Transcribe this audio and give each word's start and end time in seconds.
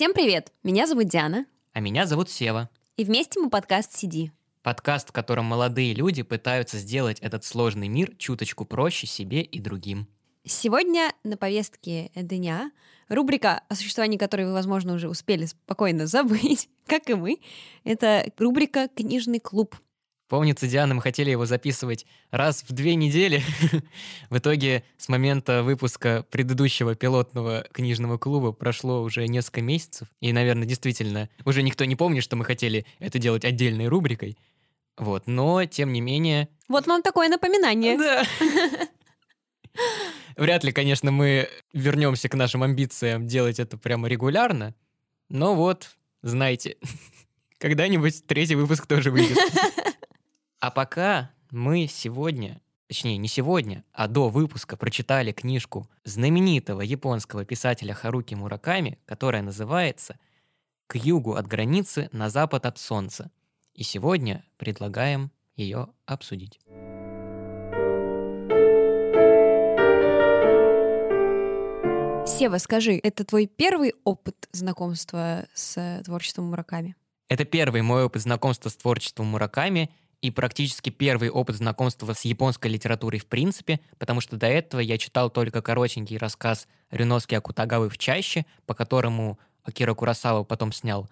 Всем 0.00 0.14
привет! 0.14 0.50
Меня 0.62 0.86
зовут 0.86 1.08
Диана. 1.08 1.44
А 1.74 1.80
меня 1.80 2.06
зовут 2.06 2.30
Сева. 2.30 2.70
И 2.96 3.04
вместе 3.04 3.38
мы 3.38 3.50
подкаст 3.50 3.92
«Сиди». 3.92 4.32
Подкаст, 4.62 5.10
в 5.10 5.12
котором 5.12 5.44
молодые 5.44 5.92
люди 5.92 6.22
пытаются 6.22 6.78
сделать 6.78 7.18
этот 7.20 7.44
сложный 7.44 7.88
мир 7.88 8.16
чуточку 8.16 8.64
проще 8.64 9.06
себе 9.06 9.42
и 9.42 9.60
другим. 9.60 10.08
Сегодня 10.42 11.12
на 11.22 11.36
повестке 11.36 12.10
дня 12.14 12.72
рубрика, 13.10 13.60
о 13.68 13.74
существовании 13.74 14.16
которой 14.16 14.46
вы, 14.46 14.54
возможно, 14.54 14.94
уже 14.94 15.06
успели 15.06 15.44
спокойно 15.44 16.06
забыть, 16.06 16.70
как 16.86 17.10
и 17.10 17.14
мы. 17.14 17.36
Это 17.84 18.24
рубрика 18.38 18.88
«Книжный 18.88 19.38
клуб». 19.38 19.76
Помнится, 20.30 20.68
Диана, 20.68 20.94
мы 20.94 21.02
хотели 21.02 21.28
его 21.30 21.44
записывать 21.44 22.06
раз 22.30 22.62
в 22.62 22.70
две 22.70 22.94
недели. 22.94 23.42
в 24.30 24.38
итоге 24.38 24.84
с 24.96 25.08
момента 25.08 25.64
выпуска 25.64 26.24
предыдущего 26.30 26.94
пилотного 26.94 27.66
книжного 27.72 28.16
клуба 28.16 28.52
прошло 28.52 29.02
уже 29.02 29.26
несколько 29.26 29.60
месяцев. 29.60 30.06
И, 30.20 30.32
наверное, 30.32 30.68
действительно, 30.68 31.28
уже 31.44 31.64
никто 31.64 31.84
не 31.84 31.96
помнит, 31.96 32.22
что 32.22 32.36
мы 32.36 32.44
хотели 32.44 32.86
это 33.00 33.18
делать 33.18 33.44
отдельной 33.44 33.88
рубрикой. 33.88 34.38
Вот, 34.96 35.26
но, 35.26 35.64
тем 35.64 35.92
не 35.92 36.00
менее... 36.00 36.48
Вот 36.68 36.86
вам 36.86 37.02
такое 37.02 37.28
напоминание. 37.28 37.98
Да. 37.98 38.24
Вряд 40.36 40.62
ли, 40.62 40.70
конечно, 40.70 41.10
мы 41.10 41.48
вернемся 41.72 42.28
к 42.28 42.36
нашим 42.36 42.62
амбициям 42.62 43.26
делать 43.26 43.58
это 43.58 43.76
прямо 43.76 44.06
регулярно. 44.06 44.76
Но 45.28 45.56
вот, 45.56 45.96
знаете, 46.22 46.76
когда-нибудь 47.58 48.24
третий 48.28 48.54
выпуск 48.54 48.86
тоже 48.86 49.10
выйдет. 49.10 49.36
А 50.60 50.70
пока 50.70 51.30
мы 51.50 51.86
сегодня, 51.86 52.60
точнее 52.86 53.16
не 53.16 53.28
сегодня, 53.28 53.82
а 53.94 54.08
до 54.08 54.28
выпуска 54.28 54.76
прочитали 54.76 55.32
книжку 55.32 55.88
знаменитого 56.04 56.82
японского 56.82 57.46
писателя 57.46 57.94
Харуки 57.94 58.34
Мураками, 58.34 58.98
которая 59.06 59.40
называется 59.40 60.18
«К 60.86 60.96
югу 60.96 61.32
от 61.36 61.46
границы, 61.46 62.10
на 62.12 62.28
запад 62.28 62.66
от 62.66 62.76
солнца». 62.76 63.30
И 63.72 63.84
сегодня 63.84 64.44
предлагаем 64.58 65.30
ее 65.56 65.88
обсудить. 66.04 66.60
Сева, 72.26 72.58
скажи, 72.58 73.00
это 73.02 73.24
твой 73.24 73.46
первый 73.46 73.94
опыт 74.04 74.46
знакомства 74.52 75.46
с 75.54 76.02
творчеством 76.04 76.50
Мураками? 76.50 76.96
Это 77.30 77.46
первый 77.46 77.80
мой 77.80 78.04
опыт 78.04 78.22
знакомства 78.22 78.68
с 78.68 78.76
творчеством 78.76 79.28
Мураками, 79.28 79.88
и 80.22 80.30
практически 80.30 80.90
первый 80.90 81.30
опыт 81.30 81.56
знакомства 81.56 82.12
с 82.12 82.24
японской 82.24 82.68
литературой 82.68 83.20
в 83.20 83.26
принципе, 83.26 83.80
потому 83.98 84.20
что 84.20 84.36
до 84.36 84.46
этого 84.46 84.80
я 84.80 84.98
читал 84.98 85.30
только 85.30 85.62
коротенький 85.62 86.18
рассказ 86.18 86.68
Рюноски 86.90 87.34
Акутагавы 87.34 87.88
в 87.88 87.98
чаще, 87.98 88.44
по 88.66 88.74
которому 88.74 89.38
Акира 89.62 89.94
Курасава 89.94 90.44
потом 90.44 90.72
снял 90.72 91.08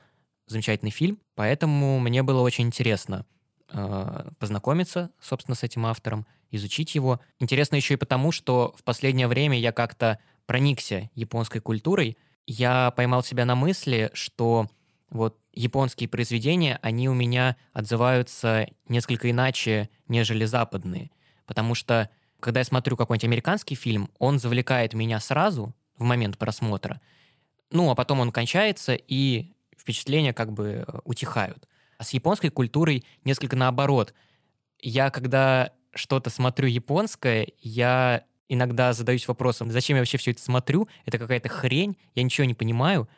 замечательный 0.47 0.91
фильм, 0.91 1.19
поэтому 1.35 1.99
мне 2.01 2.23
было 2.23 2.41
очень 2.41 2.65
интересно 2.65 3.27
э, 3.71 4.31
познакомиться, 4.39 5.11
собственно, 5.21 5.55
с 5.55 5.63
этим 5.63 5.87
автором, 5.87 6.27
изучить 6.51 6.95
его. 6.95 7.21
Интересно 7.39 7.77
еще 7.77 7.95
и 7.95 7.99
потому, 7.99 8.33
что 8.33 8.75
в 8.79 8.83
последнее 8.83 9.29
время 9.29 9.59
я 9.59 9.73
как-то 9.73 10.19
проникся 10.47 11.11
японской 11.15 11.61
культурой. 11.61 12.17
Я 12.47 12.91
поймал 12.93 13.23
себя 13.23 13.45
на 13.45 13.55
мысли, 13.55 14.11
что 14.15 14.69
вот 15.11 15.39
японские 15.53 16.09
произведения, 16.09 16.79
они 16.83 17.09
у 17.09 17.15
меня 17.15 17.57
отзываются 17.73 18.67
несколько 18.89 19.31
иначе, 19.31 19.89
нежели 20.07 20.45
западные. 20.45 21.11
Потому 21.47 21.75
что, 21.75 22.11
когда 22.41 22.61
я 22.61 22.65
смотрю 22.65 22.97
какой-нибудь 22.97 23.25
американский 23.25 23.75
фильм, 23.75 24.11
он 24.19 24.39
завлекает 24.39 24.95
меня 24.95 25.19
сразу, 25.21 25.75
в 25.97 26.05
момент 26.05 26.39
просмотра, 26.39 27.01
ну, 27.71 27.91
а 27.91 27.95
потом 27.95 28.21
он 28.21 28.33
кончается, 28.33 28.95
и 28.95 29.53
впечатления 29.77 30.33
как 30.33 30.53
бы 30.53 30.85
э, 30.87 30.99
утихают. 31.05 31.69
А 31.99 32.05
с 32.05 32.11
японской 32.11 32.51
культурой 32.51 33.05
несколько 33.25 33.57
наоборот. 33.57 34.15
Я, 34.79 35.11
когда 35.11 35.73
что-то 35.95 36.31
смотрю 36.31 36.69
японское, 36.69 37.49
я 37.61 38.25
иногда 38.49 38.93
задаюсь 38.93 39.29
вопросом, 39.29 39.71
зачем 39.71 39.97
я 39.97 40.03
вообще 40.03 40.17
все 40.17 40.31
это 40.31 40.41
смотрю, 40.41 40.89
это 41.05 41.19
какая-то 41.19 41.49
хрень, 41.49 41.97
я 42.15 42.23
ничего 42.23 42.47
не 42.47 42.55
понимаю. 42.55 43.09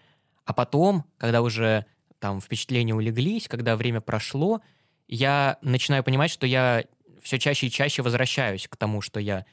А 0.51 0.53
потом, 0.53 1.05
когда 1.17 1.43
уже 1.43 1.87
там 2.19 2.41
впечатления 2.41 2.93
улеглись, 2.93 3.47
когда 3.47 3.77
время 3.77 4.01
прошло, 4.01 4.63
я 5.07 5.59
начинаю 5.63 6.03
понимать, 6.03 6.33
что 6.33 6.45
я 6.45 6.83
все 7.23 7.39
чаще 7.39 7.69
и 7.69 7.71
чаще 7.71 8.03
возвращаюсь 8.03 8.67
к 8.67 8.77
тому, 8.77 9.01
что 9.01 9.21
я 9.21 9.47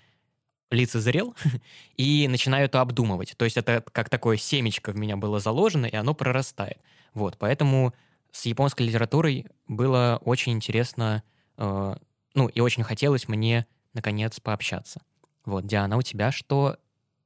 лицезрел, 0.71 1.35
и 1.97 2.27
начинаю 2.27 2.65
это 2.65 2.81
обдумывать. 2.81 3.35
То 3.37 3.45
есть 3.45 3.57
это 3.57 3.83
как 3.91 4.09
такое 4.09 4.37
семечко 4.37 4.91
в 4.91 4.95
меня 4.95 5.17
было 5.17 5.39
заложено, 5.39 5.85
и 5.85 5.95
оно 5.95 6.15
прорастает. 6.15 6.79
Вот, 7.13 7.37
поэтому 7.37 7.93
с 8.31 8.47
японской 8.47 8.81
литературой 8.81 9.45
было 9.67 10.19
очень 10.25 10.53
интересно, 10.53 11.21
э, 11.57 11.95
ну, 12.33 12.47
и 12.47 12.59
очень 12.59 12.81
хотелось 12.81 13.27
мне, 13.27 13.67
наконец, 13.93 14.39
пообщаться. 14.39 14.99
Вот, 15.45 15.67
Диана, 15.67 15.95
у 15.95 16.01
тебя 16.01 16.31
что 16.31 16.77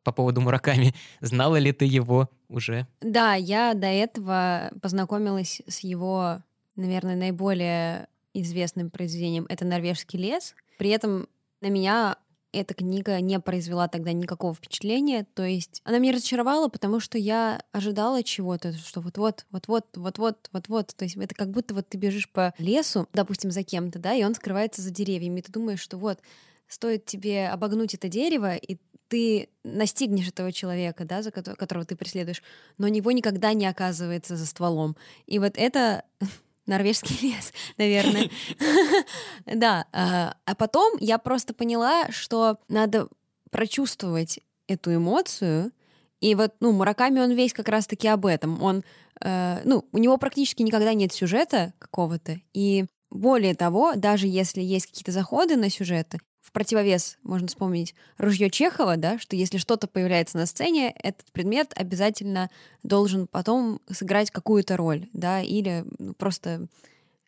по 0.03 0.12
поводу 0.12 0.41
Мураками. 0.41 0.94
Знала 1.22 1.57
ли 1.57 1.72
ты 1.72 1.85
его 1.85 2.29
уже? 2.50 2.88
Да, 3.01 3.35
я 3.35 3.73
до 3.73 3.88
этого 3.88 4.72
познакомилась 4.81 5.62
с 5.67 5.79
его, 5.79 6.41
наверное, 6.75 7.16
наиболее 7.16 8.07
известным 8.34 8.89
произведением. 8.89 9.45
Это 9.50 9.66
«Норвежский 9.66 10.19
лес». 10.19 10.56
При 10.78 10.89
этом 10.89 11.28
на 11.62 11.67
меня 11.67 12.17
эта 12.53 12.73
книга 12.73 13.19
не 13.22 13.39
произвела 13.39 13.88
тогда 13.88 14.12
никакого 14.12 14.53
впечатления. 14.53 15.25
То 15.34 15.44
есть 15.44 15.81
она 15.85 16.00
меня 16.00 16.13
разочаровала, 16.13 16.68
потому 16.68 17.00
что 17.00 17.18
я 17.18 17.62
ожидала 17.72 18.23
чего-то, 18.23 18.73
что 18.73 19.00
вот-вот, 19.01 19.45
вот-вот, 19.51 19.85
вот-вот, 19.95 20.50
вот-вот. 20.51 20.95
То 20.95 21.06
есть 21.06 21.16
это 21.16 21.33
как 21.33 21.51
будто 21.51 21.73
вот 21.73 21.88
ты 21.88 21.97
бежишь 21.97 22.29
по 22.29 22.53
лесу, 22.57 23.07
допустим, 23.13 23.51
за 23.51 23.63
кем-то, 23.63 24.00
да, 24.00 24.13
и 24.13 24.23
он 24.23 24.35
скрывается 24.35 24.81
за 24.81 24.91
деревьями, 24.91 25.39
и 25.39 25.44
ты 25.44 25.51
думаешь, 25.51 25.79
что 25.79 25.97
вот 25.97 26.19
стоит 26.68 27.06
тебе 27.06 27.47
обогнуть 27.50 27.94
это 27.94 28.07
дерево, 28.07 28.56
и 28.56 28.78
ты 29.11 29.49
настигнешь 29.66 30.29
этого 30.29 30.53
человека, 30.53 31.03
да, 31.03 31.22
за 31.22 31.31
которого, 31.31 31.57
которого 31.57 31.85
ты 31.85 31.97
преследуешь, 31.97 32.41
но 32.77 32.88
него 32.88 33.11
никогда 33.11 33.51
не 33.51 33.66
оказывается 33.66 34.38
за 34.38 34.45
стволом. 34.45 34.95
И 35.27 35.38
вот 35.38 35.57
это 35.57 36.05
норвежский 36.66 37.17
лес, 37.33 37.53
наверное. 37.77 38.29
Да. 39.45 39.85
А, 39.91 40.38
а 40.45 40.55
потом 40.55 40.95
я 41.01 41.17
просто 41.17 41.53
поняла, 41.53 42.09
что 42.09 42.57
надо 42.69 43.09
прочувствовать 43.50 44.39
эту 44.67 44.95
эмоцию. 44.95 45.73
И 46.21 46.33
вот, 46.33 46.53
ну, 46.61 46.71
Мураками, 46.71 47.19
он 47.19 47.31
весь 47.31 47.51
как 47.51 47.67
раз-таки 47.67 48.07
об 48.07 48.25
этом. 48.25 48.63
Он, 48.63 48.83
э, 49.19 49.61
ну, 49.66 49.83
у 49.91 49.97
него 49.97 50.17
практически 50.17 50.61
никогда 50.61 50.94
нет 50.94 51.11
сюжета 51.11 51.73
какого-то. 51.79 52.39
И 52.53 52.85
более 53.09 53.55
того, 53.55 53.95
даже 53.95 54.27
если 54.27 54.61
есть 54.61 54.85
какие-то 54.85 55.11
заходы 55.11 55.57
на 55.57 55.69
сюжеты, 55.69 56.19
противовес 56.51 57.17
можно 57.23 57.47
вспомнить 57.47 57.95
ружье 58.17 58.50
Чехова, 58.50 58.97
да, 58.97 59.19
что 59.19 59.35
если 59.35 59.57
что-то 59.57 59.88
появляется 59.88 60.38
на 60.38 60.45
сцене, 60.45 60.94
этот 61.01 61.31
предмет 61.31 61.72
обязательно 61.75 62.50
должен 62.84 63.28
потом 63.28 63.81
сыграть 63.89 64.31
какую-то 64.31 64.78
роль, 64.78 65.07
да, 65.13 65.41
или 65.41 65.85
ну, 66.00 66.13
просто 66.13 66.67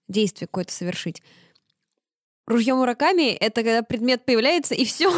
действие 0.07 0.47
какое-то 0.47 0.73
совершить. 0.73 1.21
Ружье 2.45 2.73
Мураками— 2.73 3.31
это 3.39 3.63
когда 3.63 3.83
предмет 3.83 4.25
появляется, 4.25 4.75
и 4.75 4.83
все. 4.83 5.09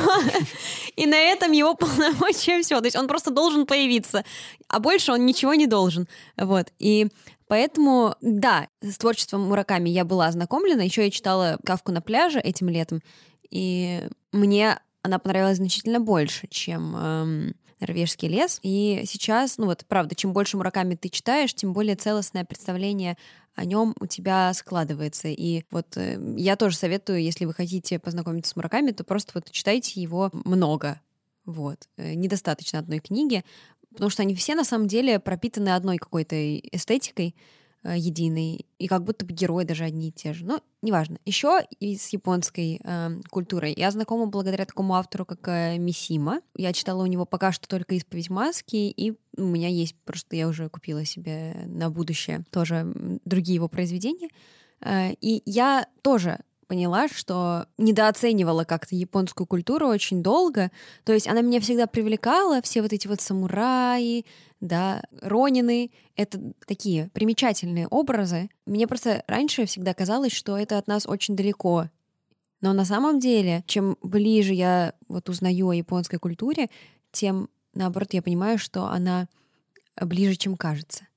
и 0.95 1.07
на 1.07 1.16
этом 1.16 1.51
его 1.53 1.73
полномочия 1.73 2.61
все. 2.61 2.79
То 2.79 2.85
есть 2.85 2.95
он 2.95 3.07
просто 3.07 3.31
должен 3.31 3.66
появиться, 3.66 4.23
а 4.67 4.79
больше 4.79 5.11
он 5.11 5.25
ничего 5.25 5.55
не 5.55 5.66
должен. 5.66 6.07
Вот. 6.37 6.72
И 6.77 7.07
Поэтому, 7.47 8.16
да, 8.22 8.67
с 8.81 8.97
творчеством 8.97 9.41
Мураками 9.41 9.89
я 9.89 10.03
была 10.03 10.27
ознакомлена. 10.27 10.81
Еще 10.81 11.03
я 11.03 11.11
читала 11.11 11.59
«Кавку 11.63 11.91
на 11.91 12.01
пляже» 12.01 12.39
этим 12.39 12.69
летом. 12.69 13.01
И 13.50 14.07
мне 14.31 14.79
она 15.01 15.19
понравилась 15.19 15.57
значительно 15.57 16.00
больше, 16.00 16.47
чем 16.47 16.95
эм, 16.95 17.56
норвежский 17.79 18.28
лес. 18.28 18.59
И 18.63 19.03
сейчас, 19.06 19.57
ну 19.57 19.66
вот, 19.67 19.85
правда, 19.88 20.16
чем 20.16 20.33
больше 20.33 20.57
Мураками 20.57 20.95
ты 20.95 21.09
читаешь, 21.09 21.53
тем 21.53 21.73
более 21.73 21.96
целостное 21.96 22.43
представление 22.46 23.17
о 23.53 23.66
нем 23.66 23.96
у 23.99 24.08
тебя 24.08 24.53
складывается. 24.53 25.28
И 25.28 25.64
вот 25.72 25.96
э, 25.96 26.19
я 26.37 26.55
тоже 26.55 26.75
советую, 26.75 27.22
если 27.22 27.46
вы 27.46 27.53
хотите 27.53 27.99
познакомиться 27.99 28.52
с 28.52 28.55
Мураками, 28.55 28.91
то 28.91 29.03
просто 29.03 29.31
вот 29.35 29.52
читайте 29.52 30.02
его 30.02 30.29
много. 30.34 30.99
Вот. 31.46 31.87
Э, 31.97 32.14
недостаточно 32.14 32.79
одной 32.79 32.99
книги, 32.99 33.46
потому 33.91 34.09
что 34.09 34.23
они 34.23 34.35
все 34.35 34.55
на 34.55 34.66
самом 34.66 34.87
деле 34.87 35.19
пропитаны 35.19 35.69
одной 35.69 35.97
какой-то 35.97 36.58
эстетикой. 36.58 37.35
Э, 37.85 37.96
единый, 37.96 38.66
и 38.79 38.87
как 38.87 39.03
будто 39.03 39.26
бы 39.26 39.34
герои 39.34 39.64
даже 39.64 39.84
одни 39.84 40.08
и 40.08 40.11
те 40.11 40.34
же. 40.34 40.43
Но 40.43 40.59
неважно. 40.82 41.20
Еще 41.23 41.59
и 41.79 41.96
с 41.96 42.09
японской 42.09 42.82
э, 42.84 43.22
культурой. 43.29 43.76
Я 43.78 43.91
знакома 43.91 44.26
благодаря 44.26 44.66
такому 44.66 44.96
автору, 44.96 45.23
как 45.23 45.47
э, 45.47 45.78
Мисима. 45.78 46.41
Я 46.55 46.73
читала 46.73 47.03
у 47.03 47.05
него 47.05 47.26
пока 47.26 47.52
что 47.52 47.67
только 47.67 47.93
«Исповедь 47.93 48.32
маски», 48.32 48.76
и 48.76 49.14
у 49.37 49.43
меня 49.43 49.67
есть, 49.67 49.96
просто 50.03 50.35
я 50.35 50.47
уже 50.47 50.67
купила 50.67 51.05
себе 51.05 51.55
на 51.67 51.91
будущее 51.91 52.43
тоже 52.49 52.91
другие 53.23 53.55
его 53.55 53.67
произведения. 53.67 54.29
Э, 54.81 55.14
и 55.22 55.43
я 55.46 55.85
тоже 56.02 56.40
поняла, 56.67 57.08
что 57.08 57.67
недооценивала 57.78 58.64
как-то 58.64 58.96
японскую 58.96 59.47
культуру 59.47 59.88
очень 59.88 60.23
долго. 60.23 60.72
То 61.03 61.14
есть 61.14 61.28
она 61.28 61.41
меня 61.41 61.59
всегда 61.59 61.88
привлекала, 61.88 62.62
все 62.62 62.82
вот 62.82 62.94
эти 62.94 63.08
вот 63.08 63.22
самураи, 63.22 64.26
да, 64.59 65.03
ронины. 65.22 65.91
Это 66.16 66.40
такие 66.67 67.09
примечательные 67.14 67.88
образы. 67.88 68.50
Мне 68.66 68.88
просто 68.88 69.23
раньше 69.28 69.66
всегда 69.66 69.94
казалось, 69.94 70.32
что 70.32 70.58
это 70.58 70.78
от 70.78 70.88
нас 70.88 71.06
очень 71.08 71.35
далеко. 71.35 71.90
Но 72.62 72.73
на 72.73 72.85
самом 72.85 73.20
деле, 73.20 73.64
чем 73.67 73.97
ближе 74.02 74.53
я 74.53 74.94
вот 75.08 75.29
узнаю 75.29 75.70
о 75.70 75.76
японской 75.76 76.17
культуре, 76.17 76.70
тем, 77.12 77.50
наоборот, 77.73 78.14
я 78.14 78.22
понимаю, 78.22 78.58
что 78.58 78.88
она 78.88 79.28
ближе, 80.02 80.35
чем 80.35 80.58
кажется. 80.58 81.08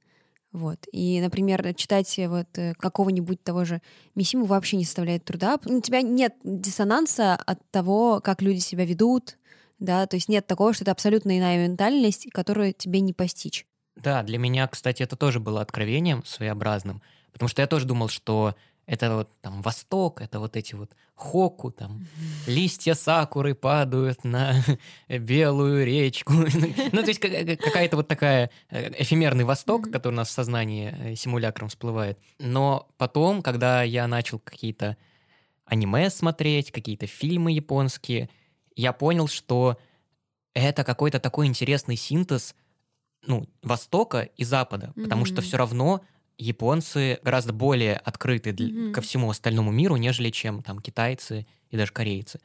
Вот. 0.53 0.79
И, 0.93 1.21
например, 1.21 1.75
читать 1.75 2.19
вот 2.27 2.47
э, 2.56 2.75
какого-нибудь 2.75 3.43
того 3.43 3.65
же 3.65 3.83
Мисиму 4.15 4.47
вообще 4.47 4.77
не 4.77 4.85
составляет 4.85 5.25
труда. 5.25 5.59
У 5.67 5.81
тебя 5.81 6.00
нет 6.00 6.35
диссонанса 6.43 7.35
от 7.35 7.59
того, 7.71 8.21
как 8.21 8.41
люди 8.41 8.61
себя 8.61 8.87
ведут, 8.87 9.37
да, 9.79 10.06
то 10.06 10.17
есть 10.17 10.29
нет 10.29 10.47
такого, 10.47 10.73
что 10.73 10.85
это 10.85 10.93
абсолютно 10.93 11.39
иная 11.39 11.69
ментальность, 11.69 12.29
которую 12.33 12.73
тебе 12.73 13.00
не 13.00 13.12
постичь. 13.12 13.67
Да, 13.97 14.23
для 14.23 14.39
меня, 14.39 14.67
кстати, 14.69 15.03
это 15.03 15.17
тоже 15.17 15.41
было 15.41 15.61
откровением 15.61 16.25
своеобразным, 16.25 17.03
потому 17.33 17.49
что 17.49 17.62
я 17.62 17.67
тоже 17.67 17.87
думал, 17.87 18.09
что 18.09 18.55
это 18.88 19.14
вот 19.14 19.29
там 19.43 19.61
Восток, 19.61 20.23
это 20.23 20.40
вот 20.40 20.56
эти 20.56 20.75
вот 20.75 20.93
хоку, 21.14 21.70
там 21.70 22.06
листья 22.46 22.94
сакуры 22.94 23.55
падают 23.55 24.25
на 24.25 24.55
белую 25.08 25.85
речку. 25.85 26.32
ну, 26.93 27.02
то 27.02 27.08
есть 27.08 27.20
какая-то 27.20 27.96
вот 27.96 28.08
такая 28.08 28.50
э, 28.70 28.90
эфемерный 29.02 29.44
Восток, 29.44 29.90
который 29.90 30.14
у 30.14 30.17
нас 30.17 30.29
в 30.29 30.32
сознании 30.32 30.94
э, 30.99 31.14
симулякром 31.17 31.69
всплывает. 31.69 32.19
Но 32.38 32.88
потом, 32.96 33.43
когда 33.43 33.82
я 33.82 34.08
начал 34.08 34.38
какие-то 34.38 34.96
аниме 35.67 36.08
смотреть, 36.08 36.73
какие-то 36.73 37.06
фильмы 37.06 37.52
японские, 37.52 38.31
я 38.75 38.94
понял, 38.94 39.29
что 39.29 39.76
это 40.55 40.82
какой-то 40.82 41.20
такой 41.20 41.46
интересный 41.46 41.96
синтез 41.96 42.55
ну, 43.26 43.46
Востока 43.62 44.23
и 44.23 44.44
Запада, 44.44 44.94
потому 44.96 45.26
что 45.26 45.43
все 45.43 45.58
равно 45.58 46.00
японцы 46.38 47.19
гораздо 47.23 47.52
более 47.52 47.96
открыты 47.96 48.52
для, 48.52 48.69
mm-hmm. 48.69 48.93
ко 48.93 49.00
всему 49.00 49.29
остальному 49.29 49.70
миру, 49.70 49.96
нежели 49.96 50.31
чем 50.31 50.62
там 50.62 50.79
китайцы 50.79 51.46
и 51.70 51.76
даже 51.76 51.93
корейцы. 51.93 52.40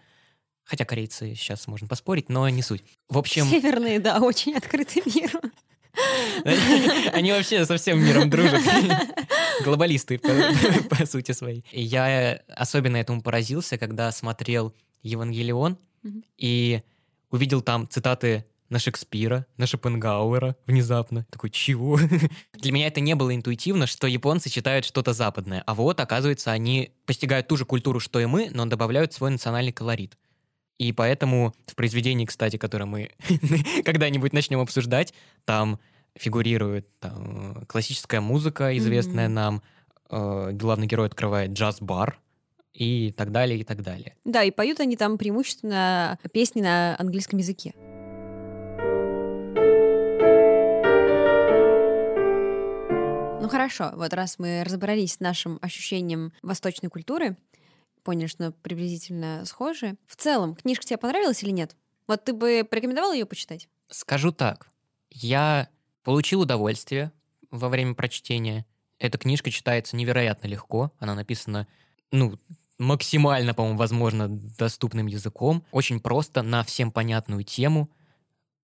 Хотя 0.65 0.85
корейцы 0.85 1.35
сейчас 1.35 1.67
можно 1.67 1.87
поспорить, 1.87 2.29
но 2.29 2.47
не 2.49 2.61
суть. 2.61 2.83
В 3.09 3.17
общем... 3.17 3.45
Северные, 3.45 3.99
да, 3.99 4.19
очень 4.19 4.55
открыты 4.55 5.01
миру. 5.05 5.39
Они 7.13 7.31
вообще 7.31 7.65
со 7.65 7.77
всем 7.77 8.03
миром 8.03 8.29
дружат. 8.29 8.61
Глобалисты, 9.63 10.19
по, 10.89 11.05
сути 11.05 11.31
своей. 11.31 11.63
я 11.71 12.41
особенно 12.47 12.97
этому 12.97 13.21
поразился, 13.21 13.77
когда 13.77 14.11
смотрел 14.11 14.73
«Евангелион» 15.03 15.77
и 16.37 16.81
увидел 17.29 17.61
там 17.61 17.87
цитаты 17.87 18.45
на 18.73 18.79
Шекспира, 18.79 19.45
на 19.57 19.67
Шопенгауэра 19.67 20.57
внезапно. 20.65 21.25
Такой, 21.29 21.51
чего? 21.51 21.99
Для 22.53 22.71
меня 22.71 22.87
это 22.87 23.01
не 23.01 23.13
было 23.13 23.33
интуитивно, 23.35 23.85
что 23.85 24.07
японцы 24.07 24.49
читают 24.49 24.83
что-то 24.83 25.13
западное. 25.13 25.63
А 25.67 25.75
вот, 25.75 25.99
оказывается, 25.99 26.51
они 26.51 26.91
постигают 27.05 27.47
ту 27.47 27.55
же 27.55 27.65
культуру, 27.65 27.99
что 27.99 28.19
и 28.19 28.25
мы, 28.25 28.49
но 28.51 28.65
добавляют 28.65 29.13
свой 29.13 29.29
национальный 29.29 29.71
колорит. 29.71 30.17
И 30.79 30.91
поэтому 30.91 31.53
в 31.67 31.75
произведении, 31.75 32.25
кстати, 32.25 32.57
которое 32.57 32.85
мы 32.85 33.11
когда-нибудь 33.85 34.33
начнем 34.33 34.59
обсуждать, 34.59 35.13
там 35.45 35.79
фигурирует 36.15 36.87
там, 36.99 37.65
классическая 37.67 38.21
музыка, 38.21 38.75
известная 38.75 39.27
mm-hmm. 39.27 39.29
нам. 39.29 39.61
Э, 40.09 40.49
главный 40.51 40.87
герой 40.87 41.07
открывает 41.07 41.51
джаз-бар, 41.51 42.19
и 42.73 43.13
так 43.15 43.31
далее, 43.31 43.59
и 43.59 43.63
так 43.63 43.83
далее. 43.83 44.15
Да, 44.25 44.41
и 44.43 44.49
поют 44.49 44.79
они 44.79 44.97
там 44.97 45.19
преимущественно 45.19 46.17
песни 46.31 46.61
на 46.61 46.95
английском 46.97 47.37
языке. 47.37 47.75
Ну 53.43 53.49
хорошо, 53.49 53.91
вот 53.95 54.13
раз 54.13 54.39
мы 54.39 54.63
разобрались 54.63 55.15
с 55.15 55.19
нашим 55.19 55.59
ощущением 55.61 56.31
восточной 56.41 56.87
культуры, 56.87 57.35
поняли, 58.01 58.27
что 58.27 58.53
приблизительно 58.53 59.43
схожи. 59.43 59.97
В 60.07 60.15
целом, 60.15 60.55
книжка 60.55 60.85
тебе 60.85 60.97
понравилась 60.97 61.43
или 61.43 61.51
нет? 61.51 61.75
Вот 62.07 62.23
ты 62.23 62.31
бы 62.31 62.65
порекомендовал 62.69 63.11
ее 63.11 63.25
почитать? 63.25 63.67
Скажу 63.89 64.31
так. 64.31 64.69
Я 65.09 65.67
получил 66.03 66.39
удовольствие 66.39 67.11
во 67.51 67.67
время 67.67 67.95
прочтения. 67.95 68.65
Эта 68.97 69.17
книжка 69.17 69.51
читается 69.51 69.97
невероятно 69.97 70.47
легко. 70.47 70.93
Она 70.97 71.13
написана, 71.13 71.67
ну, 72.13 72.39
максимально, 72.77 73.53
по-моему, 73.53 73.77
возможно, 73.77 74.29
доступным 74.29 75.07
языком. 75.07 75.65
Очень 75.73 75.99
просто, 75.99 76.43
на 76.43 76.63
всем 76.63 76.93
понятную 76.93 77.43
тему, 77.43 77.89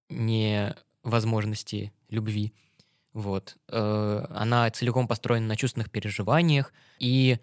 не 0.08 0.74
возможности 1.04 1.92
любви. 2.08 2.54
Вот. 3.19 3.57
Э, 3.68 4.25
она 4.30 4.69
целиком 4.71 5.06
построена 5.06 5.45
на 5.45 5.57
чувственных 5.57 5.92
переживаниях. 5.92 6.71
И 7.00 7.38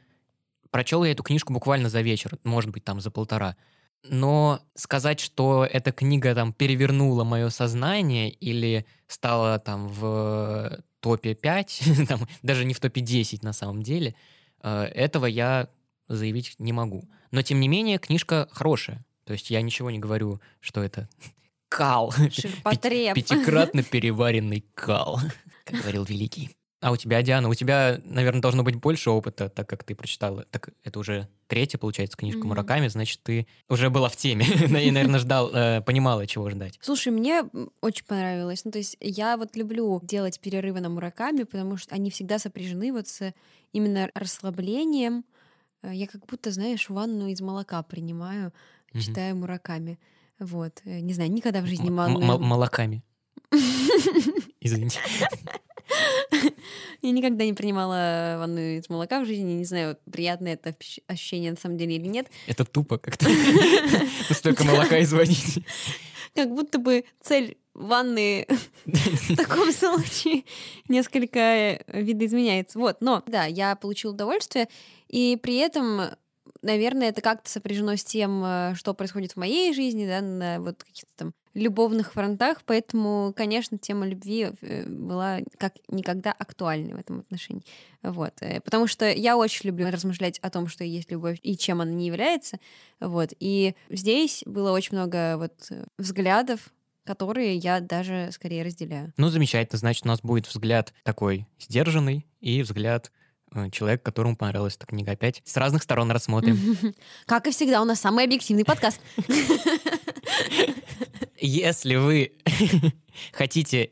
прочел 0.71 1.05
я 1.05 1.13
эту 1.13 1.23
книжку 1.23 1.53
буквально 1.53 1.91
за 1.91 2.01
вечер, 2.01 2.39
может 2.45 2.71
быть, 2.71 2.83
там 2.83 3.01
за 3.01 3.11
полтора. 3.11 3.57
Но 4.03 4.61
сказать, 4.75 5.21
что 5.21 5.69
эта 5.71 5.93
книга 5.93 6.35
там 6.35 6.55
перевернула 6.55 7.25
мое 7.25 7.51
сознание 7.51 8.31
или 8.31 8.87
стала 9.07 9.59
там 9.59 9.89
в 9.89 10.81
топе 11.01 11.35
5, 11.35 11.83
там, 12.09 12.27
даже 12.43 12.65
не 12.65 12.73
в 12.73 12.81
топе 12.81 13.03
10 13.03 13.43
на 13.43 13.53
самом 13.53 13.83
деле, 13.83 14.15
э, 14.63 14.85
этого 14.85 15.27
я 15.27 15.69
заявить 16.09 16.55
не 16.59 16.73
могу. 16.73 17.07
Но, 17.33 17.43
тем 17.43 17.61
не 17.61 17.69
менее, 17.69 17.99
книжка 17.99 18.49
хорошая. 18.51 19.05
То 19.25 19.35
есть 19.35 19.51
я 19.51 19.61
ничего 19.61 19.91
не 19.91 19.99
говорю, 19.99 20.41
что 20.61 20.83
это 20.83 21.07
кал. 21.69 22.15
Пятикратно 23.15 23.83
переваренный 23.83 24.65
кал 24.75 25.21
как 25.67 25.81
говорил 25.81 26.05
Великий. 26.05 26.57
А 26.83 26.93
у 26.93 26.97
тебя, 26.97 27.23
Диана, 27.23 27.49
у 27.49 27.55
тебя, 27.55 28.01
наверное, 28.05 28.43
должно 28.43 28.63
быть 28.63 28.77
больше 28.77 29.11
опыта, 29.11 29.49
так 29.49 29.69
как 29.69 29.83
ты 29.83 29.95
прочитала. 29.95 30.45
Так 30.51 30.69
это 30.85 30.99
уже 30.99 31.27
третья, 31.47 31.79
получается, 31.79 32.19
книжка 32.19 32.41
mm-hmm. 32.41 32.47
Мураками, 32.47 32.89
значит, 32.89 33.21
ты 33.23 33.47
уже 33.69 33.89
была 33.89 34.09
в 34.11 34.17
теме 34.17 34.45
и, 34.85 34.91
наверное, 34.91 35.19
ждал, 35.19 35.51
э, 35.55 35.81
понимала, 35.81 36.27
чего 36.27 36.51
ждать. 36.51 36.79
Слушай, 36.83 37.13
мне 37.13 37.45
очень 37.81 38.05
понравилось. 38.05 38.65
Ну, 38.65 38.73
то 38.73 38.79
есть 38.79 38.97
я 39.01 39.39
вот 39.39 39.57
люблю 39.57 40.01
делать 40.03 40.39
перерывы 40.39 40.81
на 40.81 40.91
Мураками, 40.91 41.45
потому 41.45 41.79
что 41.79 41.95
они 41.95 42.11
всегда 42.11 42.39
сопряжены 42.39 42.93
вот 42.93 43.09
с 43.09 43.33
именно 43.73 44.11
расслаблением. 44.15 45.25
Э, 45.83 45.95
я 45.95 46.07
как 46.07 46.27
будто, 46.27 46.51
знаешь, 46.51 46.91
ванну 46.91 47.29
из 47.29 47.41
молока 47.41 47.83
принимаю, 47.83 48.53
читая 48.93 49.35
Мураками. 49.35 49.99
Вот. 50.39 50.83
Э, 50.85 51.01
не 51.01 51.15
знаю, 51.15 51.33
никогда 51.33 51.63
в 51.63 51.67
жизни 51.67 51.89
ванну... 51.89 52.21
Молоками. 52.39 53.03
Извините. 54.67 55.01
Я 57.03 57.13
никогда 57.13 57.45
не 57.45 57.53
принимала 57.53 58.37
ванну 58.39 58.59
из 58.59 58.89
молока 58.89 59.21
в 59.21 59.27
жизни. 59.27 59.53
Не 59.53 59.65
знаю, 59.65 59.97
приятное 60.11 60.55
это 60.55 60.75
ощущение 61.07 61.53
на 61.53 61.57
самом 61.57 61.79
деле 61.79 61.97
или 61.97 62.07
нет. 62.07 62.27
Это 62.47 62.65
тупо 62.65 62.99
как-то. 62.99 63.27
Столько 64.31 64.65
молока 64.65 65.01
изводить. 65.03 65.65
Как 66.35 66.53
будто 66.53 66.79
бы 66.79 67.05
цель 67.21 67.57
ванны 67.75 68.47
в 68.85 69.37
таком 69.37 69.71
случае 69.73 70.45
несколько 70.89 71.85
видоизменяется. 71.87 72.79
Вот, 72.79 73.01
но 73.01 73.23
да, 73.27 73.45
я 73.45 73.77
получила 73.77 74.13
удовольствие, 74.13 74.69
и 75.09 75.39
при 75.41 75.57
этом 75.57 76.17
наверное, 76.63 77.11
это 77.11 77.21
как-то 77.21 77.49
сопряжено 77.49 77.97
с 77.97 78.05
тем, 78.05 78.43
э, 78.45 78.75
что 78.75 78.93
происходит 78.93 79.33
в 79.33 79.37
моей 79.37 79.73
жизни, 79.73 80.07
да, 80.07 80.21
на 80.21 80.61
вот 80.61 80.83
каких-то 80.83 81.13
там 81.17 81.35
любовных 81.57 82.13
фронтах, 82.13 82.59
поэтому, 82.67 83.33
конечно, 83.35 83.79
тема 83.79 84.07
любви 84.07 84.51
э, 84.61 84.87
была 84.87 85.41
как 85.59 85.75
никогда 85.89 86.33
актуальной 86.33 86.95
в 86.95 86.99
этом 86.99 87.21
отношении. 87.21 87.63
Вот. 88.03 88.35
Э, 88.41 88.61
потому 88.61 88.87
что 88.87 89.11
я 89.11 89.37
очень 89.37 89.69
люблю 89.69 89.91
размышлять 89.91 90.39
о 90.41 90.51
том, 90.51 90.69
что 90.69 90.85
есть 90.85 91.11
любовь 91.11 91.39
и 91.43 91.57
чем 91.57 91.81
она 91.81 91.93
не 91.93 92.07
является. 92.07 92.59
Вот. 93.01 93.31
И 93.41 93.75
здесь 93.89 94.43
было 94.47 94.73
очень 94.73 94.97
много 94.97 95.37
вот 95.39 95.71
взглядов, 95.99 96.71
которые 97.07 97.57
я 97.57 97.81
даже 97.81 98.29
скорее 98.33 98.63
разделяю. 98.63 99.13
Ну, 99.17 99.29
замечательно. 99.29 99.79
Значит, 99.79 100.05
у 100.05 100.09
нас 100.09 100.21
будет 100.21 100.47
взгляд 100.47 100.93
такой 101.05 101.47
сдержанный 101.59 102.27
и 102.41 102.63
взгляд 102.63 103.11
э, 103.55 103.71
человек, 103.71 104.03
которому 104.03 104.37
понравилась 104.37 104.77
эта 104.77 104.87
книга. 104.87 105.13
Опять 105.13 105.41
с 105.45 105.57
разных 105.57 105.83
сторон 105.85 106.11
рассмотрим. 106.11 106.77
Как 107.27 107.47
и 107.47 107.51
всегда, 107.51 107.81
у 107.81 107.85
нас 107.85 108.01
самый 108.01 108.25
объективный 108.25 108.65
подкаст. 108.65 109.01
Если 111.39 111.97
вы 111.97 112.33
хотите, 113.33 113.91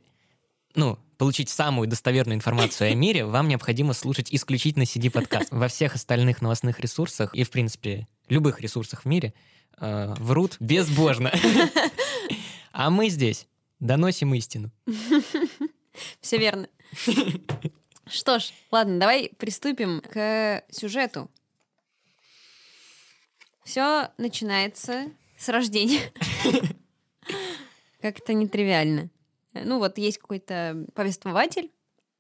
ну, 0.75 0.99
получить 1.19 1.49
самую 1.49 1.89
достоверную 1.89 2.37
информацию 2.37 2.91
о 2.91 2.95
мире, 2.95 3.25
вам 3.25 3.49
необходимо 3.49 3.93
слушать 3.93 4.33
исключительно 4.33 4.85
CD-подкаст. 4.85 5.49
Во 5.51 5.69
всех 5.69 5.95
остальных 5.95 6.43
новостных 6.43 6.81
ресурсах 6.81 7.35
и, 7.35 7.45
в 7.45 7.51
принципе, 7.51 8.09
любых 8.29 8.61
ресурсах 8.61 9.03
в 9.03 9.05
мире 9.07 9.35
э, 9.79 10.15
врут 10.19 10.57
безбожно. 10.61 11.33
А 12.77 12.91
мы 12.91 13.09
здесь 13.09 13.47
доносим 13.79 14.35
истину. 14.35 14.73
Все 16.21 16.39
верно. 16.39 16.69
Что 18.05 18.41
ж, 18.41 18.53
ладно, 18.73 18.99
давай 18.99 19.31
приступим 19.39 20.01
к 20.01 20.65
сюжету. 20.73 21.31
Все 23.65 24.11
начинается 24.19 25.07
с 25.39 25.49
рождения. 25.49 26.01
Как-то 28.01 28.35
нетривиально. 28.35 29.11
Ну 29.53 29.79
вот 29.79 29.99
есть 29.99 30.19
какой-то 30.19 30.85
повествователь, 30.95 31.71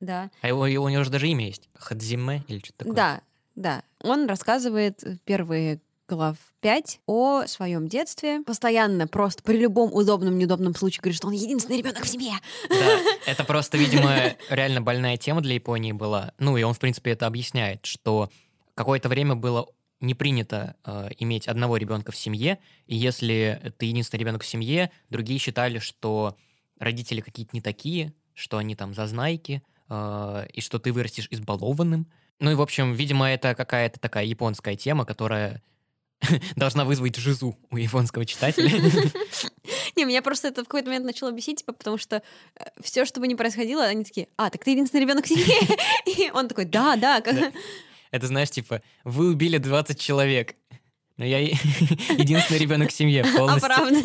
да. 0.00 0.30
А 0.40 0.48
его, 0.48 0.60
у 0.60 0.88
него 0.88 1.04
же 1.04 1.10
даже 1.10 1.28
имя 1.28 1.46
есть. 1.46 1.68
Хадзиме 1.74 2.44
или 2.48 2.58
что-то 2.58 2.78
такое. 2.78 2.94
Да, 2.94 3.20
да. 3.54 3.82
Он 4.02 4.26
рассказывает 4.26 5.02
первые 5.24 5.80
глав 6.08 6.36
5 6.60 7.00
о 7.06 7.46
своем 7.46 7.88
детстве. 7.88 8.42
Постоянно, 8.42 9.06
просто 9.06 9.42
при 9.42 9.56
любом 9.56 9.92
удобном, 9.92 10.38
неудобном 10.38 10.74
случае 10.74 11.00
говорит, 11.00 11.16
что 11.16 11.28
он 11.28 11.32
единственный 11.32 11.78
ребенок 11.78 12.04
в 12.04 12.08
семье. 12.08 12.34
Да, 12.68 12.98
это 13.26 13.44
просто, 13.44 13.78
видимо, 13.78 14.34
реально 14.50 14.82
больная 14.82 15.16
тема 15.16 15.40
для 15.40 15.54
Японии 15.54 15.92
была. 15.92 16.32
Ну, 16.38 16.56
и 16.56 16.62
он, 16.62 16.74
в 16.74 16.78
принципе, 16.78 17.12
это 17.12 17.26
объясняет, 17.26 17.86
что 17.86 18.30
какое-то 18.74 19.08
время 19.08 19.34
было 19.34 19.68
не 20.04 20.14
принято 20.14 20.76
э, 20.84 21.10
иметь 21.18 21.48
одного 21.48 21.76
ребенка 21.76 22.12
в 22.12 22.16
семье, 22.16 22.58
и 22.86 22.96
если 22.96 23.74
ты 23.78 23.86
единственный 23.86 24.20
ребенок 24.20 24.42
в 24.42 24.46
семье, 24.46 24.90
другие 25.10 25.38
считали, 25.38 25.78
что 25.78 26.36
родители 26.78 27.20
какие-то 27.20 27.50
не 27.54 27.60
такие, 27.60 28.12
что 28.34 28.58
они 28.58 28.76
там 28.76 28.94
зазнайки, 28.94 29.62
э, 29.88 30.46
и 30.52 30.60
что 30.60 30.78
ты 30.78 30.92
вырастешь 30.92 31.28
избалованным. 31.30 32.06
Ну 32.40 32.50
и, 32.50 32.54
в 32.54 32.62
общем, 32.62 32.94
видимо, 32.94 33.30
это 33.30 33.54
какая-то 33.54 34.00
такая 34.00 34.24
японская 34.24 34.76
тема, 34.76 35.04
которая 35.04 35.62
должна 36.56 36.84
вызвать 36.84 37.16
жизу 37.16 37.58
у 37.70 37.76
японского 37.76 38.24
читателя. 38.24 38.70
Не, 39.96 40.04
меня 40.04 40.22
просто 40.22 40.48
это 40.48 40.62
в 40.62 40.66
какой-то 40.66 40.88
момент 40.88 41.06
начало 41.06 41.30
бесить, 41.30 41.60
типа, 41.60 41.72
потому 41.72 41.98
что 41.98 42.22
э, 42.56 42.64
все, 42.82 43.04
что 43.04 43.20
бы 43.20 43.28
ни 43.28 43.34
происходило, 43.34 43.84
они 43.84 44.04
такие, 44.04 44.28
а, 44.36 44.50
так 44.50 44.64
ты 44.64 44.72
единственный 44.72 45.02
ребенок 45.02 45.24
в 45.24 45.28
семье. 45.28 45.56
И 46.06 46.30
он 46.32 46.48
такой, 46.48 46.64
да, 46.64 46.96
да. 46.96 47.22
Это 48.14 48.28
знаешь, 48.28 48.50
типа, 48.50 48.80
вы 49.02 49.30
убили 49.30 49.58
20 49.58 49.98
человек. 49.98 50.54
Но 51.16 51.24
я 51.24 51.40
единственный 51.40 52.58
ребенок 52.58 52.90
в 52.90 52.92
семье 52.92 53.24
полностью. 53.24 53.72
Оправданно. 53.72 54.02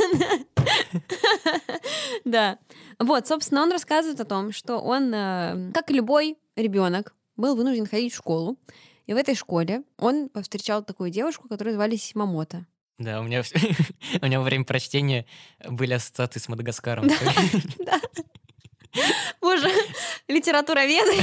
Да. 2.26 2.58
Вот, 2.98 3.28
собственно, 3.28 3.62
он 3.62 3.72
рассказывает 3.72 4.20
о 4.20 4.26
том, 4.26 4.52
что 4.52 4.80
он, 4.80 5.14
э, 5.14 5.72
как 5.76 5.92
и 5.92 5.94
любой 5.94 6.38
ребенок, 6.56 7.14
был 7.38 7.56
вынужден 7.56 7.86
ходить 7.86 8.12
в 8.12 8.16
школу. 8.16 8.58
И 9.06 9.14
в 9.14 9.16
этой 9.16 9.36
школе 9.36 9.84
он 10.00 10.30
повстречал 10.30 10.84
такую 10.84 11.12
девушку, 11.12 11.48
которую 11.48 11.76
звали 11.76 11.96
Симамото. 11.96 12.66
Да, 12.98 13.20
у 13.20 13.24
меня, 13.24 13.44
у 14.22 14.26
меня 14.26 14.40
во 14.40 14.46
время 14.46 14.66
прочтения 14.66 15.28
были 15.70 15.94
ассоциации 15.94 16.40
с 16.40 16.50
Мадагаскаром. 16.50 17.10
Да. 17.86 18.02
Боже, 19.42 19.70
литература 20.28 20.86
веды. 20.86 21.16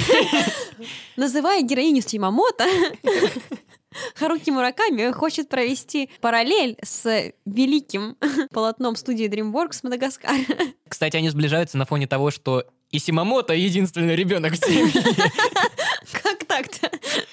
Называя 1.17 1.63
героиню 1.63 2.03
Симамото, 2.03 2.67
Харуки 4.15 4.51
Мураками 4.51 5.11
хочет 5.11 5.49
провести 5.49 6.11
параллель 6.21 6.77
с 6.83 7.33
великим 7.47 8.17
полотном 8.53 8.95
студии 8.97 9.27
DreamWorks 9.27 9.73
с 9.73 9.83
Мадагаскара. 9.83 10.37
Кстати, 10.89 11.17
они 11.17 11.31
сближаются 11.31 11.79
на 11.79 11.87
фоне 11.87 12.07
того, 12.07 12.31
что 12.31 12.65
и 12.91 12.99
Симамото 12.99 13.55
единственный 13.55 14.15
ребенок 14.15 14.53
в 14.53 14.57
семье. 14.57 14.93
Как 16.13 16.45
так-то? 16.45 16.91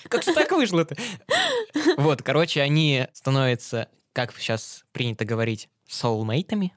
Как 0.08 0.24
так 0.24 0.52
вышло-то? 0.52 0.96
Вот, 1.98 2.22
короче, 2.22 2.62
они 2.62 3.08
становятся, 3.14 3.90
как 4.14 4.34
сейчас 4.38 4.84
принято 4.94 5.26
говорить, 5.26 5.70
соулмейтами. 5.88 6.74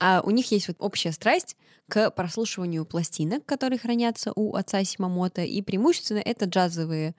А 0.00 0.22
у 0.24 0.30
них 0.30 0.50
есть 0.50 0.68
вот 0.68 0.76
общая 0.80 1.12
страсть 1.12 1.56
к 1.88 2.10
прослушиванию 2.10 2.84
пластинок, 2.86 3.44
которые 3.44 3.78
хранятся 3.78 4.32
у 4.34 4.54
отца 4.54 4.82
Симамото, 4.82 5.42
и 5.42 5.60
преимущественно 5.60 6.18
это 6.18 6.46
джазовые 6.46 7.14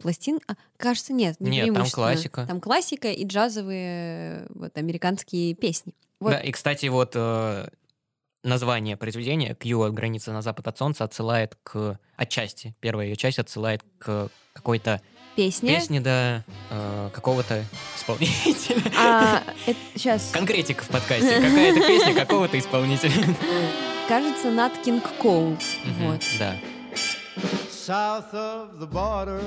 пластин... 0.00 0.38
А, 0.46 0.54
кажется, 0.76 1.12
нет, 1.12 1.40
не 1.40 1.50
Нет, 1.50 1.74
там 1.74 1.88
классика. 1.88 2.46
Там 2.46 2.60
классика 2.60 3.08
и 3.08 3.24
джазовые 3.24 4.46
вот, 4.50 4.76
американские 4.76 5.54
песни. 5.54 5.94
Вот. 6.20 6.32
Да, 6.32 6.40
и, 6.40 6.50
кстати, 6.52 6.86
вот 6.86 7.12
э, 7.14 7.68
название 8.42 8.96
произведения 8.96 9.54
«Кью 9.54 9.82
от 9.82 9.94
границы 9.94 10.32
на 10.32 10.42
запад 10.42 10.68
от 10.68 10.78
солнца» 10.78 11.04
отсылает 11.04 11.56
к 11.62 11.98
отчасти, 12.16 12.74
первая 12.80 13.06
ее 13.06 13.16
часть 13.16 13.38
отсылает 13.38 13.82
к 13.98 14.30
какой-то 14.52 15.00
песне. 15.38 15.76
Песни, 15.76 16.00
да, 16.00 16.42
э, 16.68 17.10
какого-то 17.12 17.62
исполнителя. 17.96 18.82
А, 18.98 19.44
это, 19.66 19.78
сейчас. 19.94 20.30
Конкретика 20.32 20.82
в 20.82 20.88
подкасте. 20.88 21.32
Какая-то 21.36 21.80
песня 21.86 22.14
какого-то 22.14 22.58
исполнителя. 22.58 23.12
Кажется, 24.08 24.50
Нат 24.50 24.76
Кинг 24.84 25.04
Коул. 25.22 25.56
Вот. 26.00 26.24
Да. 26.40 26.56
South 27.70 28.32
of 28.32 28.80
the 28.80 28.90
border, 28.90 29.40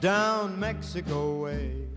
down 0.00 0.56
Mexico 0.56 1.42
way. 1.42 1.88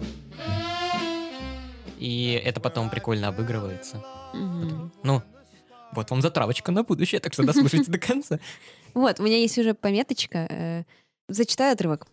И 2.00 2.42
это 2.44 2.60
потом 2.60 2.90
прикольно 2.90 3.28
обыгрывается. 3.28 4.04
Mm-hmm. 4.34 4.90
Ну, 5.04 5.22
вот 5.92 6.10
вам 6.10 6.22
затравочка 6.24 6.72
на 6.72 6.82
будущее, 6.84 7.22
так 7.22 7.34
что 7.34 7.44
дослушайте 7.44 7.92
до 7.92 8.00
конца. 8.00 8.40
Вот, 8.96 9.20
у 9.20 9.24
меня 9.24 9.38
есть 9.38 9.58
уже 9.58 9.74
пометочка. 9.74 10.48
Э, 10.50 10.84
зачитаю 11.28 11.74
отрывок. 11.74 12.08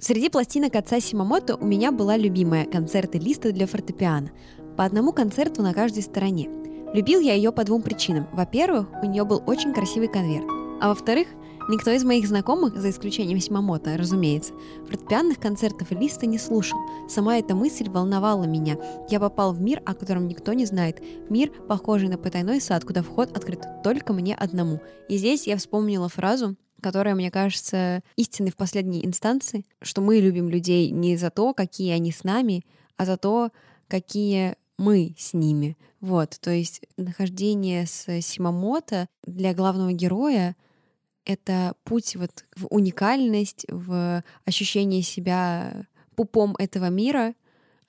Среди 0.00 0.28
пластинок 0.28 0.74
отца 0.74 1.00
Симамото 1.00 1.56
у 1.56 1.64
меня 1.64 1.92
была 1.92 2.16
любимая 2.16 2.66
концерты 2.66 3.18
листа 3.18 3.52
для 3.52 3.66
фортепиано. 3.66 4.30
По 4.76 4.84
одному 4.84 5.12
концерту 5.12 5.62
на 5.62 5.74
каждой 5.74 6.02
стороне. 6.02 6.48
Любил 6.92 7.20
я 7.20 7.34
ее 7.34 7.52
по 7.52 7.64
двум 7.64 7.82
причинам. 7.82 8.26
Во-первых, 8.32 8.88
у 9.02 9.06
нее 9.06 9.24
был 9.24 9.42
очень 9.46 9.72
красивый 9.72 10.08
конверт. 10.08 10.46
А 10.80 10.88
во-вторых, 10.88 11.28
Никто 11.68 11.92
из 11.92 12.02
моих 12.02 12.26
знакомых, 12.26 12.76
за 12.76 12.90
исключением 12.90 13.38
Симамото, 13.38 13.96
разумеется, 13.96 14.52
фортепианных 14.88 15.38
концертов 15.38 15.92
листа 15.92 16.26
не 16.26 16.38
слушал. 16.38 16.78
Сама 17.08 17.38
эта 17.38 17.54
мысль 17.54 17.88
волновала 17.88 18.44
меня. 18.44 18.76
Я 19.08 19.20
попал 19.20 19.52
в 19.52 19.60
мир, 19.60 19.80
о 19.86 19.94
котором 19.94 20.26
никто 20.26 20.52
не 20.54 20.66
знает. 20.66 21.00
Мир, 21.30 21.52
похожий 21.68 22.08
на 22.08 22.18
потайной 22.18 22.60
сад, 22.60 22.84
куда 22.84 23.02
вход 23.02 23.36
открыт 23.36 23.60
только 23.84 24.12
мне 24.12 24.34
одному. 24.34 24.80
И 25.08 25.16
здесь 25.16 25.46
я 25.46 25.56
вспомнила 25.56 26.08
фразу, 26.08 26.56
которая, 26.82 27.14
мне 27.14 27.30
кажется, 27.30 28.02
истинной 28.16 28.50
в 28.50 28.56
последней 28.56 29.06
инстанции, 29.06 29.64
что 29.80 30.00
мы 30.00 30.18
любим 30.18 30.48
людей 30.48 30.90
не 30.90 31.16
за 31.16 31.30
то, 31.30 31.54
какие 31.54 31.92
они 31.92 32.12
с 32.12 32.24
нами, 32.24 32.64
а 32.96 33.06
за 33.06 33.16
то, 33.16 33.50
какие 33.88 34.56
мы 34.78 35.14
с 35.16 35.32
ними. 35.32 35.76
Вот, 36.00 36.38
то 36.40 36.50
есть 36.50 36.82
нахождение 36.96 37.86
с 37.86 38.20
Симамото 38.20 39.06
для 39.24 39.54
главного 39.54 39.92
героя— 39.92 40.56
это 41.24 41.74
путь 41.84 42.16
вот 42.16 42.44
в 42.56 42.66
уникальность, 42.66 43.64
в 43.68 44.24
ощущение 44.44 45.02
себя 45.02 45.86
пупом 46.16 46.56
этого 46.58 46.88
мира. 46.88 47.34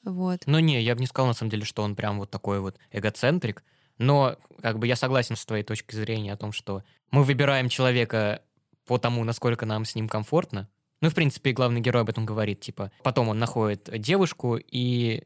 Вот. 0.04 0.42
Ну 0.46 0.60
не, 0.60 0.82
я 0.82 0.94
бы 0.94 1.02
не 1.02 1.08
сказал 1.08 1.28
на 1.28 1.34
самом 1.34 1.50
деле, 1.50 1.66
что 1.66 1.82
он 1.82 1.96
прям 1.96 2.20
вот 2.20 2.30
такой 2.30 2.60
вот 2.60 2.78
эгоцентрик, 2.92 3.64
но 3.98 4.38
как 4.62 4.78
бы 4.78 4.86
я 4.86 4.96
согласен 4.96 5.36
с 5.36 5.46
твоей 5.46 5.64
точки 5.64 5.96
зрения 5.96 6.34
о 6.34 6.38
том, 6.38 6.52
что 6.52 6.84
мы 7.10 7.24
выбираем 7.24 7.70
человека 7.70 8.42
по 8.86 8.98
тому, 8.98 9.24
насколько 9.24 9.66
нам 9.66 9.86
с 9.86 9.96
ним 9.96 10.08
комфортно. 10.08 10.70
Ну, 11.02 11.10
в 11.10 11.16
принципе, 11.16 11.52
главный 11.52 11.82
герой 11.82 12.04
об 12.04 12.10
этом 12.10 12.26
говорит, 12.26 12.62
типа, 12.62 12.92
потом 13.04 13.30
он 13.30 13.38
находит 13.38 13.90
девушку 14.00 14.58
и 14.58 15.24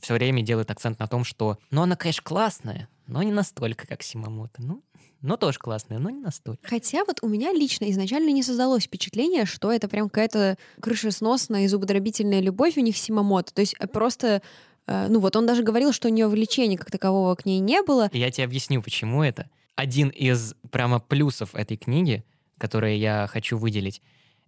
все 0.00 0.14
время 0.14 0.42
делает 0.42 0.70
акцент 0.70 0.98
на 0.98 1.06
том, 1.06 1.24
что, 1.24 1.58
ну, 1.70 1.82
она, 1.82 1.96
конечно, 1.96 2.22
классная, 2.24 2.88
но 3.06 3.22
не 3.22 3.32
настолько, 3.32 3.86
как 3.86 4.02
Симамото. 4.02 4.62
Ну, 4.62 4.82
но 5.20 5.36
тоже 5.38 5.58
классная, 5.58 5.98
но 5.98 6.10
не 6.10 6.20
настолько. 6.20 6.68
Хотя 6.68 7.04
вот 7.06 7.20
у 7.22 7.28
меня 7.28 7.52
лично 7.52 7.90
изначально 7.90 8.30
не 8.30 8.42
создалось 8.42 8.84
впечатление, 8.84 9.46
что 9.46 9.72
это 9.72 9.88
прям 9.88 10.10
какая-то 10.10 10.58
крышесносная 10.80 11.64
и 11.64 11.68
зубодробительная 11.68 12.40
любовь 12.40 12.76
у 12.76 12.80
них 12.80 12.96
Симамото. 12.96 13.54
То 13.54 13.60
есть 13.60 13.74
э, 13.78 13.86
просто 13.86 14.42
э, 14.86 15.06
ну 15.08 15.20
вот 15.20 15.34
он 15.36 15.46
даже 15.46 15.62
говорил, 15.62 15.92
что 15.92 16.08
у 16.08 16.10
нее 16.10 16.28
влечения 16.28 16.76
как 16.76 16.90
такового 16.90 17.34
к 17.36 17.46
ней 17.46 17.60
не 17.60 17.82
было. 17.82 18.10
Я 18.12 18.30
тебе 18.30 18.44
объясню, 18.44 18.82
почему 18.82 19.22
это. 19.22 19.48
Один 19.76 20.10
из 20.10 20.54
прямо 20.70 21.00
плюсов 21.00 21.54
этой 21.54 21.78
книги, 21.78 22.22
которые 22.58 22.98
я 22.98 23.26
хочу 23.26 23.58
выделить, 23.58 24.02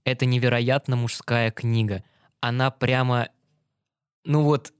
это 0.04 0.26
невероятно 0.26 0.96
мужская 0.96 1.50
книга. 1.50 2.04
Она 2.40 2.70
прямо, 2.70 3.28
ну 4.24 4.42
вот, 4.42 4.72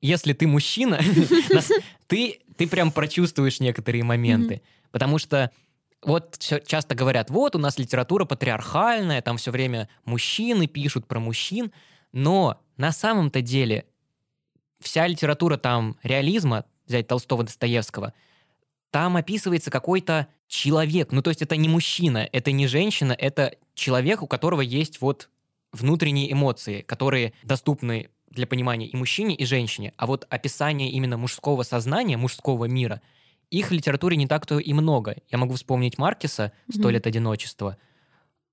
если 0.00 0.32
ты 0.32 0.46
мужчина, 0.46 1.00
ты, 2.06 2.40
ты 2.56 2.68
прям 2.68 2.92
прочувствуешь 2.92 3.60
некоторые 3.60 4.04
моменты. 4.04 4.62
Потому 4.90 5.18
что 5.18 5.50
вот 6.02 6.38
часто 6.38 6.94
говорят, 6.94 7.30
вот 7.30 7.56
у 7.56 7.58
нас 7.58 7.78
литература 7.78 8.24
патриархальная, 8.24 9.20
там 9.22 9.36
все 9.36 9.50
время 9.50 9.88
мужчины 10.04 10.66
пишут 10.66 11.06
про 11.06 11.20
мужчин, 11.20 11.72
но 12.12 12.60
на 12.76 12.92
самом-то 12.92 13.42
деле 13.42 13.84
вся 14.80 15.06
литература 15.06 15.56
там 15.58 15.98
реализма, 16.02 16.64
взять 16.86 17.06
Толстого 17.06 17.44
Достоевского, 17.44 18.14
там 18.90 19.16
описывается 19.16 19.70
какой-то 19.70 20.28
человек. 20.50 21.12
Ну, 21.12 21.22
то 21.22 21.30
есть 21.30 21.40
это 21.40 21.56
не 21.56 21.68
мужчина, 21.68 22.28
это 22.30 22.52
не 22.52 22.66
женщина, 22.66 23.12
это 23.12 23.54
человек, 23.74 24.22
у 24.22 24.26
которого 24.26 24.60
есть 24.60 25.00
вот 25.00 25.30
внутренние 25.72 26.30
эмоции, 26.30 26.82
которые 26.82 27.32
доступны 27.42 28.10
для 28.28 28.46
понимания 28.46 28.86
и 28.86 28.96
мужчине, 28.96 29.34
и 29.34 29.44
женщине. 29.46 29.94
А 29.96 30.06
вот 30.06 30.26
описание 30.28 30.90
именно 30.90 31.16
мужского 31.16 31.62
сознания, 31.62 32.16
мужского 32.16 32.66
мира— 32.66 33.00
их 33.50 33.70
в 33.70 33.72
литературе 33.72 34.16
не 34.16 34.26
так-то 34.26 34.58
и 34.58 34.72
много. 34.72 35.16
Я 35.28 35.38
могу 35.38 35.54
вспомнить 35.54 35.98
Маркиса 35.98 36.52
«Сто 36.70 36.88
лет 36.88 37.06
одиночества». 37.06 37.76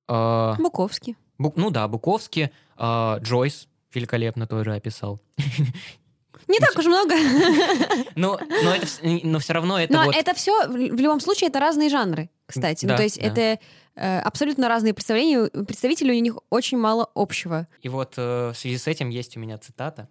Буковский. 0.07 1.15
Бу, 1.37 1.53
ну 1.55 1.69
да, 1.69 1.87
Буковский, 1.87 2.49
э, 2.77 3.17
Джойс, 3.21 3.67
великолепно 3.93 4.47
тоже 4.47 4.73
описал. 4.73 5.21
Не 6.47 6.59
так 6.59 6.77
уж 6.77 6.85
много. 6.85 7.13
Но, 8.15 8.39
но, 8.63 8.75
это, 8.75 8.85
вс- 8.85 9.19
но 9.23 9.39
все 9.39 9.53
равно 9.53 9.79
это 9.79 9.93
Но 9.93 10.05
вот... 10.05 10.15
это 10.15 10.33
все, 10.33 10.67
в 10.67 10.75
любом 10.75 11.19
случае, 11.19 11.49
это 11.49 11.59
разные 11.59 11.89
жанры, 11.89 12.29
кстати. 12.45 12.85
ну, 12.85 12.95
то 12.95 13.03
есть 13.03 13.19
да. 13.19 13.27
это 13.27 13.59
э, 13.95 14.19
абсолютно 14.19 14.67
разные 14.67 14.93
представления. 14.93 15.49
У 15.53 15.65
Представителей 15.65 16.17
у 16.17 16.21
них 16.21 16.37
очень 16.49 16.77
мало 16.77 17.09
общего. 17.15 17.67
И 17.81 17.89
вот 17.89 18.13
э, 18.17 18.51
в 18.53 18.57
связи 18.57 18.77
с 18.77 18.87
этим 18.87 19.09
есть 19.09 19.35
у 19.37 19.39
меня 19.39 19.57
цитата. 19.57 20.09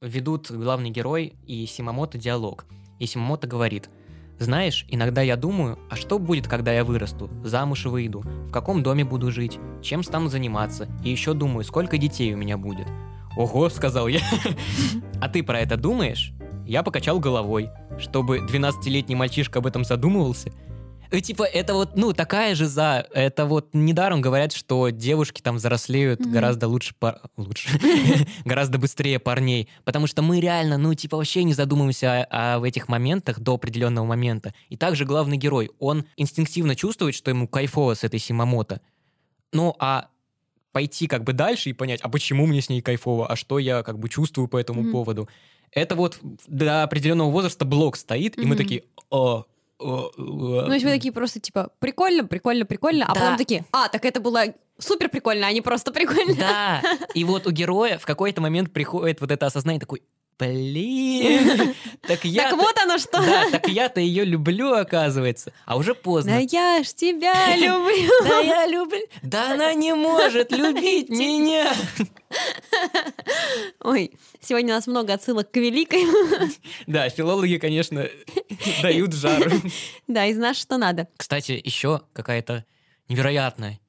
Ведут 0.00 0.50
главный 0.50 0.90
герой 0.90 1.34
и 1.46 1.66
Симамото 1.66 2.18
диалог. 2.18 2.64
И 3.00 3.06
Симамото 3.06 3.48
говорит, 3.48 3.90
«Знаешь, 4.38 4.86
иногда 4.88 5.22
я 5.22 5.36
думаю, 5.36 5.76
а 5.90 5.96
что 5.96 6.20
будет, 6.20 6.46
когда 6.46 6.72
я 6.72 6.84
вырасту, 6.84 7.28
замуж 7.42 7.86
выйду, 7.86 8.20
в 8.20 8.52
каком 8.52 8.84
доме 8.84 9.04
буду 9.04 9.32
жить, 9.32 9.58
чем 9.82 10.04
стану 10.04 10.28
заниматься, 10.28 10.88
и 11.04 11.10
еще 11.10 11.34
думаю, 11.34 11.64
сколько 11.64 11.98
детей 11.98 12.32
у 12.32 12.36
меня 12.36 12.56
будет». 12.56 12.86
«Ого»,— 13.36 13.68
сказал 13.70 14.08
я. 14.08 14.20
«А 15.20 15.28
ты 15.28 15.42
про 15.42 15.60
это 15.60 15.76
думаешь?» 15.76 16.32
Я 16.66 16.82
покачал 16.82 17.18
головой, 17.18 17.70
чтобы 17.98 18.38
12-летний 18.38 19.14
мальчишка 19.14 19.60
об 19.60 19.66
этом 19.66 19.84
задумывался. 19.84 20.50
И, 21.10 21.22
типа, 21.22 21.44
это 21.44 21.72
вот, 21.72 21.96
ну, 21.96 22.12
такая 22.12 22.54
же 22.54 22.66
за... 22.66 23.06
Это 23.14 23.46
вот 23.46 23.70
недаром 23.72 24.20
говорят, 24.20 24.52
что 24.52 24.90
девушки 24.90 25.40
там 25.40 25.56
взрослеют 25.56 26.20
Мгм. 26.20 26.32
гораздо 26.32 26.68
лучше... 26.68 26.94
пар- 26.98 27.22
Лучше. 27.38 27.70
гораздо 28.44 28.76
быстрее 28.76 29.18
парней. 29.18 29.70
Потому 29.86 30.06
что 30.06 30.20
мы 30.20 30.38
реально, 30.38 30.76
ну, 30.76 30.92
типа, 30.92 31.16
вообще 31.16 31.44
не 31.44 31.54
задумываемся 31.54 32.24
о, 32.24 32.58
о- 32.58 32.66
этих 32.66 32.88
моментах 32.88 33.40
до 33.40 33.54
определенного 33.54 34.04
момента. 34.04 34.52
И 34.68 34.76
также 34.76 35.06
главный 35.06 35.38
герой, 35.38 35.70
он 35.78 36.04
инстинктивно 36.18 36.74
чувствует, 36.74 37.14
что 37.14 37.30
ему 37.30 37.48
кайфово 37.48 37.94
с 37.94 38.04
этой 38.04 38.18
Симамото. 38.20 38.82
Ну, 39.54 39.74
а 39.78 40.08
пойти 40.72 41.06
как 41.06 41.24
бы 41.24 41.32
дальше 41.32 41.70
и 41.70 41.72
понять, 41.72 42.00
а 42.02 42.08
почему 42.08 42.46
мне 42.46 42.60
с 42.60 42.68
ней 42.68 42.82
кайфово, 42.82 43.26
а 43.26 43.36
что 43.36 43.58
я 43.58 43.82
как 43.82 43.98
бы 43.98 44.08
чувствую 44.08 44.48
по 44.48 44.56
этому 44.58 44.82
Мгм. 44.82 44.92
поводу. 44.92 45.28
Это 45.72 45.96
вот 45.96 46.18
до 46.46 46.82
определенного 46.82 47.30
возраста 47.30 47.64
блок 47.64 47.96
стоит, 47.96 48.38
и 48.38 48.46
мы 48.46 48.56
такие, 48.56 48.84
«О, 49.10 49.44
о, 49.78 50.10
о». 50.16 50.64
Ну, 50.66 50.72
есть 50.72 50.84
вы 50.84 50.90
такие 50.90 51.12
просто 51.12 51.40
типа 51.40 51.70
прикольно, 51.78 52.24
прикольно, 52.24 52.64
прикольно, 52.64 53.04
а 53.06 53.14
Да. 53.14 53.20
потом 53.20 53.36
такие, 53.36 53.64
а, 53.72 53.88
так 53.88 54.04
это 54.04 54.20
было 54.20 54.44
супер 54.78 55.08
прикольно, 55.08 55.46
а 55.46 55.52
не 55.52 55.60
просто 55.60 55.92
прикольно. 55.92 56.34
Да, 56.34 56.82
и 57.14 57.24
вот 57.24 57.46
у 57.46 57.50
героя 57.50 57.98
в 57.98 58.06
какой-то 58.06 58.40
момент 58.40 58.72
приходит 58.72 59.20
вот 59.20 59.30
это 59.30 59.46
осознание 59.46 59.80
такой, 59.80 60.02
блин, 60.38 61.74
так 62.06 62.24
я... 62.24 62.50
Так 62.50 62.58
вот 62.58 62.76
оно 62.78 62.98
что. 62.98 63.18
Да, 63.18 63.50
так 63.50 63.68
я-то 63.68 64.00
ее 64.00 64.24
люблю, 64.24 64.72
оказывается. 64.72 65.52
А 65.66 65.76
уже 65.76 65.94
Да 65.94 66.00
поздно. 66.00 66.38
я 66.40 66.82
ж 66.82 66.88
тебя 66.94 67.34
люблю. 67.56 68.10
Да 68.22 68.40
я 68.40 68.66
люблю. 68.66 69.00
Да 69.22 69.52
она 69.52 69.74
не 69.74 69.94
может 69.94 70.52
любить 70.52 71.08
меня. 71.08 71.72
Ой, 73.82 74.12
сегодня 74.40 74.74
у 74.74 74.76
нас 74.76 74.86
много 74.86 75.12
отсылок 75.14 75.50
к 75.50 75.56
великой. 75.56 76.04
Да, 76.86 77.08
филологи, 77.08 77.56
конечно, 77.58 78.08
дают 78.82 79.12
жару. 79.12 79.50
Да, 80.06 80.26
из 80.26 80.36
нас 80.36 80.56
что 80.56 80.78
надо. 80.78 81.08
Кстати, 81.16 81.60
еще 81.62 82.02
какая-то 82.12 82.64
невероятная 83.08 83.80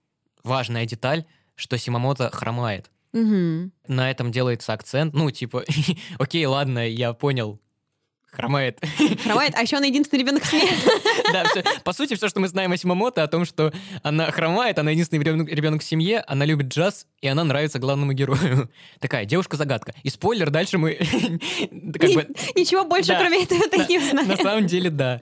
важная 0.44 0.86
деталь, 0.86 1.26
что 1.56 1.78
Симамото 1.78 2.30
хромает. 2.32 2.90
Мгм. 3.14 3.72
На 3.88 4.12
этом 4.12 4.32
делается 4.32 4.74
акцент. 4.74 5.14
Ну, 5.14 5.30
типа, 5.32 5.64
окей, 6.20 6.46
ладно, 6.46 6.88
я 6.88 7.14
понял. 7.14 7.60
Хромает. 8.32 8.80
Хромает, 9.24 9.54
а 9.58 9.62
еще 9.64 9.78
он 9.78 9.84
единственный 9.84 10.20
ребенок 10.20 10.44
в 10.44 10.48
семье. 10.52 10.70
Да, 11.34 11.44
всё. 11.46 11.62
по 11.84 11.94
сути, 11.94 12.16
все, 12.16 12.28
что 12.28 12.40
мы 12.40 12.48
знаем 12.48 12.72
о 12.72 12.78
Симамото, 12.78 13.22
о 13.24 13.28
том, 13.28 13.46
что 13.46 13.72
она 14.04 14.32
хромает, 14.32 14.78
она 14.80 14.92
единственный 14.92 15.24
ребенок 15.24 15.82
в 15.82 15.84
семье, 15.86 16.22
она 16.28 16.46
любит 16.46 16.68
джаз, 16.68 17.06
и 17.22 17.28
она 17.28 17.44
нравится 17.44 17.78
главному 17.80 18.14
герою. 18.14 18.70
Такая 19.00 19.26
девушка-загадка. 19.26 19.94
И 20.04 20.10
спойлер, 20.10 20.50
дальше 20.52 20.78
мы. 20.78 20.98
Ничего 21.72 22.86
больше, 22.86 23.16
кроме 23.18 23.44
этого, 23.44 23.62
не 23.88 23.98
На 24.00 24.22
узнаешь. 24.22 24.40
самом 24.42 24.66
деле, 24.68 24.90
да. 24.90 25.22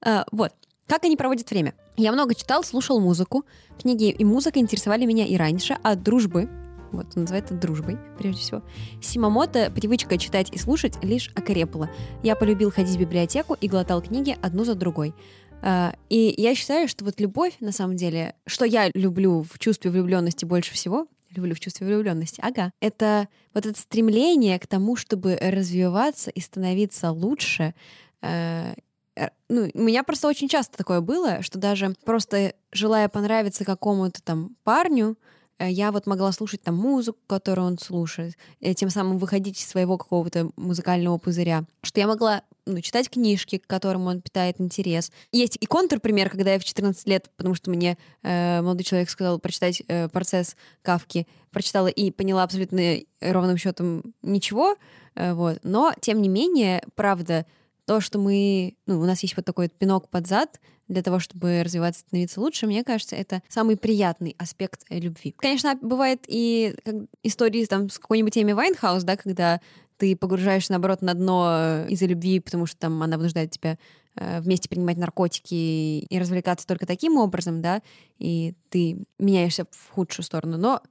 А, 0.00 0.24
Вот. 0.32 0.52
Как 0.86 1.04
они 1.04 1.16
проводят 1.18 1.50
время? 1.50 1.74
Я 1.98 2.12
много 2.12 2.34
читал, 2.34 2.64
слушал 2.64 2.98
музыку. 2.98 3.44
Книги 3.80 4.08
и 4.10 4.24
музыка 4.24 4.58
интересовали 4.58 5.04
меня 5.04 5.26
и 5.26 5.36
раньше, 5.36 5.76
а 5.82 5.94
дружбы, 5.96 6.48
вот 6.92 7.06
он 7.16 7.22
называет 7.22 7.46
это 7.46 7.54
дружбой, 7.54 7.98
прежде 8.18 8.40
всего. 8.40 8.62
Симамото 9.00 9.70
привычка 9.70 10.18
читать 10.18 10.50
и 10.52 10.58
слушать 10.58 11.02
лишь 11.02 11.30
окрепла. 11.34 11.90
Я 12.22 12.36
полюбил 12.36 12.70
ходить 12.70 12.96
в 12.96 13.00
библиотеку 13.00 13.54
и 13.60 13.68
глотал 13.68 14.02
книги 14.02 14.36
одну 14.42 14.64
за 14.64 14.74
другой. 14.74 15.14
А, 15.60 15.94
И 16.08 16.34
я 16.36 16.54
считаю, 16.54 16.88
что 16.88 17.04
вот 17.04 17.20
любовь, 17.20 17.56
на 17.60 17.72
самом 17.72 17.96
деле, 17.96 18.34
что 18.46 18.64
я 18.64 18.90
люблю 18.94 19.42
в 19.42 19.58
чувстве 19.58 19.90
влюбленности 19.90 20.44
больше 20.44 20.72
всего, 20.72 21.06
люблю 21.34 21.54
в 21.54 21.60
чувстве 21.60 21.86
влюбленности, 21.86 22.40
ага, 22.42 22.72
это 22.80 23.28
вот 23.54 23.66
это 23.66 23.78
стремление 23.78 24.58
к 24.58 24.66
тому, 24.66 24.96
чтобы 24.96 25.36
развиваться 25.40 26.30
и 26.30 26.40
становиться 26.40 27.10
лучше, 27.10 27.74
э, 28.22 28.74
э, 29.16 29.28
ну, 29.48 29.68
у 29.74 29.82
меня 29.82 30.04
просто 30.04 30.28
очень 30.28 30.48
часто 30.48 30.76
такое 30.78 31.00
было, 31.00 31.42
что 31.42 31.58
даже 31.58 31.94
просто 32.04 32.54
желая 32.72 33.08
понравиться 33.08 33.64
какому-то 33.64 34.22
там 34.22 34.56
парню, 34.64 35.16
я 35.58 35.92
вот 35.92 36.06
могла 36.06 36.32
слушать 36.32 36.62
там 36.62 36.76
музыку, 36.76 37.18
которую 37.26 37.66
он 37.66 37.78
слушает, 37.78 38.34
тем 38.76 38.90
самым 38.90 39.18
выходить 39.18 39.60
из 39.60 39.66
своего 39.66 39.98
какого-то 39.98 40.50
музыкального 40.56 41.18
пузыря, 41.18 41.64
что 41.82 42.00
я 42.00 42.06
могла 42.06 42.42
ну, 42.68 42.80
читать 42.80 43.08
книжки, 43.08 43.58
к 43.58 43.66
которым 43.66 44.06
он 44.06 44.20
питает 44.20 44.60
интерес. 44.60 45.10
Есть 45.32 45.56
и 45.60 45.66
контрпример, 45.66 46.30
когда 46.30 46.52
я 46.52 46.58
в 46.58 46.64
14 46.64 47.08
лет, 47.08 47.30
потому 47.36 47.54
что 47.54 47.70
мне 47.70 47.96
э, 48.22 48.60
молодой 48.60 48.84
человек 48.84 49.10
сказал 49.10 49.38
прочитать 49.38 49.82
э, 49.88 50.08
«Процесс 50.08 50.54
Кавки», 50.82 51.26
прочитала 51.50 51.88
и 51.88 52.10
поняла 52.10 52.42
абсолютно 52.42 52.80
э, 52.80 53.04
ровным 53.20 53.56
счетом 53.56 54.14
ничего, 54.22 54.76
э, 55.14 55.32
вот. 55.32 55.58
Но, 55.62 55.94
тем 56.00 56.20
не 56.20 56.28
менее, 56.28 56.82
правда, 56.94 57.46
то, 57.88 58.02
что 58.02 58.18
мы, 58.18 58.74
ну, 58.84 59.00
у 59.00 59.06
нас 59.06 59.22
есть 59.22 59.34
вот 59.34 59.46
такой 59.46 59.70
пинок 59.70 60.10
под 60.10 60.26
зад 60.26 60.60
для 60.88 61.02
того, 61.02 61.20
чтобы 61.20 61.62
развиваться, 61.64 62.00
становиться 62.00 62.38
лучше, 62.38 62.66
мне 62.66 62.84
кажется, 62.84 63.16
это 63.16 63.42
самый 63.48 63.78
приятный 63.78 64.36
аспект 64.38 64.82
э, 64.90 65.00
любви. 65.00 65.34
Конечно, 65.38 65.74
бывает 65.80 66.20
и 66.28 66.74
истории 67.22 67.64
там 67.64 67.88
с 67.88 67.98
какой-нибудь 67.98 68.36
Эми 68.36 68.52
Вайнхаус, 68.52 69.04
да, 69.04 69.16
когда 69.16 69.62
ты 69.96 70.14
погружаешься, 70.16 70.72
наоборот, 70.72 71.00
на 71.00 71.14
дно 71.14 71.48
э, 71.50 71.86
из-за 71.88 72.04
любви, 72.04 72.40
потому 72.40 72.66
что 72.66 72.76
там 72.78 73.02
она 73.02 73.16
вынуждает 73.16 73.52
тебя 73.52 73.78
э, 74.16 74.42
вместе 74.42 74.68
принимать 74.68 74.98
наркотики 74.98 75.54
и 75.54 76.18
развлекаться 76.18 76.66
только 76.66 76.84
таким 76.84 77.16
образом, 77.16 77.62
да, 77.62 77.80
и 78.18 78.52
ты 78.68 79.02
меняешься 79.18 79.64
в 79.70 79.90
худшую 79.92 80.26
сторону. 80.26 80.58
Но 80.58 80.82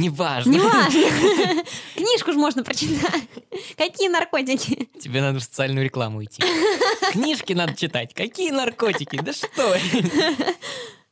Неважно. 0.00 0.50
неважно, 0.50 1.64
книжку 1.94 2.32
же 2.32 2.38
можно 2.38 2.62
прочитать. 2.64 3.22
Какие 3.76 4.08
наркотики? 4.08 4.88
Тебе 5.00 5.20
надо 5.20 5.38
в 5.40 5.42
социальную 5.42 5.84
рекламу 5.84 6.24
идти. 6.24 6.42
Книжки 7.12 7.52
надо 7.52 7.74
читать. 7.74 8.14
Какие 8.14 8.50
наркотики? 8.50 9.20
Да 9.20 9.32
что? 9.32 9.76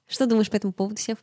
Что 0.09 0.27
думаешь 0.27 0.49
по 0.51 0.57
этому 0.57 0.73
поводу, 0.73 0.97
Сев? 1.01 1.19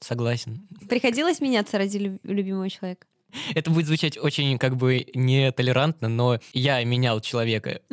Согласен. 0.00 0.66
Приходилось 0.88 1.40
меняться 1.40 1.78
ради 1.78 1.96
люб- 1.98 2.20
любимого 2.22 2.70
человека? 2.70 3.06
Это 3.54 3.70
будет 3.70 3.86
звучать 3.86 4.16
очень 4.16 4.58
как 4.58 4.76
бы 4.76 5.06
нетолерантно, 5.14 6.08
но 6.08 6.38
я 6.52 6.82
менял 6.84 7.20
человека. 7.20 7.80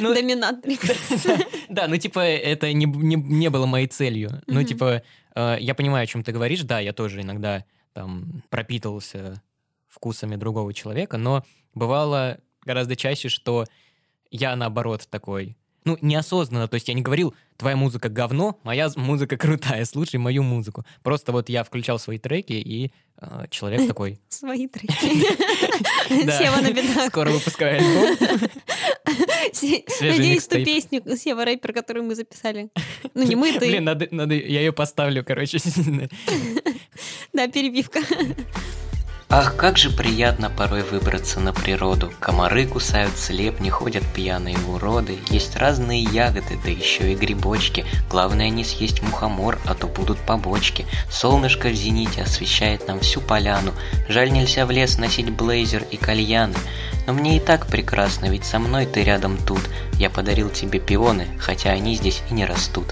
Ну, 0.00 0.14
Доминатрикс. 0.14 1.26
Да, 1.68 1.88
ну 1.88 1.96
типа 1.96 2.20
это 2.20 2.72
не, 2.72 2.86
не, 2.86 3.16
не 3.16 3.50
было 3.50 3.66
моей 3.66 3.86
целью. 3.86 4.42
Ну 4.46 4.62
типа 4.62 5.02
э, 5.34 5.56
я 5.60 5.74
понимаю, 5.74 6.04
о 6.04 6.06
чем 6.06 6.22
ты 6.22 6.32
говоришь. 6.32 6.62
Да, 6.62 6.78
я 6.80 6.92
тоже 6.92 7.22
иногда 7.22 7.64
там 7.92 8.42
пропитывался 8.50 9.42
вкусами 9.88 10.36
другого 10.36 10.74
человека, 10.74 11.16
но 11.16 11.44
бывало 11.74 12.38
гораздо 12.64 12.96
чаще, 12.96 13.28
что 13.28 13.66
я 14.30 14.56
наоборот 14.56 15.06
такой, 15.08 15.56
ну 15.84 15.98
неосознанно, 16.00 16.66
то 16.68 16.74
есть 16.74 16.88
я 16.88 16.94
не 16.94 17.02
говорил, 17.02 17.34
твоя 17.56 17.76
музыка 17.76 18.08
говно, 18.08 18.58
моя 18.62 18.88
музыка 18.96 19.36
крутая, 19.36 19.84
слушай 19.84 20.16
мою 20.16 20.42
музыку. 20.42 20.84
Просто 21.02 21.32
вот 21.32 21.48
я 21.48 21.62
включал 21.62 21.98
свои 21.98 22.18
треки 22.18 22.54
и 22.54 22.90
э, 23.20 23.44
человек 23.50 23.86
такой, 23.88 24.18
Свои 24.28 24.66
треки. 24.66 24.94
Сева 26.08 26.60
на 26.62 26.72
бедах. 26.72 27.08
скоро 27.08 27.30
выпускаю 27.30 27.78
альбом. 27.78 28.38
Надеюсь, 30.00 30.46
ту 30.46 30.64
песню 30.64 31.02
Сева 31.16 31.44
рэпер, 31.44 31.72
которую 31.72 32.04
мы 32.04 32.14
записали. 32.14 32.70
Ну, 33.14 33.22
не 33.24 33.36
мы, 33.36 33.52
ты. 33.52 33.68
Блин, 33.68 33.84
надо, 33.84 34.34
я 34.34 34.60
ее 34.60 34.72
поставлю, 34.72 35.24
короче. 35.24 35.58
Да, 37.32 37.48
перебивка. 37.48 38.00
Ах, 39.36 39.56
как 39.56 39.78
же 39.78 39.90
приятно 39.90 40.48
порой 40.48 40.84
выбраться 40.84 41.40
на 41.40 41.52
природу. 41.52 42.12
Комары 42.20 42.68
кусают 42.68 43.18
слепни, 43.18 43.68
ходят 43.68 44.04
пьяные 44.14 44.56
уроды. 44.68 45.18
Есть 45.28 45.56
разные 45.56 46.04
ягоды, 46.04 46.56
да 46.62 46.70
еще 46.70 47.10
и 47.10 47.16
грибочки. 47.16 47.84
Главное 48.08 48.48
не 48.50 48.62
съесть 48.62 49.02
мухомор, 49.02 49.58
а 49.66 49.74
то 49.74 49.88
будут 49.88 50.18
побочки. 50.18 50.86
Солнышко 51.10 51.70
в 51.70 51.74
зените 51.74 52.22
освещает 52.22 52.86
нам 52.86 53.00
всю 53.00 53.20
поляну. 53.20 53.72
Жаль, 54.08 54.30
нельзя 54.30 54.66
в 54.66 54.70
лес 54.70 54.98
носить 54.98 55.30
блейзер 55.30 55.82
и 55.90 55.96
кальяны. 55.96 56.54
Но 57.08 57.12
мне 57.12 57.38
и 57.38 57.40
так 57.40 57.66
прекрасно, 57.66 58.26
ведь 58.26 58.44
со 58.44 58.60
мной 58.60 58.86
ты 58.86 59.02
рядом 59.02 59.36
тут. 59.36 59.62
Я 59.94 60.10
подарил 60.10 60.48
тебе 60.48 60.78
пионы, 60.78 61.26
хотя 61.40 61.70
они 61.70 61.96
здесь 61.96 62.22
и 62.30 62.34
не 62.34 62.46
растут. 62.46 62.86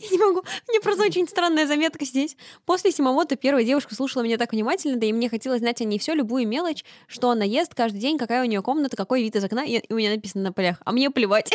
Я 0.00 0.10
не 0.10 0.18
могу. 0.18 0.42
Мне 0.68 0.80
просто 0.80 1.04
очень 1.04 1.26
странная 1.28 1.66
заметка 1.66 2.04
здесь. 2.04 2.36
После 2.64 2.92
Симамото 2.92 3.36
первая 3.36 3.64
девушка 3.64 3.94
слушала 3.94 4.22
меня 4.22 4.38
так 4.38 4.52
внимательно, 4.52 4.96
да 4.96 5.06
и 5.06 5.12
мне 5.12 5.28
хотелось 5.28 5.60
знать 5.60 5.80
о 5.80 5.84
ней 5.84 5.98
все, 5.98 6.14
любую 6.14 6.46
мелочь, 6.46 6.84
что 7.06 7.30
она 7.30 7.44
ест 7.44 7.74
каждый 7.74 7.98
день, 7.98 8.18
какая 8.18 8.42
у 8.42 8.46
нее 8.46 8.62
комната, 8.62 8.96
какой 8.96 9.22
вид 9.22 9.36
из 9.36 9.44
окна, 9.44 9.64
и 9.64 9.82
у 9.92 9.96
меня 9.96 10.10
написано 10.10 10.44
на 10.44 10.52
полях. 10.52 10.76
А 10.84 10.92
мне 10.92 11.10
плевать. 11.10 11.52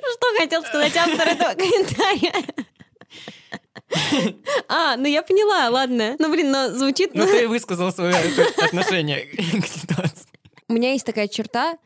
Что 0.00 0.26
хотел 0.38 0.62
сказать 0.62 0.96
автор 0.96 1.28
этого 1.28 1.54
комментария? 1.54 2.32
А, 4.68 4.96
ну 4.96 5.06
я 5.06 5.22
поняла, 5.22 5.68
ладно. 5.68 6.16
Ну, 6.18 6.30
блин, 6.30 6.50
но 6.50 6.70
звучит... 6.70 7.14
Ну, 7.14 7.26
ты 7.26 7.48
высказал 7.48 7.92
свое 7.92 8.14
отношение 8.56 9.26
к 9.26 9.66
ситуации. 9.66 10.28
У 10.68 10.72
меня 10.72 10.92
есть 10.92 11.04
такая 11.04 11.26
черта, 11.26 11.76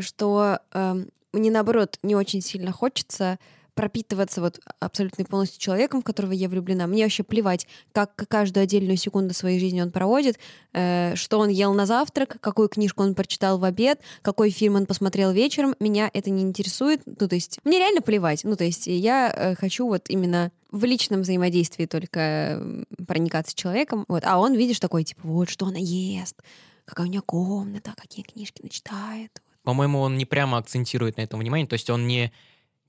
что 0.00 0.60
э, 0.72 0.94
мне, 1.32 1.50
наоборот, 1.50 1.98
не 2.02 2.14
очень 2.14 2.40
сильно 2.40 2.72
хочется 2.72 3.38
пропитываться 3.74 4.40
вот 4.40 4.60
абсолютно 4.78 5.24
полностью 5.24 5.60
человеком, 5.60 6.00
в 6.00 6.04
которого 6.04 6.32
я 6.32 6.48
влюблена. 6.48 6.86
Мне 6.86 7.04
вообще 7.04 7.22
плевать, 7.22 7.66
как 7.92 8.14
каждую 8.28 8.64
отдельную 8.64 8.96
секунду 8.96 9.32
своей 9.32 9.58
жизни 9.58 9.80
он 9.80 9.90
проводит, 9.90 10.38
э, 10.72 11.14
что 11.14 11.38
он 11.38 11.48
ел 11.48 11.72
на 11.72 11.86
завтрак, 11.86 12.36
какую 12.40 12.68
книжку 12.68 13.02
он 13.02 13.14
прочитал 13.14 13.58
в 13.58 13.64
обед, 13.64 14.00
какой 14.20 14.50
фильм 14.50 14.74
он 14.74 14.84
посмотрел 14.84 15.32
вечером. 15.32 15.74
Меня 15.80 16.10
это 16.12 16.28
не 16.28 16.42
интересует. 16.42 17.00
Ну, 17.06 17.26
то 17.26 17.34
есть, 17.34 17.58
мне 17.64 17.78
реально 17.78 18.02
плевать. 18.02 18.44
Ну, 18.44 18.54
то 18.54 18.64
есть, 18.64 18.86
я 18.86 19.32
э, 19.34 19.54
хочу 19.54 19.86
вот 19.86 20.10
именно 20.10 20.52
в 20.70 20.84
личном 20.84 21.22
взаимодействии 21.22 21.86
только 21.86 22.62
проникаться 23.06 23.52
с 23.52 23.54
человеком. 23.54 24.04
Вот. 24.08 24.24
А 24.26 24.38
он, 24.38 24.54
видишь, 24.54 24.80
такой, 24.80 25.04
типа, 25.04 25.22
вот, 25.24 25.48
что 25.48 25.66
она 25.66 25.78
ест, 25.78 26.36
какая 26.84 27.06
у 27.06 27.10
нее 27.10 27.22
комната, 27.22 27.94
какие 27.96 28.24
книжки 28.24 28.62
начитает. 28.62 29.40
По-моему, 29.62 30.00
он 30.00 30.16
не 30.16 30.24
прямо 30.24 30.58
акцентирует 30.58 31.16
на 31.16 31.22
этом 31.22 31.40
внимание, 31.40 31.66
то 31.66 31.74
есть 31.74 31.90
он 31.90 32.06
не 32.06 32.32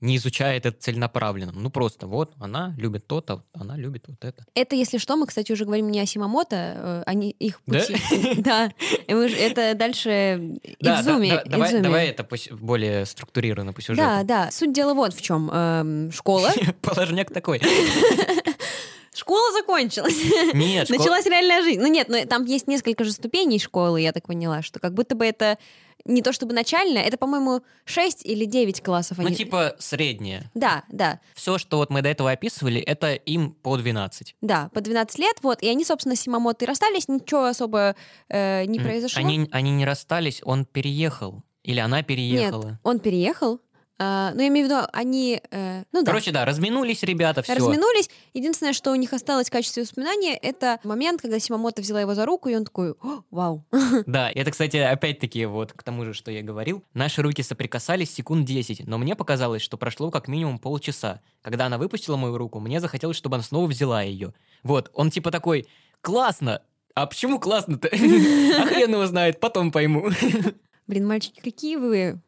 не 0.02 0.16
изучает 0.16 0.66
это 0.66 0.76
целенаправленно. 0.76 1.52
Ну, 1.52 1.70
просто 1.70 2.08
вот, 2.08 2.34
она 2.40 2.74
любит 2.76 3.06
то-то, 3.06 3.44
она 3.52 3.76
любит 3.76 4.04
вот 4.08 4.24
это. 4.24 4.44
Это, 4.54 4.74
если 4.74 4.98
что, 4.98 5.16
мы, 5.16 5.28
кстати, 5.28 5.52
уже 5.52 5.64
говорим 5.64 5.90
не 5.90 6.00
о 6.00 6.06
Симамото, 6.06 7.04
они 7.06 7.30
э, 7.30 7.44
их 7.44 7.62
пути. 7.62 7.96
Да? 8.42 8.72
Это 9.06 9.74
дальше 9.74 10.58
Идзуми. 10.80 11.40
Давай 11.82 12.08
это 12.08 12.26
более 12.50 13.06
структурированно 13.06 13.72
по 13.72 13.80
сюжету. 13.80 14.02
Да, 14.02 14.22
да. 14.24 14.50
Суть 14.50 14.72
дела 14.72 14.92
вот 14.92 15.14
в 15.14 15.22
чем. 15.22 15.48
Эм, 15.52 16.10
школа. 16.10 16.50
Положняк 16.82 17.32
такой. 17.32 17.62
Школа 19.14 19.52
закончилась. 19.52 20.18
Нет, 20.54 20.88
Началась 20.88 21.26
реальная 21.26 21.62
жизнь. 21.62 21.80
Ну 21.80 21.86
нет, 21.86 22.08
но 22.08 22.24
там 22.24 22.46
есть 22.46 22.66
несколько 22.66 23.04
же 23.04 23.12
ступеней 23.12 23.58
школы, 23.58 24.00
я 24.00 24.10
так 24.10 24.26
поняла, 24.26 24.62
что 24.62 24.80
как 24.80 24.94
будто 24.94 25.14
бы 25.14 25.26
это 25.26 25.58
не 26.04 26.22
то 26.22 26.32
чтобы 26.32 26.52
начальная, 26.54 27.02
это, 27.02 27.16
по-моему, 27.16 27.62
6 27.84 28.24
или 28.26 28.44
9 28.44 28.82
классов. 28.82 29.18
Ну, 29.18 29.30
типа 29.30 29.76
средняя. 29.78 30.50
Да, 30.54 30.84
да. 30.88 31.20
Все, 31.34 31.58
что 31.58 31.78
вот 31.78 31.90
мы 31.90 32.02
до 32.02 32.08
этого 32.08 32.30
описывали, 32.30 32.80
это 32.80 33.14
им 33.14 33.52
по 33.52 33.76
12. 33.76 34.36
Да, 34.40 34.70
по 34.72 34.80
12 34.80 35.18
лет, 35.18 35.36
вот, 35.42 35.62
и 35.62 35.68
они, 35.68 35.84
собственно, 35.84 36.16
с 36.16 36.20
Симамото 36.20 36.66
расстались, 36.66 37.08
ничего 37.08 37.46
особо 37.46 37.96
э, 38.28 38.64
не 38.66 38.78
произошло. 38.80 39.20
Они, 39.20 39.48
они 39.52 39.70
не 39.70 39.84
расстались, 39.84 40.40
он 40.44 40.64
переехал. 40.64 41.42
Или 41.62 41.78
она 41.78 42.02
переехала? 42.02 42.70
Нет, 42.70 42.78
он 42.82 42.98
переехал, 42.98 43.60
ну, 43.98 44.40
я 44.40 44.48
имею 44.48 44.66
в 44.66 44.70
виду, 44.70 44.80
они... 44.92 45.40
Uh, 45.50 45.84
ну, 45.92 46.04
Короче, 46.04 46.32
да. 46.32 46.40
да, 46.40 46.46
разминулись 46.46 47.02
ребята, 47.02 47.42
все. 47.42 47.54
Разминулись. 47.54 48.10
Единственное, 48.34 48.72
что 48.72 48.90
у 48.90 48.94
них 48.94 49.12
осталось 49.12 49.48
в 49.48 49.52
качестве 49.52 49.82
воспоминания, 49.82 50.36
это 50.36 50.80
момент, 50.82 51.20
когда 51.20 51.38
Симамото 51.38 51.82
взяла 51.82 52.00
его 52.00 52.14
за 52.14 52.26
руку, 52.26 52.48
и 52.48 52.54
он 52.54 52.64
такой, 52.64 52.94
вау. 53.30 53.64
Да, 54.06 54.30
это, 54.34 54.50
кстати, 54.50 54.76
опять-таки, 54.76 55.44
вот 55.46 55.72
к 55.72 55.82
тому 55.82 56.04
же, 56.04 56.14
что 56.14 56.30
я 56.30 56.42
говорил. 56.42 56.82
Наши 56.94 57.22
руки 57.22 57.42
соприкасались 57.42 58.12
секунд 58.12 58.46
10, 58.46 58.86
но 58.86 58.98
мне 58.98 59.14
показалось, 59.14 59.62
что 59.62 59.76
прошло 59.76 60.10
как 60.10 60.28
минимум 60.28 60.58
полчаса. 60.58 61.20
Когда 61.42 61.66
она 61.66 61.78
выпустила 61.78 62.16
мою 62.16 62.38
руку, 62.38 62.60
мне 62.60 62.80
захотелось, 62.80 63.16
чтобы 63.16 63.36
она 63.36 63.44
снова 63.44 63.66
взяла 63.66 64.02
ее. 64.02 64.34
Вот, 64.62 64.90
он 64.94 65.10
типа 65.10 65.30
такой, 65.30 65.66
классно! 66.00 66.62
А 66.94 67.06
почему 67.06 67.38
классно-то? 67.38 67.88
А 67.92 68.66
хрен 68.66 68.92
его 68.92 69.06
знает, 69.06 69.40
потом 69.40 69.72
пойму. 69.72 70.10
Блин, 70.86 71.06
мальчики, 71.06 71.40
какие 71.40 71.76
вы 71.76 72.20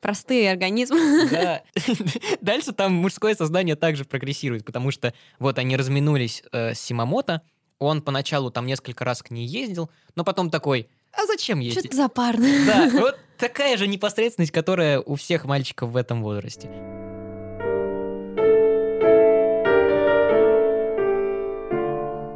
простые 0.00 0.50
организмы. 0.50 1.28
Да. 1.30 1.62
Дальше 2.40 2.72
там 2.72 2.94
мужское 2.94 3.34
сознание 3.34 3.76
также 3.76 4.04
прогрессирует, 4.04 4.64
потому 4.64 4.90
что 4.90 5.12
вот 5.38 5.58
они 5.58 5.76
разминулись 5.76 6.42
э, 6.52 6.74
с 6.74 6.80
Симамото, 6.80 7.42
он 7.78 8.02
поначалу 8.02 8.50
там 8.50 8.66
несколько 8.66 9.04
раз 9.04 9.22
к 9.22 9.30
ней 9.30 9.46
ездил, 9.46 9.90
но 10.16 10.24
потом 10.24 10.50
такой, 10.50 10.88
а 11.12 11.26
зачем 11.26 11.60
ездить? 11.60 11.84
Что-то 11.84 11.96
запарно. 11.96 12.46
Да, 12.66 12.90
вот 12.92 13.18
такая 13.38 13.76
же 13.76 13.86
непосредственность, 13.86 14.52
которая 14.52 15.00
у 15.00 15.14
всех 15.14 15.44
мальчиков 15.44 15.90
в 15.90 15.96
этом 15.96 16.22
возрасте. 16.22 16.68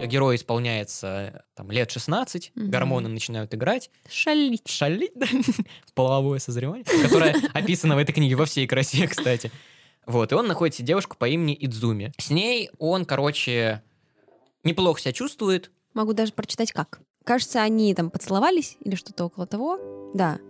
Герою 0.07 0.37
исполняется 0.37 1.45
там, 1.55 1.71
лет 1.71 1.91
16, 1.91 2.53
угу. 2.55 2.67
гормоны 2.67 3.09
начинают 3.09 3.55
играть. 3.55 3.91
Шалить. 4.11 4.69
Шалить, 4.69 5.13
да. 5.15 5.27
Половое 5.95 6.39
созревание, 6.39 6.85
которое 6.85 7.35
описано 7.53 7.95
в 7.95 7.99
этой 7.99 8.13
книге 8.13 8.35
во 8.35 8.45
всей 8.47 8.67
красе, 8.67 9.07
кстати. 9.09 9.51
Вот, 10.07 10.33
и 10.33 10.35
он 10.35 10.47
находит 10.47 10.75
себе 10.75 10.89
девушку 10.89 11.17
по 11.17 11.29
имени 11.29 11.57
Идзуми. 11.59 12.13
С 12.19 12.31
ней 12.31 12.71
он, 12.79 13.05
короче, 13.05 13.83
неплохо 14.65 15.01
себя 15.01 15.13
чувствует. 15.13 15.71
Могу 15.95 16.13
даже 16.13 16.33
прочитать 16.33 16.73
как. 16.73 17.01
Кажется, 17.25 17.63
они 17.63 17.95
там 17.95 18.11
поцеловались 18.11 18.77
или 18.81 18.97
что-то 18.97 19.27
около 19.27 19.47
того. 19.47 20.11
Да. 20.15 20.41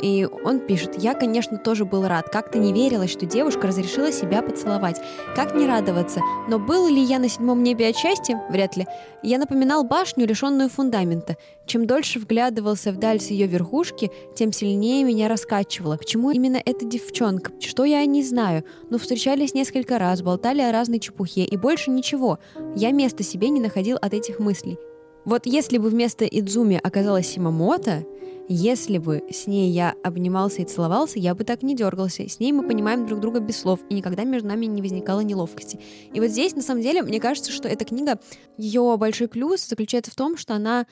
И 0.00 0.26
он 0.44 0.60
пишет, 0.60 1.02
я, 1.02 1.14
конечно, 1.14 1.58
тоже 1.58 1.84
был 1.84 2.06
рад. 2.06 2.28
Как-то 2.28 2.58
не 2.58 2.72
верилось, 2.72 3.10
что 3.10 3.26
девушка 3.26 3.68
разрешила 3.68 4.10
себя 4.10 4.42
поцеловать. 4.42 5.00
Как 5.36 5.54
не 5.54 5.66
радоваться? 5.66 6.20
Но 6.48 6.58
был 6.58 6.88
ли 6.88 7.00
я 7.00 7.18
на 7.18 7.28
седьмом 7.28 7.62
небе 7.62 7.88
от 7.88 7.96
счастья? 7.96 8.42
Вряд 8.50 8.76
ли. 8.76 8.86
Я 9.22 9.38
напоминал 9.38 9.84
башню, 9.84 10.26
лишенную 10.26 10.68
фундамента. 10.68 11.36
Чем 11.66 11.86
дольше 11.86 12.18
вглядывался 12.18 12.90
вдаль 12.90 13.20
с 13.20 13.28
ее 13.28 13.46
верхушки, 13.46 14.10
тем 14.34 14.52
сильнее 14.52 15.04
меня 15.04 15.28
раскачивало. 15.28 15.96
Почему 15.96 16.30
именно 16.30 16.60
эта 16.64 16.84
девчонка? 16.84 17.52
Что 17.60 17.84
я 17.84 17.98
о 17.98 18.06
ней 18.06 18.24
знаю? 18.24 18.64
Ну, 18.90 18.98
встречались 18.98 19.54
несколько 19.54 19.98
раз, 19.98 20.22
болтали 20.22 20.60
о 20.62 20.72
разной 20.72 20.98
чепухе, 20.98 21.44
и 21.44 21.56
больше 21.56 21.90
ничего. 21.90 22.38
Я 22.74 22.90
места 22.90 23.22
себе 23.22 23.48
не 23.50 23.60
находил 23.60 23.96
от 24.00 24.14
этих 24.14 24.38
мыслей. 24.40 24.78
Вот 25.24 25.46
если 25.46 25.78
бы 25.78 25.88
вместо 25.88 26.24
Идзуми 26.24 26.80
оказалась 26.82 27.28
Симамото, 27.28 28.04
если 28.48 28.98
бы 28.98 29.22
с 29.30 29.46
ней 29.46 29.70
я 29.70 29.94
обнимался 30.02 30.62
и 30.62 30.64
целовался, 30.64 31.18
я 31.18 31.34
бы 31.34 31.44
так 31.44 31.62
не 31.62 31.74
дергался. 31.74 32.28
С 32.28 32.40
ней 32.40 32.52
мы 32.52 32.66
понимаем 32.66 33.06
друг 33.06 33.20
друга 33.20 33.40
без 33.40 33.58
слов, 33.58 33.80
и 33.88 33.94
никогда 33.94 34.24
между 34.24 34.48
нами 34.48 34.66
не 34.66 34.82
возникало 34.82 35.20
неловкости. 35.20 35.80
И 36.12 36.20
вот 36.20 36.28
здесь, 36.28 36.54
на 36.54 36.62
самом 36.62 36.82
деле, 36.82 37.02
мне 37.02 37.20
кажется, 37.20 37.52
что 37.52 37.68
эта 37.68 37.84
книга, 37.84 38.18
ее 38.58 38.96
большой 38.98 39.28
плюс 39.28 39.66
заключается 39.66 40.10
в 40.10 40.14
том, 40.14 40.36
что 40.36 40.54
она 40.54 40.86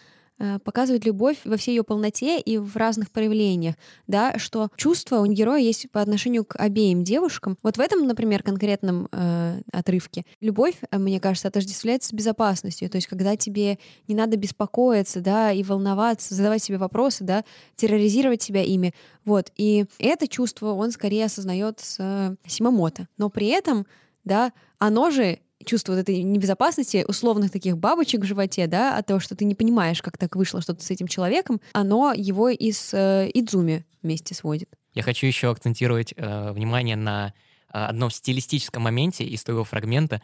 показывает 0.65 1.05
любовь 1.05 1.39
во 1.45 1.57
всей 1.57 1.77
ее 1.77 1.85
полноте 1.85 2.41
и 2.41 2.59
в 2.59 2.77
разных 2.77 3.11
проявлениях, 3.11 3.75
да, 4.07 4.39
что 4.39 4.71
чувство 4.77 5.21
у 5.21 5.27
героя 5.27 5.61
есть 5.61 5.91
по 5.91 6.01
отношению 6.01 6.45
к 6.45 6.57
обеим 6.57 7.05
девушкам. 7.05 7.59
Вот 7.63 7.77
в 7.77 7.81
этом, 7.81 8.07
например, 8.07 8.43
конкретном 8.43 9.09
э, 9.13 9.61
отрывке 9.73 10.25
любовь, 10.41 10.75
э, 10.91 10.99
мне 10.99 11.21
кажется, 11.21 11.49
отождествляется 11.49 12.11
с 12.11 12.13
безопасностью, 12.13 12.89
то 12.91 12.97
есть 12.97 13.07
когда 13.07 13.37
тебе 13.37 13.79
не 14.09 14.15
надо 14.15 14.37
беспокоиться, 14.37 15.21
да, 15.21 15.53
и 15.53 15.63
волноваться, 15.63 16.35
задавать 16.35 16.63
себе 16.63 16.79
вопросы, 16.79 17.25
да, 17.25 17.45
терроризировать 17.77 18.43
себя 18.43 18.63
ими, 18.63 18.95
вот, 19.25 19.53
и 19.57 19.87
это 19.99 20.27
чувство 20.27 20.73
он 20.73 20.91
скорее 20.91 21.27
осознает 21.27 21.81
с 21.81 21.97
э, 21.99 22.35
Симамото, 22.47 23.09
но 23.19 23.31
при 23.31 23.49
этом, 23.49 23.87
да, 24.25 24.53
оно 24.79 25.11
же 25.11 25.39
чувство 25.65 25.93
вот 25.93 25.99
этой 26.01 26.23
небезопасности, 26.23 27.05
условных 27.07 27.51
таких 27.51 27.79
бабочек 27.79 28.23
в 28.23 28.27
животе, 28.27 28.67
да, 28.67 28.97
от 28.97 29.07
того, 29.07 29.21
что 29.21 29.37
ты 29.37 29.45
не 29.45 29.55
понимаешь, 29.55 30.03
как 30.03 30.19
так 30.19 30.37
вышло 30.37 30.61
что-то 30.61 30.83
с 30.85 30.91
этим 30.91 31.07
человеком, 31.07 31.61
оно 31.73 32.13
его 32.15 32.49
из 32.49 32.93
э, 32.93 33.31
Идзуми 33.33 33.85
вместе 34.03 34.35
сводит. 34.35 34.69
Я 34.95 35.03
хочу 35.03 35.27
еще 35.27 35.51
акцентировать 35.51 36.15
э, 36.17 36.53
внимание 36.53 36.97
на 36.97 37.33
э, 37.73 37.79
одном 37.79 38.11
стилистическом 38.11 38.83
моменте 38.83 39.25
из 39.25 39.43
твоего 39.43 39.65
фрагмента. 39.65 40.23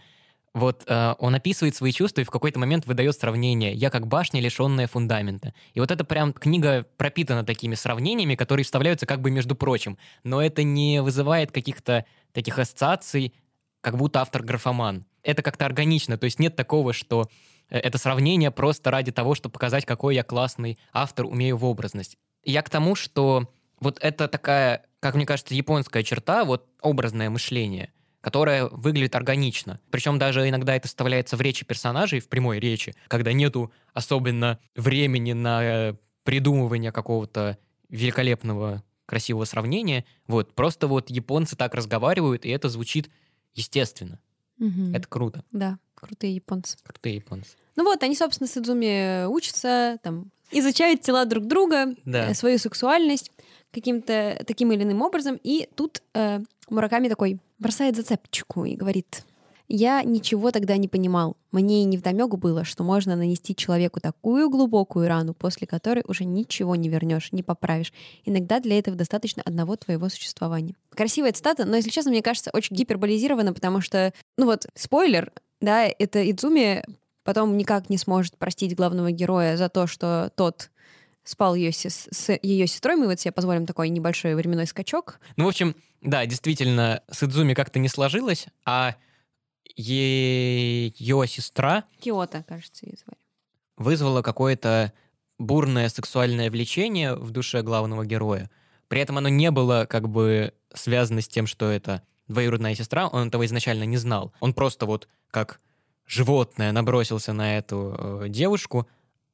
Вот 0.55 0.85
э, 0.87 1.15
он 1.19 1.35
описывает 1.35 1.77
свои 1.77 1.93
чувства 1.93 2.23
и 2.23 2.25
в 2.25 2.31
какой-то 2.31 2.59
момент 2.59 2.87
выдает 2.87 3.15
сравнение 3.15 3.73
«я 3.75 3.91
как 3.91 4.07
башня, 4.07 4.41
лишенная 4.41 4.87
фундамента». 4.87 5.53
И 5.75 5.81
вот 5.81 5.91
эта 5.91 6.03
прям 6.05 6.33
книга 6.33 6.87
пропитана 6.97 7.45
такими 7.45 7.75
сравнениями, 7.75 8.35
которые 8.35 8.65
вставляются 8.65 9.05
как 9.07 9.21
бы 9.21 9.31
между 9.31 9.55
прочим. 9.55 9.99
Но 10.25 10.43
это 10.43 10.63
не 10.63 11.03
вызывает 11.03 11.53
каких-то 11.53 12.07
таких 12.33 12.59
ассоциаций, 12.59 13.35
как 13.83 13.99
будто 13.99 14.21
автор 14.21 14.43
графоман 14.43 15.05
это 15.27 15.43
как-то 15.43 15.67
органично, 15.67 16.17
то 16.17 16.25
есть 16.25 16.39
нет 16.39 16.57
такого, 16.57 16.93
что 16.93 17.29
э, 17.69 17.79
это 17.79 17.99
сравнение 17.99 18.51
просто 18.51 18.91
ради 18.91 19.13
того, 19.13 19.35
чтобы 19.35 19.53
показать, 19.53 19.85
какой 19.85 20.15
я 20.15 20.23
классный 20.23 20.79
автор, 20.93 21.27
умею 21.27 21.57
в 21.57 21.65
образность. 21.65 22.17
Я 22.45 22.63
к 22.63 22.71
тому, 22.71 22.95
что 22.95 23.53
вот 23.81 23.99
это 24.01 24.29
такая, 24.29 24.87
как 25.01 25.17
мне 25.17 25.27
кажется, 25.27 25.55
японская 25.55 26.05
черта, 26.05 26.45
вот 26.45 26.69
образное 26.81 27.29
мышление, 27.29 27.93
которое 28.21 28.69
выглядит 28.69 29.17
органично. 29.17 29.81
Причем 29.91 30.19
даже 30.19 30.49
иногда 30.49 30.77
это 30.77 30.87
вставляется 30.87 31.37
в 31.37 31.41
речи 31.41 31.65
персонажей, 31.65 32.21
в 32.21 32.29
прямой 32.29 32.61
речи, 32.61 32.95
когда 33.09 33.33
нету 33.33 33.73
особенно 33.95 34.61
времени 34.77 35.33
на 35.33 35.65
э, 35.65 35.95
придумывание 36.23 36.93
какого-то 36.93 37.59
великолепного 37.89 38.85
красивого 39.07 39.45
сравнения. 39.45 40.05
Вот, 40.29 40.55
просто 40.55 40.87
вот 40.87 41.11
японцы 41.11 41.57
так 41.57 41.75
разговаривают, 41.75 42.45
и 42.45 42.51
это 42.51 42.69
звучит 42.69 43.11
естественно. 43.55 44.21
Мгм. 44.59 44.95
Это 44.95 45.07
круто. 45.09 45.45
Да, 45.53 45.79
крутые 45.95 46.35
японцы. 46.35 46.77
Крутые 46.83 47.17
японцы. 47.17 47.51
Ну 47.77 47.85
вот, 47.85 48.03
они, 48.03 48.15
собственно, 48.17 48.49
с 48.49 48.57
Идзуми 48.57 49.27
учатся, 49.27 49.99
там, 50.03 50.31
изучают 50.51 51.03
тела 51.03 51.25
друг 51.27 51.47
друга, 51.47 51.95
Да. 52.05 52.31
э, 52.31 52.35
свою 52.35 52.59
сексуальность 52.59 53.31
каким-то 53.73 54.43
таким 54.47 54.73
или 54.73 54.83
иным 54.85 55.03
образом. 55.03 55.39
И 55.43 55.69
тут 55.75 56.03
э, 56.15 56.41
Мураками 56.71 57.09
такой 57.09 57.39
бросает 57.59 57.97
зацепочку 57.97 58.65
и 58.65 58.77
говорит, 58.77 59.25
я 59.69 60.03
ничего 60.03 60.51
тогда 60.51 60.77
не 60.77 60.89
понимал. 60.89 61.37
Мне 61.53 61.83
и 61.83 61.85
невдомёк 61.85 62.39
было, 62.39 62.65
что 62.65 62.85
можно 62.85 63.17
нанести 63.17 63.55
человеку 63.57 64.01
такую 64.01 64.51
глубокую 64.51 65.09
рану, 65.09 65.35
после 65.35 65.67
которой 65.67 66.05
уже 66.07 66.25
ничего 66.25 66.77
не 66.77 66.89
вернешь, 66.89 67.33
не 67.33 67.43
поправишь. 67.43 67.93
Иногда 68.25 68.61
для 68.61 68.79
этого 68.79 68.97
достаточно 68.97 69.43
одного 69.45 69.77
твоего 69.77 70.09
существования. 70.09 70.75
Красивая 70.91 71.33
цитата, 71.33 71.65
но, 71.65 71.77
если 71.77 71.91
честно, 71.91 72.11
мне 72.11 72.23
кажется, 72.23 72.51
очень 72.53 72.77
гиперболизирована, 72.77 73.53
потому 73.53 73.81
что, 73.81 74.13
ну 74.37 74.47
вот, 74.47 74.67
спойлер, 74.75 75.33
да, 75.61 75.85
это 75.87 76.29
Идзуми 76.31 76.85
потом 77.25 77.57
никак 77.57 77.91
не 77.91 77.99
сможет 77.99 78.39
простить 78.39 78.77
главного 78.77 79.11
героя 79.11 79.57
за 79.57 79.69
то, 79.69 79.87
что 79.87 80.31
тот 80.37 80.71
спал 81.25 81.57
её 81.57 81.73
сес- 81.73 82.09
с 82.13 82.33
ее 82.43 82.69
сестрой. 82.69 82.95
Мы 82.97 83.07
вот 83.07 83.19
себе 83.19 83.33
позволим 83.33 83.67
такой 83.67 83.89
небольшой 83.89 84.35
временной 84.37 84.67
скачок. 84.67 85.19
Ну, 85.37 85.45
в 85.47 85.49
общем, 85.49 85.75
да, 86.03 86.25
действительно, 86.25 87.03
с 87.11 87.25
Идзуми 87.25 87.55
как-то 87.55 87.81
не 87.81 87.89
сложилось, 87.89 88.47
а 88.65 88.95
ее 89.77 91.27
сестра 91.27 91.85
Киота, 92.01 92.45
кажется, 92.47 92.87
ее 92.87 92.97
звали. 92.97 93.19
вызвала 93.77 94.23
какое-то 94.23 94.93
бурное 95.39 95.89
сексуальное 95.89 96.51
влечение 96.51 97.15
в 97.15 97.31
душе 97.31 97.63
главного 97.63 98.05
героя. 98.05 98.51
При 98.89 99.01
этом 99.01 99.19
оно 99.19 99.29
не 99.29 99.51
было 99.51 99.87
как 99.89 100.09
бы 100.09 100.55
связано 100.73 101.21
с 101.21 101.29
тем, 101.29 101.47
что 101.47 101.71
это 101.71 102.03
двоюродная 102.29 102.75
сестра, 102.75 103.09
он 103.09 103.29
этого 103.29 103.45
изначально 103.47 103.85
не 103.85 103.97
знал. 103.97 104.33
Он 104.41 104.55
просто 104.55 104.87
вот 104.87 105.09
как 105.31 105.61
животное 106.07 106.73
набросился 106.73 107.33
на 107.33 107.59
эту 107.59 107.95
э, 107.99 108.29
девушку, 108.29 108.89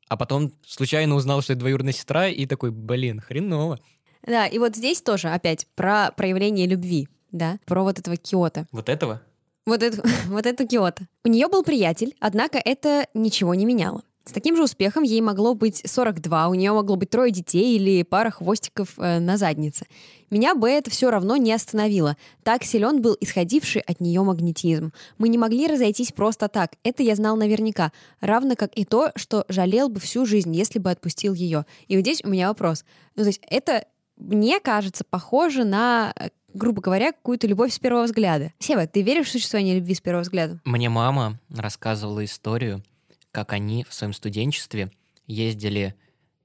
а 0.08 0.16
потом 0.16 0.52
случайно 0.66 1.14
узнал, 1.14 1.42
что 1.42 1.52
это 1.52 1.60
двоюродная 1.60 1.92
сестра, 1.92 2.28
и 2.28 2.46
такой, 2.46 2.70
блин, 2.70 3.20
хреново. 3.20 3.78
Да, 4.26 4.46
и 4.46 4.58
вот 4.58 4.76
здесь 4.76 5.02
тоже 5.02 5.28
опять 5.28 5.66
про 5.74 6.12
проявление 6.12 6.66
любви, 6.66 7.08
да, 7.30 7.58
про 7.66 7.82
вот 7.82 7.98
этого 7.98 8.16
Киота. 8.16 8.66
Вот 8.72 8.88
этого? 8.88 9.22
Вот 9.66 9.82
эту, 9.82 10.02
вот 10.28 10.46
эту 10.46 10.66
Киото. 10.66 11.06
У 11.24 11.28
нее 11.28 11.48
был 11.48 11.62
приятель, 11.62 12.14
однако 12.20 12.58
это 12.58 13.06
ничего 13.14 13.54
не 13.54 13.64
меняло. 13.64 14.02
С 14.24 14.30
таким 14.30 14.56
же 14.56 14.62
успехом 14.62 15.02
ей 15.02 15.20
могло 15.20 15.54
быть 15.54 15.82
42, 15.84 16.48
у 16.48 16.54
нее 16.54 16.72
могло 16.72 16.94
быть 16.94 17.10
трое 17.10 17.32
детей 17.32 17.76
или 17.76 18.04
пара 18.04 18.30
хвостиков 18.30 18.94
э, 18.96 19.18
на 19.18 19.36
заднице. 19.36 19.86
Меня 20.30 20.54
бы 20.54 20.70
это 20.70 20.90
все 20.90 21.10
равно 21.10 21.36
не 21.36 21.52
остановило. 21.52 22.16
Так 22.44 22.62
силен 22.62 23.02
был 23.02 23.16
исходивший 23.20 23.82
от 23.82 24.00
нее 24.00 24.22
магнетизм. 24.22 24.92
Мы 25.18 25.28
не 25.28 25.38
могли 25.38 25.66
разойтись 25.66 26.12
просто 26.12 26.48
так. 26.48 26.74
Это 26.84 27.02
я 27.02 27.16
знал 27.16 27.36
наверняка. 27.36 27.90
Равно 28.20 28.54
как 28.54 28.70
и 28.76 28.84
то, 28.84 29.10
что 29.16 29.44
жалел 29.48 29.88
бы 29.88 29.98
всю 29.98 30.24
жизнь, 30.24 30.54
если 30.54 30.78
бы 30.78 30.92
отпустил 30.92 31.34
ее. 31.34 31.66
И 31.88 31.96
вот 31.96 32.02
здесь 32.02 32.22
у 32.24 32.28
меня 32.28 32.46
вопрос. 32.46 32.84
Ну, 33.16 33.24
то 33.24 33.28
есть 33.28 33.40
это, 33.50 33.86
мне 34.16 34.60
кажется, 34.60 35.02
похоже 35.02 35.64
на, 35.64 36.12
э, 36.14 36.28
грубо 36.54 36.82
говоря, 36.82 37.12
какую-то 37.12 37.46
любовь 37.46 37.72
с 37.72 37.78
первого 37.78 38.04
взгляда. 38.04 38.52
Сева, 38.58 38.86
ты 38.86 39.02
веришь 39.02 39.28
в 39.28 39.32
существование 39.32 39.76
любви 39.76 39.94
с 39.94 40.00
первого 40.00 40.22
взгляда? 40.22 40.60
Мне 40.64 40.88
мама 40.88 41.38
рассказывала 41.50 42.24
историю, 42.24 42.82
как 43.30 43.52
они 43.52 43.84
в 43.88 43.94
своем 43.94 44.12
студенчестве 44.12 44.90
ездили... 45.26 45.94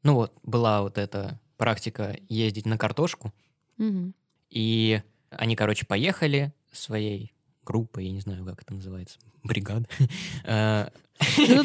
Ну 0.04 0.15
вот, 0.15 0.34
была 0.43 0.82
вот 0.82 0.98
эта 0.98 1.39
практика 1.58 2.17
ездить 2.30 2.65
на 2.65 2.78
картошку, 2.78 3.34
Мгм. 3.78 4.13
и 4.50 5.02
они, 5.32 5.56
короче, 5.56 5.86
поехали 5.86 6.54
своей 6.72 7.34
группой, 7.65 8.06
я 8.06 8.12
не 8.12 8.22
знаю, 8.22 8.46
как 8.46 8.62
это 8.62 8.74
называется, 8.74 9.20
бригада. 9.43 9.88
Э, 10.46 10.88
Ну, 11.38 11.63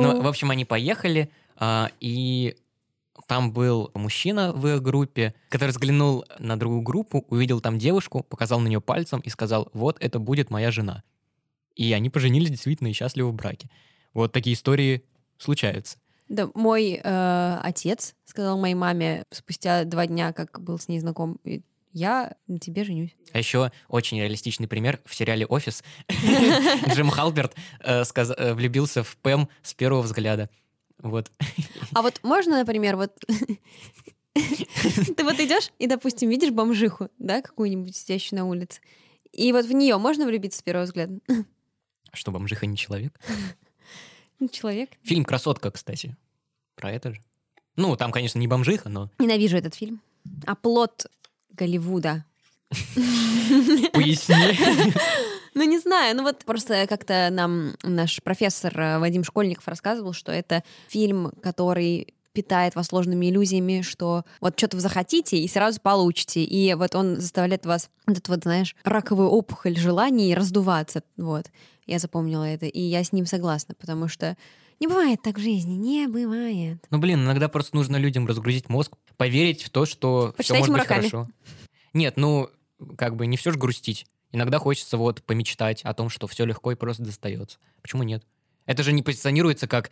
ну, 0.00 0.22
в 0.22 0.26
общем, 0.26 0.50
они 0.50 0.64
поехали, 0.64 1.30
а, 1.56 1.90
и 2.00 2.56
там 3.26 3.52
был 3.52 3.90
мужчина 3.94 4.52
в 4.52 4.66
их 4.66 4.82
группе, 4.82 5.34
который 5.48 5.70
взглянул 5.70 6.24
на 6.38 6.58
другую 6.58 6.82
группу, 6.82 7.24
увидел 7.28 7.60
там 7.60 7.78
девушку, 7.78 8.22
показал 8.22 8.60
на 8.60 8.68
нее 8.68 8.80
пальцем 8.80 9.20
и 9.20 9.28
сказал, 9.28 9.68
вот 9.72 9.96
это 10.00 10.18
будет 10.18 10.50
моя 10.50 10.70
жена. 10.70 11.02
И 11.74 11.92
они 11.92 12.08
поженились 12.08 12.50
действительно 12.50 12.88
и 12.88 12.92
счастливы 12.92 13.30
в 13.30 13.34
браке. 13.34 13.68
Вот 14.14 14.32
такие 14.32 14.54
истории 14.54 15.04
случаются. 15.38 15.98
Да, 16.28 16.48
мой 16.54 17.00
э, 17.02 17.58
отец 17.62 18.14
сказал 18.24 18.58
моей 18.58 18.74
маме 18.74 19.24
спустя 19.30 19.84
два 19.84 20.06
дня, 20.06 20.32
как 20.32 20.60
был 20.60 20.78
с 20.78 20.88
ней 20.88 20.98
знаком, 20.98 21.38
«И 21.44 21.62
я 21.92 22.34
на 22.46 22.58
тебе 22.58 22.84
женюсь. 22.84 23.16
А 23.32 23.38
еще 23.38 23.70
очень 23.88 24.18
реалистичный 24.20 24.68
пример 24.68 25.00
в 25.04 25.14
сериале 25.14 25.46
«Офис». 25.46 25.82
Джим 26.88 27.10
Халберт 27.10 27.54
э, 27.80 28.02
э, 28.02 28.54
влюбился 28.54 29.02
в 29.02 29.16
Пэм 29.18 29.48
с 29.62 29.72
первого 29.74 30.02
взгляда. 30.02 30.50
Вот. 31.06 31.30
А 31.92 32.02
вот 32.02 32.20
можно, 32.22 32.58
например, 32.58 32.96
вот 32.96 33.12
ты 34.34 35.24
вот 35.24 35.38
идешь 35.40 35.70
и, 35.78 35.86
допустим, 35.86 36.28
видишь 36.28 36.50
бомжиху, 36.50 37.08
да, 37.18 37.42
какую-нибудь 37.42 37.96
сидящую 37.96 38.38
на 38.40 38.46
улице, 38.46 38.80
и 39.32 39.52
вот 39.52 39.66
в 39.66 39.72
нее 39.72 39.96
можно 39.98 40.26
влюбиться 40.26 40.58
с 40.58 40.62
первого 40.62 40.84
взгляда? 40.84 41.18
Что, 42.12 42.30
бомжиха 42.32 42.66
не 42.66 42.76
человек? 42.76 43.18
Ну, 44.38 44.48
Человек. 44.48 44.90
Фильм 45.02 45.24
«Красотка», 45.24 45.70
кстати. 45.70 46.14
Про 46.74 46.92
это 46.92 47.12
же. 47.14 47.20
Ну, 47.76 47.96
там, 47.96 48.12
конечно, 48.12 48.38
не 48.38 48.46
бомжиха, 48.46 48.88
но 48.88 49.10
Ненавижу 49.18 49.56
этот 49.56 49.74
фильм. 49.74 50.00
Оплот 50.46 51.06
Голливуда. 51.50 52.24
поясни. 53.92 54.34
Ну, 55.56 55.64
не 55.64 55.78
знаю, 55.78 56.14
ну 56.14 56.22
вот 56.22 56.44
просто 56.44 56.86
как-то 56.86 57.30
нам 57.32 57.76
наш 57.82 58.22
профессор 58.22 58.78
э, 58.78 58.98
Вадим 58.98 59.24
Школьников 59.24 59.66
рассказывал, 59.66 60.12
что 60.12 60.30
это 60.30 60.62
фильм, 60.86 61.32
который 61.42 62.12
питает 62.34 62.74
вас 62.74 62.92
ложными 62.92 63.30
иллюзиями, 63.30 63.80
что 63.80 64.24
вот 64.42 64.58
что-то 64.58 64.76
вы 64.76 64.82
захотите 64.82 65.38
и 65.38 65.48
сразу 65.48 65.80
получите. 65.80 66.44
И 66.44 66.74
вот 66.74 66.94
он 66.94 67.18
заставляет 67.18 67.64
вас, 67.64 67.88
вот 68.06 68.18
эту 68.18 68.32
вот, 68.32 68.42
знаешь, 68.42 68.76
раковую 68.84 69.30
опухоль 69.30 69.78
желаний 69.78 70.34
раздуваться. 70.34 71.02
Вот. 71.16 71.46
Я 71.86 72.00
запомнила 72.00 72.44
это, 72.44 72.66
и 72.66 72.80
я 72.82 73.02
с 73.02 73.12
ним 73.12 73.24
согласна, 73.24 73.74
потому 73.74 74.08
что 74.08 74.36
не 74.78 74.88
бывает 74.88 75.22
так 75.22 75.38
в 75.38 75.40
жизни, 75.40 75.72
не 75.72 76.06
бывает. 76.06 76.84
Ну, 76.90 76.98
блин, 76.98 77.24
иногда 77.24 77.48
просто 77.48 77.74
нужно 77.76 77.96
людям 77.96 78.26
разгрузить 78.26 78.68
мозг, 78.68 78.92
поверить 79.16 79.62
в 79.62 79.70
то, 79.70 79.86
что 79.86 80.34
все 80.38 80.58
может 80.58 80.74
быть 80.74 80.86
хорошо. 80.86 81.30
Нет, 81.94 82.18
ну, 82.18 82.50
как 82.98 83.16
бы 83.16 83.26
не 83.26 83.38
все 83.38 83.52
же 83.52 83.58
грустить. 83.58 84.04
Иногда 84.36 84.58
хочется 84.58 84.98
вот 84.98 85.22
помечтать 85.22 85.80
о 85.82 85.94
том, 85.94 86.10
что 86.10 86.26
все 86.26 86.44
легко 86.44 86.70
и 86.70 86.74
просто 86.74 87.02
достается. 87.02 87.56
Почему 87.80 88.02
нет? 88.02 88.22
Это 88.66 88.82
же 88.82 88.92
не 88.92 89.02
позиционируется 89.02 89.66
как 89.66 89.90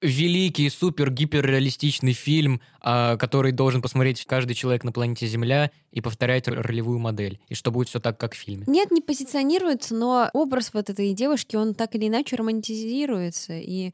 великий, 0.00 0.70
супер, 0.70 1.10
гиперреалистичный 1.10 2.12
фильм, 2.12 2.60
а, 2.80 3.16
который 3.16 3.50
должен 3.50 3.82
посмотреть 3.82 4.24
каждый 4.26 4.54
человек 4.54 4.84
на 4.84 4.92
планете 4.92 5.26
Земля 5.26 5.72
и 5.90 6.00
повторять 6.00 6.46
ролевую 6.46 7.00
модель. 7.00 7.40
И 7.48 7.56
что 7.56 7.72
будет 7.72 7.88
все 7.88 7.98
так, 7.98 8.16
как 8.16 8.34
в 8.34 8.36
фильме. 8.36 8.62
Нет, 8.68 8.92
не 8.92 9.00
позиционируется, 9.00 9.96
но 9.96 10.30
образ 10.34 10.70
вот 10.72 10.88
этой 10.88 11.12
девушки, 11.12 11.56
он 11.56 11.74
так 11.74 11.96
или 11.96 12.06
иначе 12.06 12.36
романтизируется. 12.36 13.54
И 13.54 13.90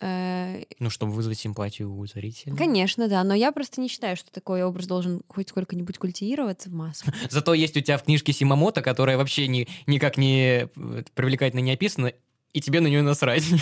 Ну, 0.00 0.90
чтобы 0.90 1.12
вызвать 1.12 1.38
симпатию 1.38 1.92
у 1.92 2.06
зрителя. 2.06 2.54
Конечно, 2.54 3.08
да, 3.08 3.24
но 3.24 3.34
я 3.34 3.50
просто 3.50 3.80
не 3.80 3.88
считаю, 3.88 4.16
что 4.16 4.30
такой 4.30 4.62
образ 4.62 4.86
должен 4.86 5.22
хоть 5.28 5.48
сколько-нибудь 5.48 5.98
культивироваться 5.98 6.70
в 6.70 6.72
массах. 6.72 7.12
Зато 7.30 7.54
есть 7.54 7.76
у 7.76 7.80
тебя 7.80 7.98
в 7.98 8.04
книжке 8.04 8.32
Симамото, 8.32 8.80
которая 8.80 9.16
вообще 9.16 9.48
ни, 9.48 9.66
никак 9.86 10.16
не 10.16 10.68
э, 10.74 11.02
привлекательно 11.14 11.60
не 11.60 11.72
описана, 11.72 12.12
и 12.52 12.60
тебе 12.60 12.80
на 12.80 12.86
нее 12.86 13.02
насрать. 13.02 13.44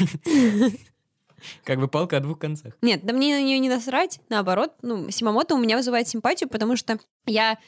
Как 1.65 1.79
бы 1.79 1.89
палка 1.89 2.19
о 2.19 2.21
двух 2.21 2.39
концах. 2.39 2.75
Нет, 2.83 3.05
да 3.05 3.13
мне 3.13 3.37
на 3.37 3.43
нее 3.43 3.59
не 3.59 3.69
насрать, 3.69 4.21
наоборот. 4.29 4.73
Ну, 4.83 5.11
Симамото 5.11 5.55
у 5.55 5.59
меня 5.59 5.77
вызывает 5.77 6.09
симпатию, 6.09 6.49
потому 6.49 6.77
что 6.77 6.99
я 7.27 7.59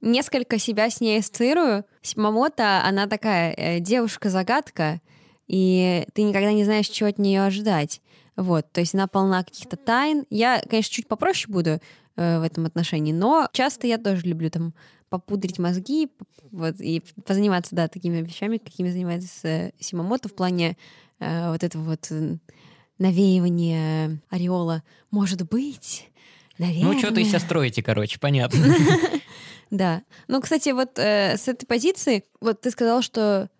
несколько 0.00 0.58
себя 0.58 0.90
с 0.90 1.00
ней 1.00 1.18
ассоциирую. 1.18 1.84
Симамото, 2.02 2.82
она 2.84 3.06
такая 3.06 3.52
э, 3.52 3.80
девушка-загадка, 3.80 5.00
и 5.48 6.06
ты 6.12 6.22
никогда 6.22 6.52
не 6.52 6.64
знаешь, 6.64 6.88
чего 6.88 7.08
от 7.08 7.18
нее 7.18 7.42
ожидать. 7.42 8.00
Вот, 8.36 8.70
то 8.70 8.80
есть 8.80 8.94
она 8.94 9.08
полна 9.08 9.42
каких-то 9.42 9.76
тайн. 9.76 10.24
Я, 10.30 10.62
конечно, 10.68 10.92
чуть 10.92 11.08
попроще 11.08 11.52
буду 11.52 11.80
э, 12.16 12.38
в 12.38 12.42
этом 12.42 12.66
отношении, 12.66 13.12
но 13.12 13.48
часто 13.52 13.86
я 13.86 13.98
тоже 13.98 14.22
люблю 14.26 14.48
там 14.50 14.74
попудрить 15.08 15.58
мозги, 15.58 16.08
вот, 16.52 16.76
и 16.80 17.02
позаниматься, 17.24 17.74
да, 17.74 17.88
такими 17.88 18.20
вещами, 18.22 18.58
какими 18.58 18.90
занимается 18.90 19.72
Симамото 19.80 20.28
в 20.28 20.34
плане 20.34 20.76
э, 21.18 21.50
вот 21.50 21.64
этого 21.64 21.82
вот 21.82 22.12
навеивания 22.98 24.20
ореола. 24.28 24.82
Может 25.10 25.48
быть, 25.48 26.08
наверное. 26.58 26.92
Ну, 26.92 26.98
что-то 26.98 27.20
из 27.20 27.28
себя 27.28 27.40
строите, 27.40 27.82
короче, 27.82 28.18
понятно. 28.18 28.58
Да. 29.70 30.02
Ну, 30.28 30.40
кстати, 30.40 30.70
вот 30.70 30.98
э, 30.98 31.36
с 31.36 31.46
этой 31.46 31.66
позиции, 31.66 32.24
вот 32.40 32.62
ты 32.62 32.70
сказал, 32.70 33.02
что 33.02 33.50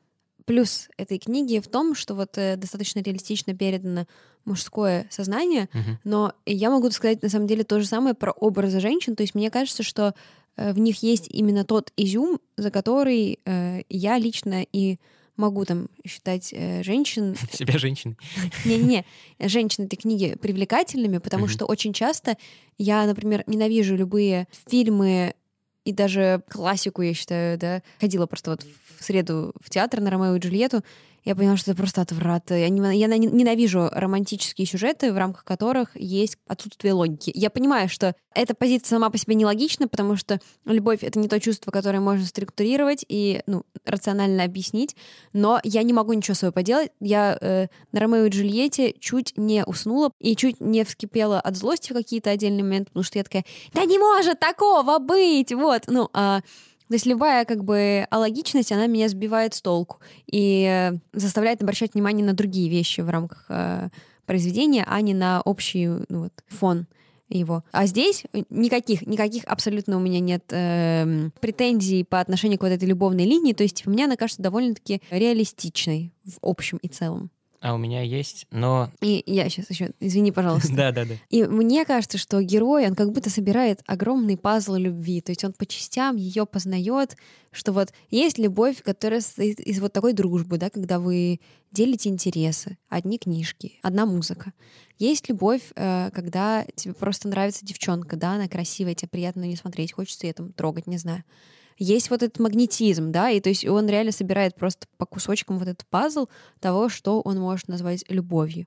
плюс 0.48 0.88
этой 0.96 1.18
книги 1.18 1.60
в 1.60 1.68
том, 1.68 1.94
что 1.94 2.14
вот 2.14 2.36
э, 2.38 2.56
достаточно 2.56 3.00
реалистично 3.00 3.54
передано 3.54 4.06
мужское 4.44 5.06
сознание, 5.10 5.68
Мгм. 5.74 5.98
но 6.04 6.32
я 6.46 6.70
могу 6.70 6.90
сказать 6.90 7.22
на 7.22 7.28
самом 7.28 7.46
деле 7.46 7.62
то 7.64 7.78
же 7.80 7.86
самое 7.86 8.14
про 8.14 8.32
образы 8.32 8.80
женщин. 8.80 9.14
То 9.14 9.22
есть 9.22 9.34
мне 9.34 9.50
кажется, 9.50 9.82
что 9.82 10.14
э, 10.56 10.72
в 10.72 10.78
них 10.78 11.02
есть 11.02 11.28
именно 11.30 11.64
тот 11.64 11.92
изюм, 11.98 12.40
за 12.56 12.70
который 12.70 13.38
э, 13.44 13.82
я 13.90 14.18
лично 14.18 14.64
и 14.72 14.98
могу 15.36 15.64
там 15.64 15.88
считать 16.06 16.52
э, 16.52 16.82
женщин 16.82 17.36
Себя 17.52 17.78
женщиной. 17.78 18.16
не-не-не, 18.64 19.04
женщин 19.38 19.84
этой 19.84 19.96
книги 19.96 20.34
привлекательными, 20.40 21.18
потому 21.18 21.46
что 21.46 21.66
очень 21.66 21.92
часто 21.92 22.36
я, 22.78 23.04
например, 23.06 23.44
ненавижу 23.46 23.94
любые 23.96 24.48
фильмы 24.68 25.34
и 25.88 25.92
даже 25.92 26.42
классику, 26.50 27.00
я 27.00 27.14
считаю, 27.14 27.56
да. 27.56 27.82
Ходила 27.98 28.26
просто 28.26 28.50
вот 28.50 28.66
в 28.98 29.02
среду 29.02 29.54
в 29.58 29.70
театр 29.70 30.00
на 30.00 30.10
Ромео 30.10 30.36
и 30.36 30.38
Джульетту, 30.38 30.82
я 31.28 31.36
поняла, 31.36 31.58
что 31.58 31.72
это 31.72 31.78
просто 31.78 32.00
отврат. 32.00 32.50
Я, 32.50 32.70
не- 32.70 32.98
я 32.98 33.06
на- 33.06 33.18
ненавижу 33.18 33.90
романтические 33.92 34.66
сюжеты, 34.66 35.12
в 35.12 35.18
рамках 35.18 35.44
которых 35.44 35.90
есть 35.94 36.38
отсутствие 36.46 36.94
логики. 36.94 37.30
Я 37.34 37.50
понимаю, 37.50 37.90
что 37.90 38.14
эта 38.34 38.54
позиция 38.54 38.96
сама 38.96 39.10
по 39.10 39.18
себе 39.18 39.34
нелогична, 39.34 39.88
потому 39.88 40.16
что 40.16 40.40
любовь— 40.64 41.00
это 41.02 41.18
не 41.18 41.28
то 41.28 41.38
чувство, 41.38 41.70
которое 41.70 42.00
можно 42.00 42.24
структурировать 42.24 43.04
и 43.08 43.42
ну, 43.46 43.64
рационально 43.84 44.44
объяснить, 44.44 44.96
но 45.34 45.60
я 45.64 45.82
не 45.82 45.92
могу 45.92 46.14
ничего 46.14 46.34
своего 46.34 46.54
поделать. 46.54 46.92
Я 46.98 47.36
э, 47.38 47.66
на 47.92 48.00
Ромео 48.00 48.24
и 48.24 48.30
Джульетте 48.30 48.94
чуть 48.98 49.34
не 49.36 49.66
уснула 49.66 50.12
и 50.20 50.34
чуть 50.34 50.62
не 50.62 50.82
вскипела 50.82 51.40
от 51.40 51.56
злости 51.56 51.92
в 51.92 51.94
какие-то 51.94 52.30
отдельные 52.30 52.62
моменты, 52.64 52.86
потому 52.86 53.04
что 53.04 53.18
я 53.18 53.24
такая, 53.24 53.44
да 53.74 53.84
не 53.84 53.98
может 53.98 54.40
такого 54.40 54.98
быть, 54.98 55.52
вот, 55.52 55.82
ну, 55.88 56.08
а, 56.14 56.40
то 56.88 56.94
есть 56.94 57.06
любая 57.06 57.44
как 57.44 57.64
бы 57.64 58.06
алогичность, 58.10 58.72
она 58.72 58.86
меня 58.86 59.08
сбивает 59.08 59.54
с 59.54 59.60
толку 59.60 59.98
и 60.26 60.64
э, 60.66 60.98
заставляет 61.12 61.62
обращать 61.62 61.94
внимание 61.94 62.24
на 62.24 62.32
другие 62.32 62.70
вещи 62.70 63.02
в 63.02 63.10
рамках 63.10 63.44
э, 63.48 63.88
произведения, 64.24 64.84
а 64.88 65.00
не 65.02 65.14
на 65.14 65.42
общий 65.42 65.86
ну, 65.86 66.20
вот, 66.24 66.32
фон 66.48 66.86
его. 67.28 67.62
А 67.72 67.86
здесь 67.86 68.24
никаких, 68.48 69.06
никаких 69.06 69.44
абсолютно 69.44 69.98
у 69.98 70.00
меня 70.00 70.20
нет 70.20 70.44
эм, 70.48 71.32
претензий 71.40 72.04
по 72.04 72.20
отношению 72.20 72.58
к 72.58 72.62
вот 72.62 72.72
этой 72.72 72.88
любовной 72.88 73.24
линии. 73.24 73.52
То 73.52 73.64
есть 73.64 73.76
типа, 73.76 73.90
мне 73.90 74.06
она 74.06 74.16
кажется 74.16 74.42
довольно-таки 74.42 75.02
реалистичной 75.10 76.12
в 76.24 76.38
общем 76.40 76.78
и 76.78 76.88
целом. 76.88 77.30
А 77.60 77.74
у 77.74 77.78
меня 77.78 78.02
есть, 78.02 78.46
но... 78.52 78.90
И 79.00 79.22
я 79.26 79.48
сейчас 79.48 79.68
еще, 79.70 79.90
извини, 79.98 80.30
пожалуйста. 80.30 80.72
Да-да-да. 80.76 81.14
И 81.28 81.42
мне 81.44 81.84
кажется, 81.84 82.16
что 82.16 82.40
герой, 82.40 82.86
он 82.86 82.94
как 82.94 83.10
будто 83.10 83.30
собирает 83.30 83.82
огромный 83.86 84.36
пазл 84.36 84.74
любви. 84.74 85.20
То 85.20 85.32
есть 85.32 85.44
он 85.44 85.52
по 85.52 85.66
частям 85.66 86.14
ее 86.14 86.46
познает, 86.46 87.16
что 87.50 87.72
вот 87.72 87.92
есть 88.10 88.38
любовь, 88.38 88.82
которая 88.82 89.20
состоит 89.20 89.58
из 89.58 89.80
вот 89.80 89.92
такой 89.92 90.12
дружбы, 90.12 90.58
да, 90.58 90.70
когда 90.70 91.00
вы 91.00 91.40
делите 91.72 92.08
интересы, 92.08 92.78
одни 92.88 93.18
книжки, 93.18 93.80
одна 93.82 94.06
музыка. 94.06 94.52
Есть 94.98 95.28
любовь, 95.28 95.72
э, 95.74 96.10
когда 96.14 96.64
тебе 96.76 96.94
просто 96.94 97.28
нравится 97.28 97.66
девчонка, 97.66 98.16
да, 98.16 98.32
она 98.32 98.48
красивая, 98.48 98.94
тебе 98.94 99.08
приятно 99.08 99.42
на 99.42 99.46
нее 99.46 99.56
смотреть, 99.56 99.92
хочется 99.92 100.26
ее 100.26 100.32
там 100.32 100.52
трогать, 100.52 100.86
не 100.86 100.98
знаю. 100.98 101.24
Есть 101.78 102.10
вот 102.10 102.22
этот 102.22 102.38
магнетизм, 102.40 103.12
да, 103.12 103.30
и 103.30 103.40
то 103.40 103.48
есть 103.48 103.64
он 103.64 103.88
реально 103.88 104.12
собирает 104.12 104.56
просто 104.56 104.86
по 104.96 105.06
кусочкам 105.06 105.58
вот 105.58 105.68
этот 105.68 105.86
пазл 105.86 106.26
того, 106.60 106.88
что 106.88 107.20
он 107.20 107.38
может 107.38 107.68
назвать 107.68 108.04
любовью. 108.08 108.66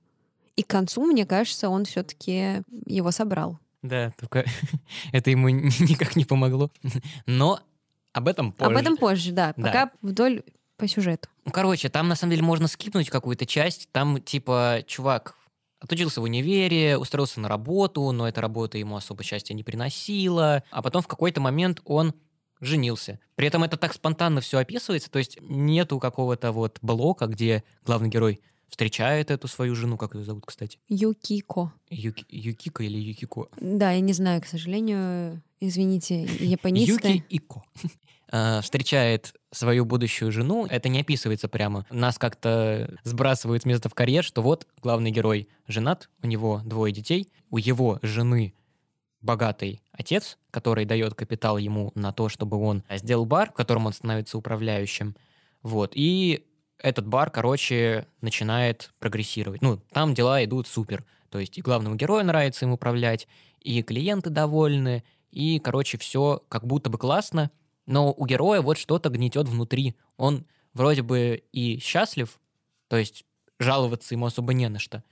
И 0.56 0.62
к 0.62 0.66
концу, 0.66 1.04
мне 1.04 1.26
кажется, 1.26 1.68
он 1.68 1.84
все-таки 1.84 2.62
его 2.86 3.10
собрал. 3.10 3.58
Да, 3.82 4.12
только 4.18 4.44
это 5.12 5.30
ему 5.30 5.48
ни- 5.50 5.82
никак 5.90 6.16
не 6.16 6.24
помогло. 6.24 6.70
Но 7.26 7.60
об 8.12 8.28
этом 8.28 8.52
позже. 8.52 8.70
Об 8.70 8.80
этом 8.80 8.96
позже, 8.96 9.32
да. 9.32 9.54
Да. 9.56 9.66
Пока 9.66 9.90
вдоль 10.02 10.42
по 10.76 10.88
сюжету. 10.88 11.28
Ну, 11.44 11.52
короче, 11.52 11.88
там 11.88 12.08
на 12.08 12.14
самом 12.14 12.32
деле 12.32 12.42
можно 12.42 12.66
скипнуть 12.68 13.10
какую-то 13.10 13.46
часть. 13.46 13.88
Там, 13.92 14.20
типа, 14.20 14.82
чувак 14.86 15.36
отучился 15.80 16.20
в 16.20 16.24
универе, 16.24 16.96
устроился 16.96 17.40
на 17.40 17.48
работу, 17.48 18.10
но 18.12 18.28
эта 18.28 18.40
работа 18.40 18.78
ему 18.78 18.96
особо 18.96 19.22
счастья 19.24 19.52
не 19.54 19.64
приносила. 19.64 20.62
А 20.70 20.80
потом 20.80 21.02
в 21.02 21.08
какой-то 21.08 21.40
момент 21.40 21.80
он 21.84 22.14
женился. 22.62 23.18
При 23.34 23.46
этом 23.46 23.62
это 23.64 23.76
так 23.76 23.92
спонтанно 23.92 24.40
все 24.40 24.58
описывается, 24.58 25.10
то 25.10 25.18
есть 25.18 25.36
нету 25.42 25.98
какого-то 25.98 26.52
вот 26.52 26.78
блока, 26.80 27.26
где 27.26 27.64
главный 27.84 28.08
герой 28.08 28.40
встречает 28.68 29.30
эту 29.30 29.48
свою 29.48 29.74
жену, 29.74 29.98
как 29.98 30.14
ее 30.14 30.24
зовут, 30.24 30.46
кстати? 30.46 30.78
Юкико. 30.88 31.72
Юки- 31.90 32.24
Юкика 32.30 32.82
или 32.82 32.96
Юкико? 32.98 33.48
Да, 33.60 33.92
я 33.92 34.00
не 34.00 34.14
знаю, 34.14 34.40
к 34.40 34.46
сожалению. 34.46 35.42
Извините, 35.60 36.22
японисты. 36.40 36.92
Юки 37.08 37.24
Ико. 37.28 37.62
А, 38.34 38.62
Встречает 38.62 39.34
свою 39.50 39.84
будущую 39.84 40.32
жену. 40.32 40.64
Это 40.64 40.88
не 40.88 41.02
описывается 41.02 41.48
прямо. 41.48 41.84
Нас 41.90 42.16
как-то 42.16 42.96
сбрасывают 43.04 43.64
с 43.64 43.66
места 43.66 43.90
в 43.90 43.94
карьер, 43.94 44.24
что 44.24 44.40
вот 44.40 44.66
главный 44.82 45.10
герой 45.10 45.48
женат, 45.68 46.08
у 46.22 46.26
него 46.26 46.62
двое 46.64 46.94
детей, 46.94 47.28
у 47.50 47.58
его 47.58 47.98
жены 48.00 48.54
богатый 49.20 49.81
отец, 49.92 50.38
который 50.50 50.84
дает 50.84 51.14
капитал 51.14 51.58
ему 51.58 51.92
на 51.94 52.12
то, 52.12 52.28
чтобы 52.28 52.56
он 52.58 52.82
сделал 52.90 53.26
бар, 53.26 53.50
в 53.50 53.54
котором 53.54 53.86
он 53.86 53.92
становится 53.92 54.38
управляющим. 54.38 55.16
Вот. 55.62 55.92
И 55.94 56.46
этот 56.78 57.06
бар, 57.06 57.30
короче, 57.30 58.06
начинает 58.20 58.92
прогрессировать. 58.98 59.62
Ну, 59.62 59.80
там 59.92 60.14
дела 60.14 60.44
идут 60.44 60.66
супер. 60.66 61.04
То 61.30 61.38
есть 61.38 61.56
и 61.56 61.62
главному 61.62 61.96
герою 61.96 62.24
нравится 62.24 62.66
им 62.66 62.72
управлять, 62.72 63.26
и 63.60 63.82
клиенты 63.82 64.28
довольны, 64.28 65.04
и, 65.30 65.58
короче, 65.60 65.96
все 65.96 66.42
как 66.48 66.66
будто 66.66 66.90
бы 66.90 66.98
классно, 66.98 67.50
но 67.86 68.12
у 68.12 68.26
героя 68.26 68.60
вот 68.60 68.76
что-то 68.76 69.08
гнетет 69.08 69.48
внутри. 69.48 69.96
Он 70.18 70.44
вроде 70.74 71.02
бы 71.02 71.42
и 71.52 71.78
счастлив, 71.78 72.38
то 72.88 72.96
есть 72.98 73.24
жаловаться 73.58 74.14
ему 74.14 74.26
особо 74.26 74.52
не 74.52 74.68
на 74.68 74.78
что, 74.78 75.02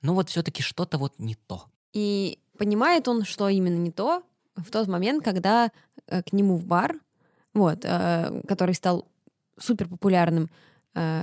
но 0.00 0.14
вот 0.14 0.30
все-таки 0.30 0.62
что-то 0.62 0.96
вот 0.96 1.18
не 1.18 1.34
то. 1.34 1.64
И 1.92 2.38
понимает 2.56 3.08
он, 3.08 3.24
что 3.24 3.48
именно 3.48 3.76
не 3.76 3.90
то, 3.90 4.22
в 4.56 4.70
тот 4.70 4.88
момент, 4.88 5.24
когда 5.24 5.70
э, 6.06 6.22
к 6.22 6.32
нему 6.32 6.56
в 6.56 6.64
бар, 6.64 6.98
вот, 7.54 7.80
э, 7.84 8.42
который 8.48 8.74
стал 8.74 9.06
супер 9.58 9.88
популярным, 9.88 10.50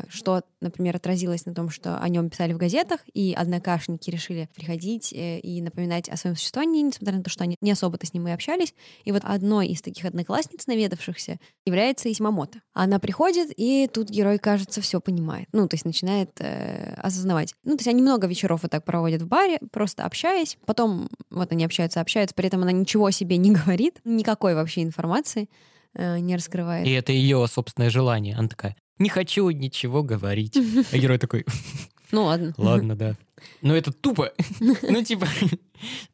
что, 0.09 0.43
например, 0.62 0.95
отразилось 0.95 1.45
на 1.45 1.53
том, 1.53 1.69
что 1.69 1.97
о 1.97 2.09
нем 2.09 2.29
писали 2.29 2.53
в 2.53 2.57
газетах, 2.57 3.01
и 3.13 3.33
однокашники 3.33 4.09
решили 4.09 4.49
приходить 4.55 5.13
э, 5.13 5.39
и 5.39 5.62
напоминать 5.62 6.09
о 6.09 6.17
своем 6.17 6.36
существовании, 6.36 6.81
несмотря 6.81 7.17
на 7.17 7.23
то, 7.23 7.29
что 7.29 7.43
они 7.43 7.57
не 7.62 7.71
особо-то 7.71 8.05
с 8.05 8.13
ним 8.13 8.27
и 8.27 8.31
общались. 8.31 8.73
И 9.03 9.12
вот 9.12 9.23
одной 9.25 9.67
из 9.67 9.81
таких 9.81 10.05
одноклассниц, 10.05 10.67
наведавшихся, 10.67 11.39
является 11.65 12.12
Исимамото. 12.12 12.62
Она 12.73 12.99
приходит, 12.99 13.51
и 13.55 13.89
тут 13.91 14.09
герой, 14.09 14.39
кажется, 14.39 14.81
все 14.81 15.01
понимает. 15.01 15.47
Ну, 15.51 15.67
то 15.67 15.75
есть 15.75 15.86
начинает 15.86 16.31
э, 16.39 16.93
осознавать. 16.97 17.53
Ну, 17.63 17.71
то 17.71 17.79
есть 17.79 17.88
они 17.88 18.01
много 18.01 18.27
вечеров 18.27 18.63
вот 18.63 18.71
так 18.71 18.86
проводят 18.86 19.21
в 19.21 19.27
баре, 19.27 19.59
просто 19.71 20.05
общаясь. 20.05 20.57
Потом 20.65 21.09
вот 21.29 21.51
они 21.51 21.65
общаются, 21.65 22.01
общаются, 22.01 22.36
при 22.36 22.47
этом 22.47 22.62
она 22.62 22.71
ничего 22.71 23.12
себе 23.12 23.38
не 23.38 23.51
говорит, 23.53 23.99
никакой 24.03 24.55
вообще 24.55 24.83
информации 24.83 25.49
э, 25.93 26.19
не 26.19 26.36
раскрывает. 26.36 26.86
И 26.88 26.91
это 26.91 27.12
ее 27.12 27.45
собственное 27.47 27.89
желание. 27.89 28.36
Она 28.36 28.47
такая, 28.47 28.75
не 28.99 29.10
хочу 29.10 29.49
ничего 29.49 30.03
говорить. 30.03 30.58
А 30.91 30.97
герой 30.97 31.17
такой, 31.17 31.45
Ну 32.12 32.25
ладно. 32.25 32.53
ладно, 32.58 32.95
да. 32.95 33.15
Но 33.62 33.75
это 33.75 33.91
тупо. 33.91 34.32
Ну, 34.82 35.03
типа, 35.03 35.27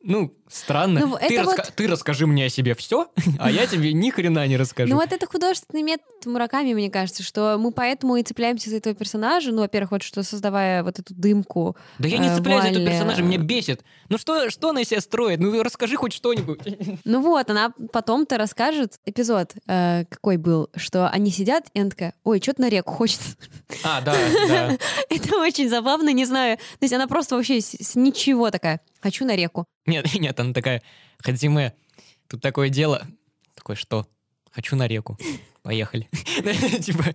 ну, 0.02 0.34
странно. 0.48 1.00
Ну, 1.02 1.18
Ты, 1.18 1.36
раска- 1.38 1.44
вот- 1.46 1.74
ты 1.76 1.88
расскажи 1.88 2.26
мне 2.26 2.46
о 2.46 2.50
себе 2.50 2.74
все, 2.76 3.08
а 3.38 3.52
я 3.52 3.68
тебе 3.68 3.94
ни 3.94 4.10
хрена 4.10 4.48
не 4.48 4.58
расскажу. 4.58 4.92
Ну 4.94 5.00
вот 5.00 5.12
это 5.12 5.26
художественный 5.28 5.84
метод 5.84 6.06
Мураками, 6.26 6.74
мне 6.74 6.90
кажется, 6.90 7.24
что 7.24 7.58
мы 7.60 7.72
поэтому 7.72 8.16
и 8.18 8.24
цепляемся 8.24 8.70
за 8.70 8.78
этого 8.78 8.96
персонажа. 8.96 9.52
Ну, 9.52 9.62
во-первых, 9.62 9.92
вот 9.92 10.04
что 10.04 10.24
создавая 10.24 10.84
вот 10.84 11.00
эту 11.00 11.14
дымку. 11.14 11.76
Да 12.00 12.08
я 12.08 12.18
не 12.18 12.28
э, 12.30 12.36
цепляюсь 12.36 12.64
за 12.64 12.70
этого 12.70 12.86
персонажа, 12.86 13.22
меня 13.22 13.38
бесит. 13.38 13.84
Ну 14.10 14.18
что, 14.18 14.50
что 14.50 14.70
она 14.70 14.82
из 14.82 14.90
себя 14.90 15.02
строит? 15.02 15.40
Ну 15.40 15.62
расскажи 15.62 15.96
хоть 15.96 16.14
что-нибудь. 16.14 16.60
Ну 17.06 17.22
вот, 17.22 17.50
она 17.50 17.74
потом-то 17.92 18.38
расскажет 18.38 19.00
эпизод, 19.06 19.54
э, 19.68 20.06
какой 20.10 20.38
был, 20.38 20.70
что 20.76 21.10
они 21.10 21.32
сидят, 21.32 21.66
и 21.74 21.80
она 21.80 21.90
такая, 21.90 22.14
ой, 22.24 22.40
что-то 22.42 22.62
на 22.62 22.70
реку 22.70 22.92
хочется. 22.92 23.36
А, 23.84 24.02
да, 24.02 24.16
да. 24.48 24.78
Это 25.10 25.38
очень 25.38 25.70
забавно, 25.70 26.10
не 26.14 26.26
знаю. 26.26 26.58
То 26.58 26.84
есть 26.84 26.94
она 26.94 27.08
просто 27.08 27.19
вообще 27.36 27.62
с, 27.62 27.72
с 27.72 27.96
ничего 27.96 28.52
такая, 28.52 28.82
хочу 29.02 29.26
на 29.26 29.36
реку. 29.36 29.66
Нет, 29.86 30.14
нет, 30.20 30.40
она 30.40 30.54
такая, 30.54 30.82
Хадзиме, 31.20 31.74
тут 32.28 32.42
такое 32.42 32.70
дело. 32.70 33.08
Такой, 33.56 33.76
что? 33.76 34.08
Хочу 34.52 34.76
на 34.76 34.88
реку. 34.88 35.18
Поехали. 35.62 36.10
Типа, 36.82 37.14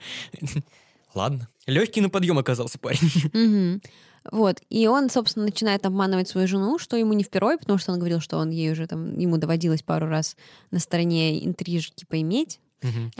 ладно. 1.14 1.48
Легкий 1.66 2.00
на 2.00 2.10
подъем 2.10 2.38
оказался 2.38 2.78
парень. 2.78 3.80
Вот. 4.32 4.62
И 4.70 4.86
он, 4.86 5.10
собственно, 5.10 5.44
начинает 5.44 5.84
обманывать 5.84 6.28
свою 6.28 6.48
жену, 6.48 6.78
что 6.78 6.96
ему 6.96 7.12
не 7.12 7.24
впервой, 7.24 7.58
потому 7.58 7.78
что 7.78 7.92
он 7.92 7.98
говорил, 7.98 8.20
что 8.20 8.38
он 8.38 8.48
ей 8.48 8.72
уже 8.72 8.86
там, 8.86 9.18
ему 9.18 9.36
доводилось 9.36 9.82
пару 9.82 10.06
раз 10.06 10.34
на 10.70 10.78
стороне 10.78 11.44
интрижки 11.44 12.06
поиметь. 12.06 12.58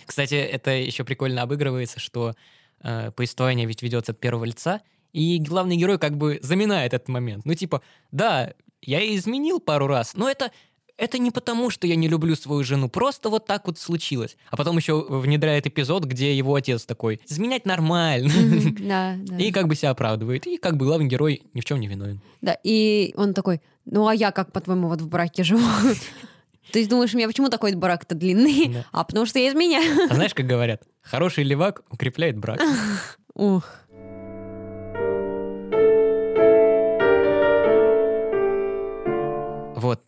Кстати, 0.07 0.35
это 0.35 0.71
еще 0.71 1.05
прикольно 1.05 1.43
обыгрывается, 1.43 2.01
что 2.01 2.35
э, 2.81 3.11
повествование 3.11 3.67
ведь 3.67 3.83
ведется 3.83 4.13
от 4.13 4.19
первого 4.19 4.45
лица, 4.45 4.81
и 5.15 5.39
главный 5.39 5.77
герой 5.77 5.99
как 5.99 6.19
бы 6.19 6.39
заминает 6.43 6.93
этот 6.93 7.09
момент. 7.09 7.47
Ну, 7.47 7.55
типа, 7.55 7.81
да, 8.11 8.53
я 8.83 9.17
изменил 9.17 9.61
пару 9.61 9.87
раз, 9.87 10.15
но 10.15 10.29
это 10.29 10.51
это 10.97 11.19
не 11.19 11.31
потому, 11.33 11.71
что 11.71 11.87
я 11.87 11.97
не 11.97 12.07
люблю 12.07 12.37
свою 12.37 12.63
жену, 12.63 12.89
просто 12.89 13.29
вот 13.29 13.47
так 13.47 13.67
вот 13.67 13.79
случилось. 13.79 14.37
А 14.51 14.57
потом 14.57 14.77
еще 14.77 15.05
внедряет 15.09 15.67
эпизод, 15.67 16.05
где 16.05 16.37
его 16.37 16.55
отец 16.55 16.85
такой, 16.85 17.21
изменять 17.29 17.67
нормально. 17.67 18.31
Да, 18.85 19.17
да. 19.19 19.37
И 19.39 19.51
как 19.51 19.67
бы 19.67 19.75
себя 19.75 19.91
оправдывает. 19.91 20.47
И 20.47 20.59
как 20.59 20.77
бы 20.77 20.87
главный 20.87 21.09
герой 21.09 21.43
ни 21.55 21.61
в 21.61 21.65
чем 21.65 21.81
не 21.81 21.89
виновен. 21.89 22.21
Да, 22.43 22.57
и 22.63 23.13
он 23.17 23.35
такой, 23.35 23.61
ну 23.87 24.07
а 24.07 24.15
я 24.15 24.31
как, 24.31 24.53
по-твоему, 24.53 24.89
вот 24.89 25.01
в 25.01 25.09
браке 25.09 25.43
живу? 25.43 25.67
То 26.73 26.79
есть 26.79 26.91
думаешь, 26.91 27.15
у 27.15 27.17
меня 27.17 27.27
почему 27.27 27.49
такой 27.49 27.75
брак-то 27.75 28.15
длинный? 28.15 28.69
Да. 28.69 28.87
А 28.93 29.05
потому 29.05 29.27
что 29.27 29.39
я 29.39 29.49
из 29.49 29.55
меня. 29.55 29.81
А 30.11 30.15
знаешь, 30.15 30.35
как 30.35 30.47
говорят, 30.47 30.83
хороший 31.03 31.45
левак 31.45 31.83
укрепляет 31.91 32.39
брак. 32.39 32.61
Ух. 33.35 33.69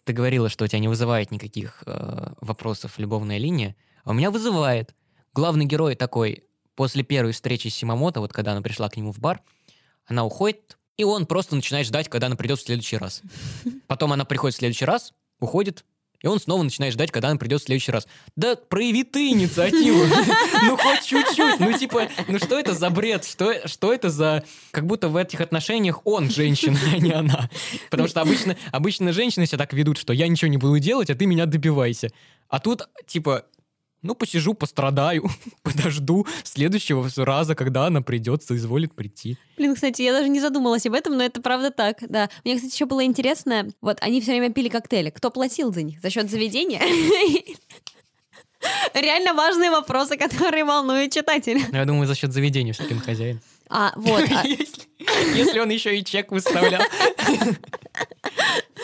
Ты 0.07 0.12
говорила, 0.12 0.48
что 0.48 0.64
у 0.64 0.68
тебя 0.68 0.78
не 0.78 0.86
вызывает 0.86 1.32
никаких 1.32 1.82
э, 1.84 2.32
вопросов 2.40 2.96
любовная 2.98 3.38
линия, 3.38 3.74
а 4.04 4.11
у 4.11 4.12
меня 4.14 4.30
вызывает. 4.30 4.94
Главный 5.34 5.64
герой 5.64 5.96
такой, 5.96 6.44
после 6.76 7.02
первой 7.02 7.32
встречи 7.32 7.66
с 7.66 7.74
Симамото, 7.74 8.20
вот 8.20 8.32
когда 8.32 8.52
она 8.52 8.62
пришла 8.62 8.88
к 8.88 8.96
нему 8.96 9.12
в 9.12 9.18
бар, 9.18 9.42
она 10.07 10.24
уходит, 10.24 10.78
и 10.96 11.02
он 11.02 11.26
просто 11.26 11.57
начинает 11.57 11.88
ждать, 11.88 12.09
когда 12.09 12.28
она 12.28 12.36
придет 12.36 12.61
в 12.61 12.64
следующий 12.64 12.98
раз. 12.98 13.20
Потом 13.88 14.12
она 14.12 14.24
приходит 14.24 14.54
в 14.54 14.59
следующий 14.59 14.84
раз, 14.84 15.12
уходит, 15.40 15.84
и 16.27 16.29
он 16.29 16.41
снова 16.41 16.64
начинает 16.64 16.93
ждать, 16.93 17.12
когда 17.12 17.29
она 17.29 17.39
придет 17.39 17.61
в 17.62 17.64
следующий 17.66 17.93
раз. 17.93 18.09
Да 18.35 18.57
прояви 18.57 19.05
ты 19.05 19.29
инициативу. 19.29 20.05
Ну 20.62 20.77
хоть 20.77 21.05
чуть-чуть. 21.05 21.61
Ну 21.61 21.72
типа, 21.79 22.09
ну 22.27 22.39
что 22.39 22.59
это 22.59 22.74
за 22.74 22.91
бред? 22.91 23.24
Что, 23.24 23.68
что 23.68 23.93
это 23.93 24.11
за... 24.11 24.43
Как 24.72 24.87
будто 24.87 25.09
в 25.09 25.16
этих 25.16 25.41
отношениях 25.41 26.01
он 26.05 26.31
женщина, 26.31 26.79
а 26.93 26.99
не 26.99 27.12
она. 27.12 27.49
Потому 27.91 28.09
что 28.09 28.22
обычно, 28.22 28.57
обычно 28.72 29.12
женщины 29.12 29.47
себя 29.47 29.59
так 29.59 29.72
ведут, 29.72 29.99
что 29.99 30.12
я 30.12 30.27
ничего 30.27 30.51
не 30.51 30.57
буду 30.57 30.81
делать, 30.81 31.11
а 31.11 31.14
ты 31.14 31.27
меня 31.27 31.47
добивайся. 31.47 32.11
А 32.49 32.59
тут, 32.59 32.89
типа, 33.07 33.45
ну, 34.07 34.14
посижу, 34.14 34.54
пострадаю, 34.54 35.28
подожду 35.62 36.26
следующего 36.44 37.09
раза, 37.24 37.54
когда 37.54 37.86
она 37.86 38.02
придет, 38.02 38.42
соизволит 38.42 38.94
прийти. 38.94 39.36
Блин, 39.57 39.74
кстати, 39.74 40.02
я 40.02 40.12
даже 40.12 40.28
не 40.28 40.40
задумалась 40.40 40.86
об 40.86 40.94
этом, 40.94 41.16
но 41.16 41.24
это 41.24 41.40
правда 41.42 41.70
так, 41.70 41.98
да. 42.09 42.30
Мне, 42.44 42.57
кстати, 42.57 42.72
еще 42.72 42.86
было 42.86 43.04
интересно, 43.04 43.68
вот 43.80 43.98
они 44.00 44.20
все 44.20 44.32
время 44.32 44.52
пили 44.52 44.68
коктейли. 44.68 45.11
Кто 45.11 45.30
платил 45.30 45.72
за 45.72 45.82
них? 45.82 46.00
За 46.00 46.11
счет 46.11 46.30
заведения? 46.30 46.80
Реально 48.94 49.34
важные 49.34 49.70
вопросы, 49.70 50.16
которые 50.16 50.64
волнуют 50.64 51.12
читателя. 51.12 51.61
Ну, 51.70 51.76
я 51.76 51.84
думаю, 51.84 52.07
за 52.07 52.14
счет 52.14 52.32
заведения 52.32 52.72
все-таки 52.72 52.94
он 52.94 53.00
хозяин. 53.00 53.40
А, 53.68 53.92
вот. 53.96 54.24
а- 54.30 54.44
если 55.34 55.59
он 55.59 55.68
еще 55.70 55.98
и 55.98 56.04
чек 56.04 56.30
выставлял. 56.32 56.82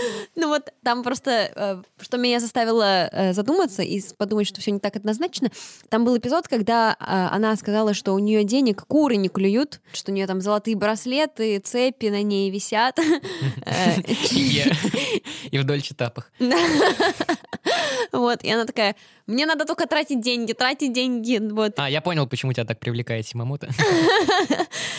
Ну 0.36 0.48
вот 0.48 0.72
там 0.82 1.02
просто, 1.02 1.30
э, 1.54 1.82
что 2.00 2.16
меня 2.16 2.40
заставило 2.40 3.08
э, 3.12 3.32
задуматься 3.32 3.82
и 3.82 4.00
подумать, 4.16 4.46
что 4.46 4.60
все 4.60 4.70
не 4.70 4.80
так 4.80 4.96
однозначно. 4.96 5.50
Там 5.88 6.04
был 6.04 6.16
эпизод, 6.16 6.48
когда 6.48 6.96
э, 6.98 7.04
она 7.34 7.54
сказала, 7.56 7.94
что 7.94 8.12
у 8.12 8.18
нее 8.18 8.44
денег 8.44 8.84
куры 8.86 9.16
не 9.16 9.28
клюют, 9.28 9.80
что 9.92 10.10
у 10.10 10.14
нее 10.14 10.26
там 10.26 10.40
золотые 10.40 10.76
браслеты, 10.76 11.58
цепи 11.58 12.06
на 12.06 12.22
ней 12.22 12.50
висят. 12.50 12.98
И 14.32 14.72
и 15.50 15.58
в 15.58 15.64
Дольче 15.64 15.94
Тапах. 15.94 16.32
Вот, 18.10 18.42
и 18.42 18.50
она 18.50 18.66
такая, 18.66 18.94
мне 19.26 19.46
надо 19.46 19.64
только 19.64 19.86
тратить 19.86 20.20
деньги, 20.20 20.52
тратить 20.52 20.92
деньги, 20.92 21.38
вот. 21.40 21.72
А, 21.78 21.88
я 21.88 22.00
понял, 22.02 22.26
почему 22.26 22.52
тебя 22.52 22.64
так 22.64 22.78
привлекает 22.78 23.26
Симамото. 23.26 23.70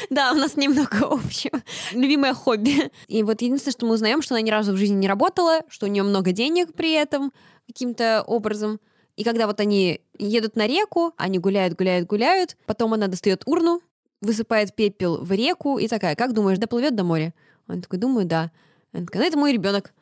Да, 0.09 0.31
у 0.31 0.35
нас 0.35 0.55
немного 0.55 1.07
общего. 1.09 1.61
Любимое 1.91 2.33
хобби. 2.33 2.91
И 3.07 3.23
вот 3.23 3.41
единственное, 3.41 3.73
что 3.73 3.85
мы 3.85 3.93
узнаем, 3.93 4.21
что 4.21 4.35
она 4.35 4.41
ни 4.41 4.49
разу 4.49 4.73
в 4.73 4.77
жизни 4.77 4.92
не 4.93 5.07
работала, 5.07 5.61
что 5.67 5.85
у 5.85 5.89
нее 5.89 6.03
много 6.03 6.31
денег 6.31 6.73
при 6.73 6.93
этом 6.93 7.31
каким-то 7.67 8.23
образом. 8.25 8.79
И 9.15 9.23
когда 9.23 9.47
вот 9.47 9.59
они 9.59 10.01
едут 10.17 10.55
на 10.55 10.67
реку, 10.67 11.13
они 11.17 11.39
гуляют, 11.39 11.75
гуляют, 11.75 12.07
гуляют, 12.07 12.57
потом 12.65 12.93
она 12.93 13.07
достает 13.07 13.43
урну, 13.45 13.81
высыпает 14.21 14.75
пепел 14.75 15.23
в 15.23 15.31
реку 15.31 15.77
и 15.77 15.87
такая, 15.87 16.15
как 16.15 16.33
думаешь, 16.33 16.57
доплывет 16.57 16.95
до 16.95 17.03
моря? 17.03 17.33
Он 17.67 17.81
такой, 17.81 17.99
думаю, 17.99 18.25
да. 18.25 18.51
Она 18.91 19.05
такая, 19.05 19.23
ну 19.23 19.27
это 19.27 19.37
мой 19.37 19.53
ребенок. 19.53 19.93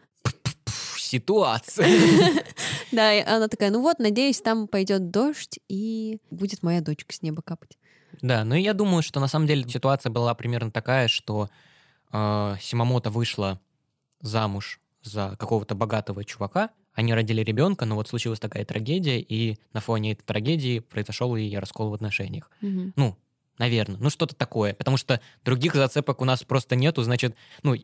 Ситуация. 0.97 1.87
Да, 2.91 3.13
и 3.13 3.21
она 3.21 3.47
такая, 3.47 3.71
ну 3.71 3.81
вот, 3.81 3.99
надеюсь, 3.99 4.41
там 4.41 4.67
пойдет 4.67 5.11
дождь 5.11 5.59
и 5.69 6.19
будет 6.29 6.61
моя 6.61 6.81
дочка 6.81 7.13
с 7.13 7.21
неба 7.21 7.41
капать. 7.41 7.77
Да, 8.21 8.43
ну 8.43 8.55
и 8.55 8.61
я 8.61 8.73
думаю, 8.73 9.01
что 9.01 9.21
на 9.21 9.27
самом 9.27 9.47
деле 9.47 9.67
ситуация 9.67 10.09
была 10.09 10.33
примерно 10.35 10.71
такая, 10.71 11.07
что 11.07 11.49
э, 12.11 12.55
Симамото 12.59 13.09
вышла 13.09 13.61
замуж 14.21 14.79
за 15.03 15.35
какого-то 15.39 15.75
богатого 15.75 16.23
чувака, 16.23 16.69
они 16.93 17.13
родили 17.13 17.41
ребенка, 17.41 17.85
но 17.85 17.95
вот 17.95 18.07
случилась 18.09 18.39
такая 18.39 18.65
трагедия, 18.65 19.19
и 19.19 19.57
на 19.73 19.79
фоне 19.79 20.11
этой 20.11 20.23
трагедии 20.23 20.79
произошел 20.79 21.35
и 21.35 21.55
раскол 21.55 21.89
в 21.89 21.93
отношениях. 21.93 22.51
Мгм. 22.61 22.93
Ну, 22.95 23.17
наверное, 23.57 23.97
ну 23.99 24.09
что-то 24.09 24.35
такое, 24.35 24.73
потому 24.73 24.97
что 24.97 25.21
других 25.43 25.73
зацепок 25.73 26.21
у 26.21 26.25
нас 26.25 26.43
просто 26.43 26.75
нету, 26.75 27.01
значит, 27.03 27.35
ну, 27.63 27.75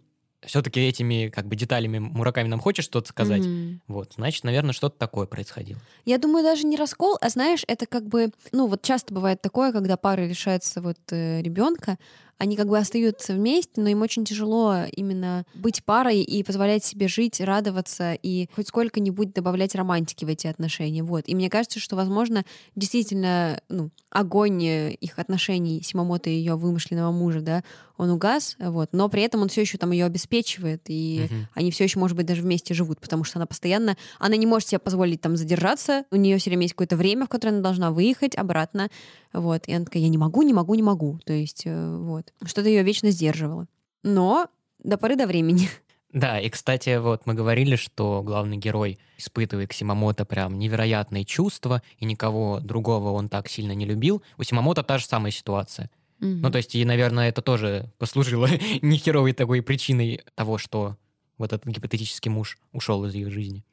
все-таки 0.45 0.79
этими 0.81 1.29
как 1.29 1.47
бы 1.47 1.55
деталями 1.55 1.97
Мураками 1.97 2.47
нам 2.47 2.59
хочешь 2.59 2.85
что-то 2.85 3.09
сказать, 3.09 3.43
Мгм. 3.47 3.81
вот, 3.88 4.13
значит, 4.17 4.43
наверное, 4.43 4.73
что-то 4.73 4.97
такое 4.97 5.25
происходило. 5.25 5.79
Я 6.05 6.19
думаю, 6.19 6.43
даже 6.43 6.67
не 6.67 6.77
раскол, 6.77 7.17
а 7.21 7.29
знаешь, 7.29 7.63
это 7.67 7.88
как 7.88 8.07
бы, 8.07 8.31
ну 8.51 8.67
вот 8.67 8.83
часто 8.83 9.13
бывает 9.13 9.41
такое, 9.41 9.71
когда 9.71 9.97
пары 9.97 10.27
лишаются 10.27 10.81
вот 10.81 10.99
ребенка, 11.09 11.97
они 12.38 12.55
как 12.55 12.67
бы 12.67 12.77
остаются 12.77 13.33
вместе, 13.33 13.81
но 13.81 13.89
им 13.89 14.01
очень 14.01 14.25
тяжело 14.25 14.83
именно 14.91 15.45
быть 15.55 15.83
парой 15.83 16.21
и 16.21 16.43
позволять 16.43 16.83
себе 16.83 17.07
жить, 17.07 17.41
радоваться 17.41 18.13
и 18.21 18.47
хоть 18.55 18.67
сколько-нибудь 18.67 19.33
добавлять 19.33 19.75
романтики 19.75 20.25
в 20.25 20.27
эти 20.29 20.47
отношения. 20.47 21.03
Вот. 21.03 21.23
И 21.27 21.35
мне 21.35 21.49
кажется, 21.49 21.79
что, 21.79 21.95
возможно, 21.95 22.45
действительно, 22.75 23.61
ну, 23.69 23.89
огонь 24.09 24.63
э, 24.63 24.93
их 24.93 25.19
отношений 25.19 25.81
Симамото 25.83 26.29
и 26.29 26.33
ее 26.33 26.55
вымышленного 26.55 27.11
мужа, 27.11 27.41
да, 27.41 27.63
он 27.97 28.11
угас, 28.11 28.55
вот, 28.59 28.89
но 28.91 29.09
при 29.09 29.23
этом 29.23 29.41
он 29.41 29.49
все 29.49 29.61
еще 29.61 29.77
там 29.79 29.91
ее 29.91 30.05
обеспечивает, 30.05 30.83
и 30.88 31.27
Мгм. 31.31 31.47
они 31.55 31.71
все 31.71 31.85
еще, 31.85 31.97
может 31.97 32.15
быть, 32.15 32.27
даже 32.27 32.43
вместе 32.43 32.75
живут, 32.75 32.99
потому 32.99 33.23
что 33.23 33.39
она 33.39 33.47
постоянно, 33.47 33.97
она 34.19 34.35
не 34.35 34.45
может 34.45 34.69
себе 34.69 34.77
позволить 34.79 35.21
там 35.21 35.35
задержаться, 35.35 36.03
у 36.11 36.15
нее 36.15 36.38
все 36.38 36.51
время 36.51 36.63
есть 36.63 36.75
какое-то 36.75 36.95
время, 36.95 37.25
в 37.25 37.29
которое 37.29 37.53
она 37.53 37.61
должна 37.61 37.91
выехать 37.91 38.35
обратно, 38.35 38.89
вот, 39.33 39.63
и 39.67 39.73
она 39.73 39.85
такая, 39.85 40.03
я 40.03 40.09
не 40.09 40.17
могу, 40.19 40.43
не 40.43 40.53
могу, 40.53 40.75
не 40.75 40.83
могу, 40.83 41.19
то 41.25 41.33
есть, 41.33 41.63
э, 41.65 41.95
вот, 42.39 42.49
что-то 42.49 42.69
ее 42.69 42.84
вечно 42.84 43.11
сдерживало. 43.11 43.67
Но 44.03 44.49
до 44.80 44.97
поры 44.97 45.15
до 45.15 45.28
времени. 45.28 45.69
Да, 46.13 46.39
и, 46.39 46.49
кстати, 46.49 46.97
вот 46.97 47.25
мы 47.25 47.34
говорили, 47.34 47.75
что 47.75 48.23
главный 48.23 48.55
герой 48.55 48.97
испытывает 49.17 49.69
к 49.69 49.73
Симамото 49.73 50.23
прям 50.23 50.57
невероятные 50.57 51.25
чувства, 51.25 51.84
и 51.99 52.05
никого 52.05 52.61
другого 52.61 53.11
он 53.11 53.28
так 53.28 53.49
сильно 53.49 53.73
не 53.73 53.86
любил. 53.86 54.23
У 54.38 54.43
Симамото 54.43 54.84
та 54.84 54.99
же 54.99 55.05
самая 55.05 55.32
ситуация. 55.32 55.91
Ну, 56.19 56.49
то 56.49 56.57
есть, 56.57 56.73
и, 56.73 56.84
наверное, 56.86 57.30
это 57.30 57.41
тоже 57.41 57.91
послужило 57.99 58.47
нехеровой 58.82 59.34
такой 59.34 59.61
причиной 59.61 60.21
того, 60.34 60.57
что 60.57 60.97
вот 61.38 61.53
этот 61.53 61.67
гипотетический 61.67 62.32
муж 62.32 62.57
ушел 62.71 63.05
из 63.05 63.13
ее 63.13 63.30
жизни. 63.30 63.63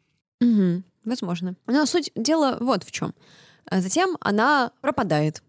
Мгм, 0.40 0.84
возможно. 1.04 1.56
Но 1.66 1.86
суть 1.86 2.10
дела 2.14 2.58
вот 2.60 2.84
в 2.84 2.90
чем. 2.90 3.14
Затем 3.70 4.16
она 4.20 4.72
пропадает. 4.80 5.42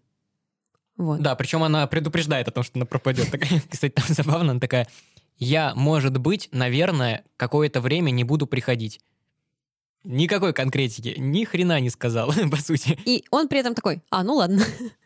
Вот. 0.96 1.20
Да, 1.20 1.34
причем 1.34 1.62
она 1.62 1.86
предупреждает 1.86 2.48
о 2.48 2.50
том, 2.50 2.64
что 2.64 2.78
она 2.78 2.86
пропадет. 2.86 3.28
Кстати, 3.70 3.92
там 3.92 4.04
забавно, 4.08 4.52
она 4.52 4.60
такая, 4.60 4.88
я, 5.38 5.74
может 5.74 6.16
быть, 6.18 6.48
наверное, 6.52 7.24
какое-то 7.36 7.80
время 7.80 8.10
не 8.10 8.24
буду 8.24 8.46
приходить. 8.46 9.00
Никакой 10.04 10.52
конкретики, 10.52 11.14
ни 11.18 11.44
хрена 11.44 11.80
не 11.80 11.90
сказал, 11.90 12.32
по 12.50 12.56
сути. 12.56 12.98
И 13.04 13.24
он 13.30 13.48
при 13.48 13.58
этом 13.58 13.74
такой, 13.74 14.02
а, 14.10 14.22
ну 14.22 14.34
ладно. 14.34 14.62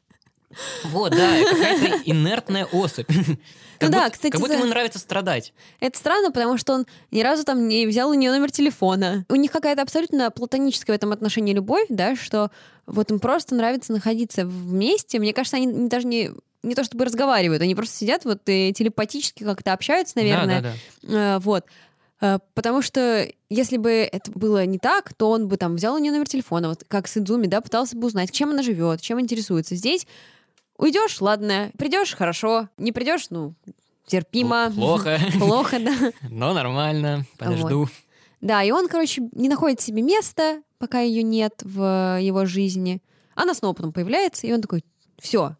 Вот, 0.85 1.13
да, 1.13 1.29
какая-то 1.49 2.01
инертная 2.05 2.65
особь. 2.67 3.07
Как 3.07 3.89
Ну 3.89 3.89
да, 3.89 3.99
будто- 4.05 4.11
кстати, 4.13 4.33
Как 4.33 4.41
будто 4.41 4.53
за- 4.55 4.59
ему 4.59 4.69
нравится 4.69 4.99
страдать. 4.99 5.53
Это 5.79 5.97
странно, 5.99 6.31
потому 6.33 6.59
что 6.59 6.75
он 6.75 6.87
ни 7.11 7.23
разу 7.23 7.45
там 7.45 7.69
не 7.69 7.87
взял 7.87 8.11
у 8.11 8.15
нее 8.15 8.31
номер 8.31 8.51
телефона. 8.51 9.25
У 9.29 9.37
них 9.37 9.51
какая-то 9.53 9.83
абсолютно 9.83 10.31
платоническая 10.31 10.95
в 10.95 10.99
этом 10.99 11.13
отношении 11.13 11.55
любовь, 11.55 11.87
да, 11.89 12.17
что 12.17 12.51
вот 12.87 13.11
им 13.11 13.21
просто 13.21 13.55
нравится 13.55 13.93
находиться 13.93 14.45
вместе. 14.45 15.19
Мне 15.19 15.33
кажется, 15.33 15.57
они 15.57 15.89
даже 15.89 16.07
не 16.07 16.31
не 16.63 16.75
то 16.75 16.85
чтобы 16.85 17.07
разговаривают, 17.07 17.63
они 17.63 17.75
просто 17.75 17.97
сидят 17.97 18.27
вот 18.27 18.43
и 18.47 18.75
телепатически 18.75 19.45
как-то 19.45 19.73
общаются, 19.73 20.19
наверное. 20.19 20.61
Да, 20.61 20.69
да, 20.69 20.75
да. 21.15 21.37
Э, 21.37 21.39
вот. 21.39 21.65
Э, 22.21 22.39
Потому 22.53 22.83
что 22.83 23.27
если 23.49 23.79
бы 23.79 23.91
это 23.91 24.31
было 24.33 24.67
не 24.67 24.79
так, 24.79 25.15
то 25.15 25.31
он 25.31 25.49
бы 25.49 25.57
там 25.57 25.77
взял 25.77 25.95
у 25.95 25.99
нее 25.99 26.13
номер 26.13 26.29
телефона, 26.29 26.69
вот 26.69 26.85
как 26.87 27.09
с 27.09 27.17
Идзуми, 27.17 27.47
да, 27.47 27.63
пытался 27.63 27.97
бы 27.97 28.09
узнать, 28.09 28.31
чем 28.31 28.51
она 28.51 28.63
живет, 28.63 29.01
чем 29.01 29.19
интересуется. 29.19 29.75
Здесь 29.75 30.07
уйдешь, 30.81 31.21
ладно, 31.21 31.71
придешь, 31.79 32.15
хорошо, 32.15 32.69
не 32.79 32.91
придешь, 32.91 33.27
ну, 33.31 33.55
терпимо. 34.07 34.73
Плохо, 34.75 35.19
Плохо, 35.39 35.79
да. 35.79 36.13
но 36.29 36.53
нормально, 36.53 37.27
подожду. 37.39 37.89
Да, 38.41 38.63
и 38.63 38.71
он, 38.71 38.89
короче, 38.89 39.29
не 39.33 39.49
находит 39.49 39.81
себе 39.81 40.03
места, 40.03 40.63
пока 40.79 41.01
ее 41.01 41.23
нет 41.23 41.61
в 41.63 42.19
его 42.21 42.47
жизни. 42.47 43.03
Она 43.35 43.55
снова 43.55 43.75
потом 43.75 43.93
появляется, 43.93 44.47
и 44.47 44.53
он 44.53 44.63
такой, 44.63 44.85
все, 45.19 45.57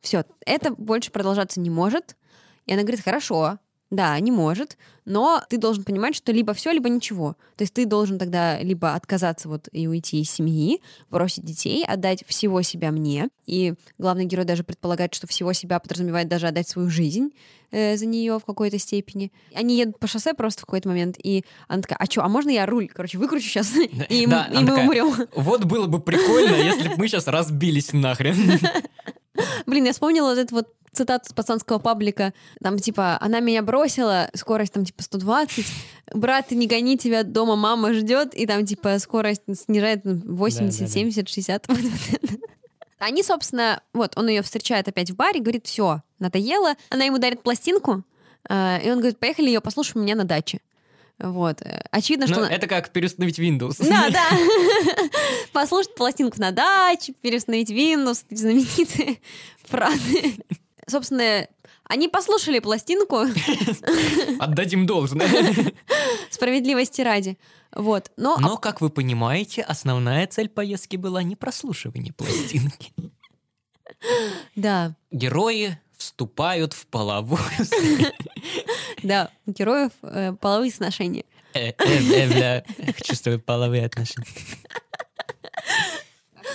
все, 0.00 0.24
это 0.46 0.72
больше 0.72 1.10
продолжаться 1.10 1.60
не 1.60 1.70
может. 1.70 2.16
И 2.66 2.72
она 2.72 2.82
говорит, 2.82 3.02
хорошо, 3.04 3.58
Да, 3.92 4.18
не 4.20 4.30
может, 4.30 4.78
но 5.04 5.42
ты 5.50 5.58
должен 5.58 5.84
понимать, 5.84 6.16
что 6.16 6.32
либо 6.32 6.54
все, 6.54 6.70
либо 6.72 6.88
ничего. 6.88 7.36
То 7.56 7.62
есть 7.64 7.74
ты 7.74 7.84
должен 7.84 8.18
тогда 8.18 8.58
либо 8.58 8.94
отказаться 8.94 9.50
вот 9.50 9.68
и 9.70 9.86
уйти 9.86 10.22
из 10.22 10.30
семьи, 10.30 10.80
бросить 11.10 11.44
детей, 11.44 11.84
отдать 11.84 12.24
всего 12.26 12.62
себя 12.62 12.90
мне. 12.90 13.28
И 13.44 13.74
главный 13.98 14.24
герой 14.24 14.46
даже 14.46 14.64
предполагает, 14.64 15.12
что 15.12 15.26
всего 15.26 15.52
себя 15.52 15.78
подразумевает 15.78 16.26
даже 16.26 16.46
отдать 16.46 16.66
свою 16.66 16.88
жизнь 16.88 17.34
э, 17.70 17.98
за 17.98 18.06
нее 18.06 18.38
в 18.38 18.46
какой-то 18.46 18.78
степени. 18.78 19.30
Они 19.54 19.76
едут 19.76 19.98
по 19.98 20.06
шоссе 20.06 20.32
просто 20.32 20.62
в 20.62 20.64
какой-то 20.64 20.88
момент, 20.88 21.16
и 21.22 21.44
она 21.68 21.82
такая, 21.82 21.98
а 21.98 22.06
что, 22.06 22.24
а 22.24 22.28
можно 22.30 22.48
я 22.48 22.64
руль, 22.64 22.88
короче, 22.88 23.18
выкручу 23.18 23.44
сейчас, 23.44 23.74
и, 24.08 24.26
мы 24.26 24.82
умрем. 24.84 25.28
Вот 25.36 25.64
было 25.64 25.86
бы 25.86 26.00
прикольно, 26.00 26.54
если 26.54 26.88
бы 26.88 26.94
мы 26.96 27.08
сейчас 27.08 27.26
разбились 27.26 27.92
нахрен. 27.92 28.58
Блин, 29.66 29.84
я 29.84 29.92
вспомнила 29.92 30.30
вот 30.30 30.38
эту 30.38 30.54
вот 30.54 30.68
цитату 30.92 31.28
с 31.28 31.32
пацанского 31.32 31.78
паблика. 31.78 32.32
Там, 32.62 32.78
типа, 32.78 33.18
она 33.20 33.40
меня 33.40 33.62
бросила, 33.62 34.30
скорость 34.34 34.74
там, 34.74 34.84
типа, 34.84 35.02
120. 35.02 35.66
Брат, 36.14 36.50
не 36.50 36.66
гони 36.66 36.98
тебя, 36.98 37.22
дома 37.22 37.56
мама 37.56 37.92
ждет. 37.94 38.34
И 38.34 38.46
там, 38.46 38.64
типа, 38.64 38.98
скорость 38.98 39.42
снижает 39.54 40.04
на 40.04 40.14
80, 40.14 40.78
Да-да-да. 40.78 40.92
70, 40.92 41.28
60. 41.28 41.66
Они, 42.98 43.22
собственно, 43.24 43.82
вот, 43.92 44.12
он 44.16 44.28
ее 44.28 44.42
встречает 44.42 44.86
опять 44.86 45.10
в 45.10 45.16
баре, 45.16 45.40
говорит, 45.40 45.66
все, 45.66 46.02
надоело. 46.20 46.74
Она 46.88 47.04
ему 47.04 47.18
дарит 47.18 47.42
пластинку, 47.42 48.04
э, 48.48 48.86
и 48.86 48.90
он 48.90 48.98
говорит, 48.98 49.18
поехали 49.18 49.46
ее 49.46 49.60
послушаем 49.60 50.02
у 50.02 50.04
меня 50.04 50.14
на 50.14 50.24
даче. 50.24 50.60
Вот. 51.18 51.62
Э, 51.62 51.84
Очевидно, 51.90 52.26
что... 52.26 52.40
Ну, 52.40 52.46
это 52.46 52.66
как 52.66 52.90
переустановить 52.90 53.38
Windows. 53.38 53.76
Да, 53.86 54.10
да. 54.12 54.28
Послушать 55.52 55.94
пластинку 55.94 56.40
на 56.40 56.50
даче, 56.50 57.12
переустановить 57.20 57.70
Windows, 57.70 58.24
знаменитые 58.30 59.18
фразы. 59.64 60.34
Собственно, 60.88 61.46
они 61.84 62.08
послушали 62.08 62.58
пластинку 62.58 63.20
Отдать 64.40 64.72
им 64.72 64.86
должное. 64.86 65.28
справедливости 66.30 67.02
ради. 67.02 67.38
Вот. 67.74 68.10
Но, 68.16 68.36
Но, 68.38 68.56
как 68.58 68.80
вы 68.80 68.90
понимаете, 68.90 69.62
основная 69.62 70.26
цель 70.26 70.48
поездки 70.48 70.96
была 70.96 71.22
не 71.22 71.36
прослушивание 71.36 72.12
пластинки. 72.12 72.92
да, 74.56 74.94
Герои 75.10 75.78
вступают 76.02 76.72
в 76.72 76.86
половую 76.86 77.40
да, 79.02 79.30
у 79.46 79.52
героев 79.52 79.92
э, 80.02 80.32
половые 80.40 80.70
сношения. 80.72 81.24
Э, 81.54 81.72
э, 81.78 82.62
чувствую 83.04 83.40
половые 83.40 83.86
отношения. 83.86 84.26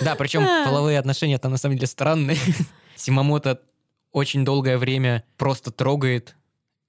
Да, 0.02 0.14
причем 0.14 0.44
половые 0.64 0.98
отношения 0.98 1.38
там 1.38 1.52
на 1.52 1.58
самом 1.58 1.76
деле 1.76 1.86
странные. 1.86 2.36
Симамото 2.94 3.60
очень 4.12 4.44
долгое 4.44 4.78
время 4.78 5.24
просто 5.36 5.70
трогает 5.70 6.36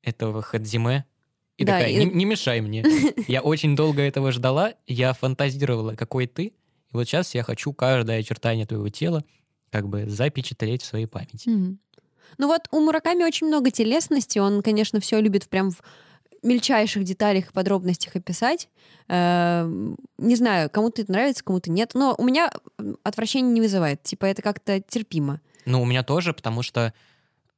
этого 0.03 0.41
Хадзиме. 0.41 1.05
И 1.57 1.65
Да, 1.65 1.73
такая, 1.73 1.89
и- 1.91 2.05
не, 2.05 2.05
не 2.05 2.25
мешай 2.25 2.61
мне. 2.61 2.83
Я 3.27 3.41
очень 3.41 3.75
долго 3.75 4.01
этого 4.01 4.31
ждала, 4.31 4.73
я 4.87 5.13
фантазировала, 5.13 5.95
какой 5.95 6.25
ты. 6.27 6.43
И 6.45 6.53
вот 6.93 7.05
сейчас 7.05 7.35
я 7.35 7.43
хочу 7.43 7.73
каждое 7.73 8.19
очертание 8.19 8.65
твоего 8.65 8.89
тела 8.89 9.23
как 9.69 9.87
бы 9.87 10.09
запечатлеть 10.09 10.81
в 10.81 10.85
своей 10.85 11.05
памяти. 11.05 11.47
Мгм. 11.49 11.79
Ну 12.37 12.47
вот 12.47 12.67
у 12.71 12.79
Мураками 12.79 13.23
очень 13.23 13.47
много 13.47 13.71
телесности, 13.71 14.39
он, 14.39 14.61
конечно, 14.61 14.99
все 14.99 15.19
любит 15.19 15.49
прям 15.49 15.71
в 15.71 15.81
мельчайших 16.43 17.03
деталях 17.03 17.49
и 17.49 17.53
подробностях 17.53 18.15
описать. 18.15 18.69
Эм, 19.07 19.97
Не 20.17 20.35
знаю, 20.35 20.69
кому-то 20.69 21.01
это 21.01 21.11
нравится, 21.11 21.43
кому-то 21.43 21.69
нет, 21.71 21.91
но 21.93 22.15
у 22.17 22.23
меня 22.23 22.49
отвращение 23.03 23.51
не 23.51 23.61
вызывает. 23.61 24.03
Типа 24.03 24.25
это 24.25 24.41
как-то 24.41 24.79
терпимо. 24.79 25.41
Ну, 25.65 25.81
у 25.81 25.85
меня 25.85 26.03
тоже, 26.03 26.33
потому 26.33 26.61
что, 26.61 26.93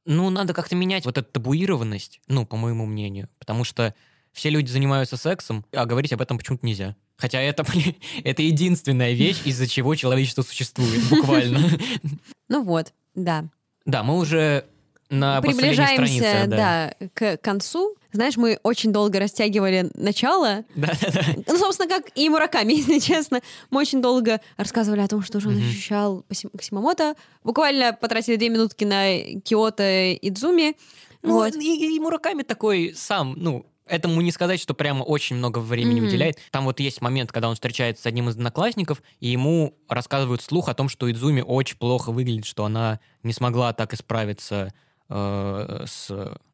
ну, 0.04 0.30
надо 0.30 0.52
как-то 0.52 0.74
менять 0.74 1.04
вот 1.04 1.16
эту 1.18 1.30
табуированность, 1.30 2.20
ну, 2.26 2.44
по 2.44 2.56
моему 2.56 2.86
мнению. 2.86 3.28
Потому 3.38 3.62
что 3.64 3.94
все 4.32 4.50
люди 4.50 4.70
занимаются 4.70 5.16
сексом, 5.16 5.64
а 5.72 5.86
говорить 5.86 6.12
об 6.12 6.20
этом 6.20 6.38
почему-то 6.38 6.66
нельзя. 6.66 6.96
Хотя 7.16 7.40
это, 7.40 7.62
блин, 7.70 7.94
это 8.24 8.42
единственная 8.42 9.12
вещь, 9.12 9.42
из-за 9.44 9.68
чего 9.68 9.94
человечество 9.94 10.42
существует, 10.42 11.02
буквально. 11.08 11.60
Ну 12.48 12.62
вот, 12.64 12.92
да. 13.14 13.44
Да, 13.84 14.02
мы 14.02 14.18
уже 14.18 14.64
на 15.10 15.40
Приближаемся, 15.42 15.92
странице. 16.22 16.46
да, 16.46 16.94
к 17.14 17.36
концу. 17.38 17.96
Знаешь, 18.12 18.36
мы 18.36 18.58
очень 18.62 18.92
долго 18.92 19.18
растягивали 19.18 19.90
начало. 19.94 20.64
Да, 20.74 20.88
да, 21.00 21.10
да. 21.12 21.22
Ну, 21.46 21.56
собственно, 21.58 21.88
как 21.88 22.10
и 22.14 22.28
Мураками, 22.28 22.72
если 22.76 22.98
честно. 22.98 23.40
Мы 23.70 23.80
очень 23.80 24.02
долго 24.02 24.40
рассказывали 24.58 25.00
о 25.00 25.08
том, 25.08 25.22
что 25.22 25.40
же 25.40 25.48
он 25.48 25.54
Мгм. 25.56 25.68
ощущал 25.68 26.22
по 26.28 26.34
Сим- 26.34 26.50
к 26.56 26.62
Симамото. 26.62 27.14
Буквально 27.42 27.92
потратили 27.94 28.36
две 28.36 28.50
минутки 28.50 28.84
на 28.84 29.40
Киото 29.40 30.10
и 30.12 30.30
Дзуми. 30.30 30.76
Ну, 31.22 31.34
Вот. 31.34 31.54
и, 31.56 31.96
и 31.96 32.00
Мураками 32.00 32.42
такой 32.42 32.92
сам, 32.96 33.34
ну, 33.36 33.64
этому 33.92 34.20
не 34.22 34.32
сказать, 34.32 34.58
что 34.60 34.72
прямо 34.74 35.02
очень 35.02 35.36
много 35.36 35.58
времени 35.58 36.00
Мгм. 36.00 36.08
уделяет. 36.08 36.38
Там 36.50 36.64
вот 36.64 36.80
есть 36.80 37.00
момент, 37.02 37.30
когда 37.30 37.48
он 37.48 37.54
встречается 37.54 38.02
с 38.02 38.06
одним 38.06 38.28
из 38.30 38.34
одноклассников, 38.34 39.02
и 39.20 39.28
ему 39.28 39.76
рассказывают 39.88 40.40
слух 40.40 40.68
о 40.68 40.74
том, 40.74 40.88
что 40.88 41.10
Идзуми 41.10 41.42
очень 41.42 41.76
плохо 41.76 42.10
выглядит, 42.10 42.46
что 42.46 42.64
она 42.64 43.00
не 43.22 43.32
смогла 43.32 43.72
так 43.74 43.92
исправиться 43.92 44.72
э, 45.10 45.84
с 45.86 46.10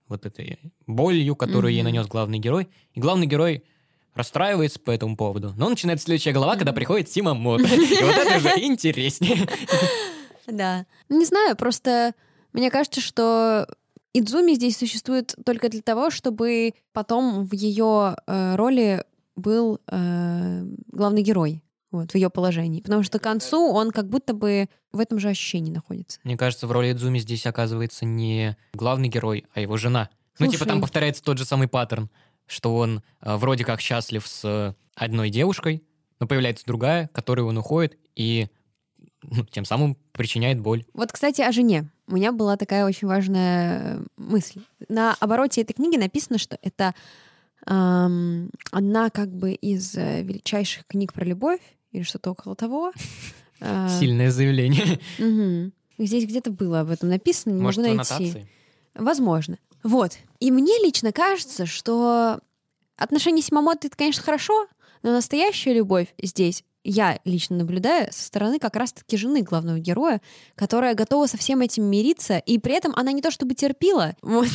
вот 0.09 0.27
этой 0.27 0.59
болью, 0.87 1.37
которую 1.37 1.73
ей 1.73 1.83
Мгм. 1.83 1.93
нанес 1.93 2.07
главный 2.09 2.39
герой. 2.39 2.69
И 2.95 3.01
главный 3.01 3.27
герой 3.27 3.63
расстраивается 4.15 4.81
по 4.81 4.91
этому 4.91 5.17
поводу. 5.17 5.53
Но 5.57 5.69
начинает 5.69 6.03
следующая 6.03 6.33
глава, 6.33 6.57
когда 6.57 6.73
приходит 6.73 7.09
Симамото. 7.09 7.63
И 7.75 8.03
вот 8.03 8.17
это 8.17 8.37
уже 8.39 8.59
интереснее. 8.65 9.47
Да. 10.47 10.87
Не 11.09 11.25
знаю, 11.25 11.57
просто 11.57 12.15
мне 12.53 12.71
кажется, 12.71 13.01
что 13.01 13.69
Идзуми 14.15 14.53
здесь 14.53 14.77
существует 14.77 15.35
только 15.45 15.69
для 15.69 15.83
того, 15.83 16.11
чтобы 16.11 16.75
потом 16.93 17.47
в 17.47 17.55
ее 17.55 18.17
э, 18.27 18.57
роли 18.57 19.05
был 19.37 19.81
э, 19.87 20.63
главный 20.93 21.23
герой. 21.23 21.63
Вот, 21.91 22.11
в 22.11 22.15
ее 22.15 22.29
положении. 22.29 22.83
Потому 22.83 23.03
что 23.03 23.19
к 23.19 23.23
концу 23.23 23.73
он 23.73 23.93
как 23.93 24.11
будто 24.11 24.35
бы 24.35 24.69
в 24.93 25.01
этом 25.01 25.19
же 25.19 25.31
ощущении 25.31 25.71
находится. 25.71 26.21
Мне 26.23 26.37
кажется, 26.37 26.67
в 26.67 26.73
роли 26.73 26.93
Идзуми 26.93 27.19
здесь 27.19 27.47
оказывается 27.47 28.05
не 28.05 28.59
главный 28.75 29.09
герой, 29.09 29.47
а 29.55 29.61
его 29.61 29.79
жена. 29.79 30.11
Ну, 30.39 30.47
типа 30.49 30.67
там 30.67 30.75
Слушай. 30.75 30.81
повторяется 30.83 31.23
тот 31.23 31.39
же 31.39 31.47
самый 31.47 31.67
паттерн, 31.67 32.11
что 32.47 32.77
он 32.77 33.03
э, 33.23 33.37
вроде 33.37 33.65
как 33.65 33.81
счастлив 33.81 34.27
с 34.27 34.77
одной 34.95 35.31
девушкой, 35.31 35.83
но 36.21 36.27
появляется 36.27 36.67
другая, 36.67 37.09
которой 37.09 37.41
он 37.41 37.57
уходит 37.57 37.97
и 38.15 38.49
ну, 39.23 39.45
тем 39.45 39.65
самым 39.65 39.97
причиняет 40.13 40.61
боль. 40.61 40.85
Вот, 40.95 41.13
кстати, 41.13 41.43
о 41.43 41.53
жене. 41.53 41.91
У 42.07 42.15
меня 42.15 42.33
была 42.33 42.57
такая 42.57 42.87
очень 42.87 43.09
важная 43.09 43.97
э, 43.99 44.05
мысль. 44.17 44.61
На 44.89 45.15
обороте 45.15 45.61
этой 45.61 45.75
книги 45.75 45.97
написано, 45.97 46.39
что 46.39 46.59
это 46.63 46.95
эм, 47.67 48.51
одна 48.71 49.11
как 49.11 49.31
бы 49.31 49.53
из 49.53 49.95
э, 49.97 50.23
величайших 50.23 50.87
книг 50.87 51.13
про 51.13 51.25
любовь 51.25 51.61
или 51.93 52.03
что-то 52.03 52.31
около 52.31 52.55
того. 52.55 52.93
Сильное 53.61 54.31
заявление. 54.31 55.01
Здесь 55.99 56.25
где-то 56.25 56.53
было 56.53 56.81
об 56.81 56.91
этом 56.91 57.09
написано, 57.09 57.53
не 57.53 57.61
Может, 57.61 57.83
могу 57.83 57.97
найти. 57.97 58.15
аннотации? 58.15 58.49
Возможно. 58.95 59.59
Вот. 59.83 60.17
И 60.39 60.51
мне 60.51 60.73
лично 60.85 61.13
кажется, 61.13 61.67
что 61.67 62.41
отношения 62.97 63.43
Симамото 63.43 63.89
это, 63.89 63.97
конечно, 63.97 64.23
хорошо, 64.23 64.69
но 65.03 65.13
настоящая 65.13 65.75
любовь 65.75 66.15
здесь 66.21 66.65
я 66.89 67.21
лично 67.25 67.57
наблюдаю 67.57 68.09
со 68.13 68.25
стороны 68.25 68.59
как 68.59 68.75
раз-таки 68.77 69.17
жены 69.17 69.43
главного 69.43 69.79
героя, 69.79 70.21
которая 70.55 70.95
готова 70.95 71.27
со 71.27 71.37
всем 71.37 71.61
этим 71.61 71.85
мириться, 71.85 72.39
и 72.39 72.59
при 72.59 72.75
этом 72.75 72.93
она 72.97 73.13
не 73.13 73.21
то 73.21 73.31
чтобы 73.31 73.55
терпила, 73.55 74.17
вот. 74.23 74.49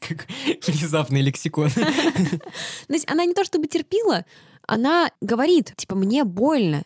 Как 0.00 0.26
внезапный 0.66 1.22
лексикон. 1.22 1.70
То 1.70 2.92
есть 2.92 3.10
она 3.10 3.24
не 3.24 3.32
то 3.32 3.44
чтобы 3.44 3.66
терпила, 3.68 4.24
она 4.66 5.10
говорит, 5.20 5.72
типа, 5.76 5.94
мне 5.94 6.24
больно, 6.24 6.84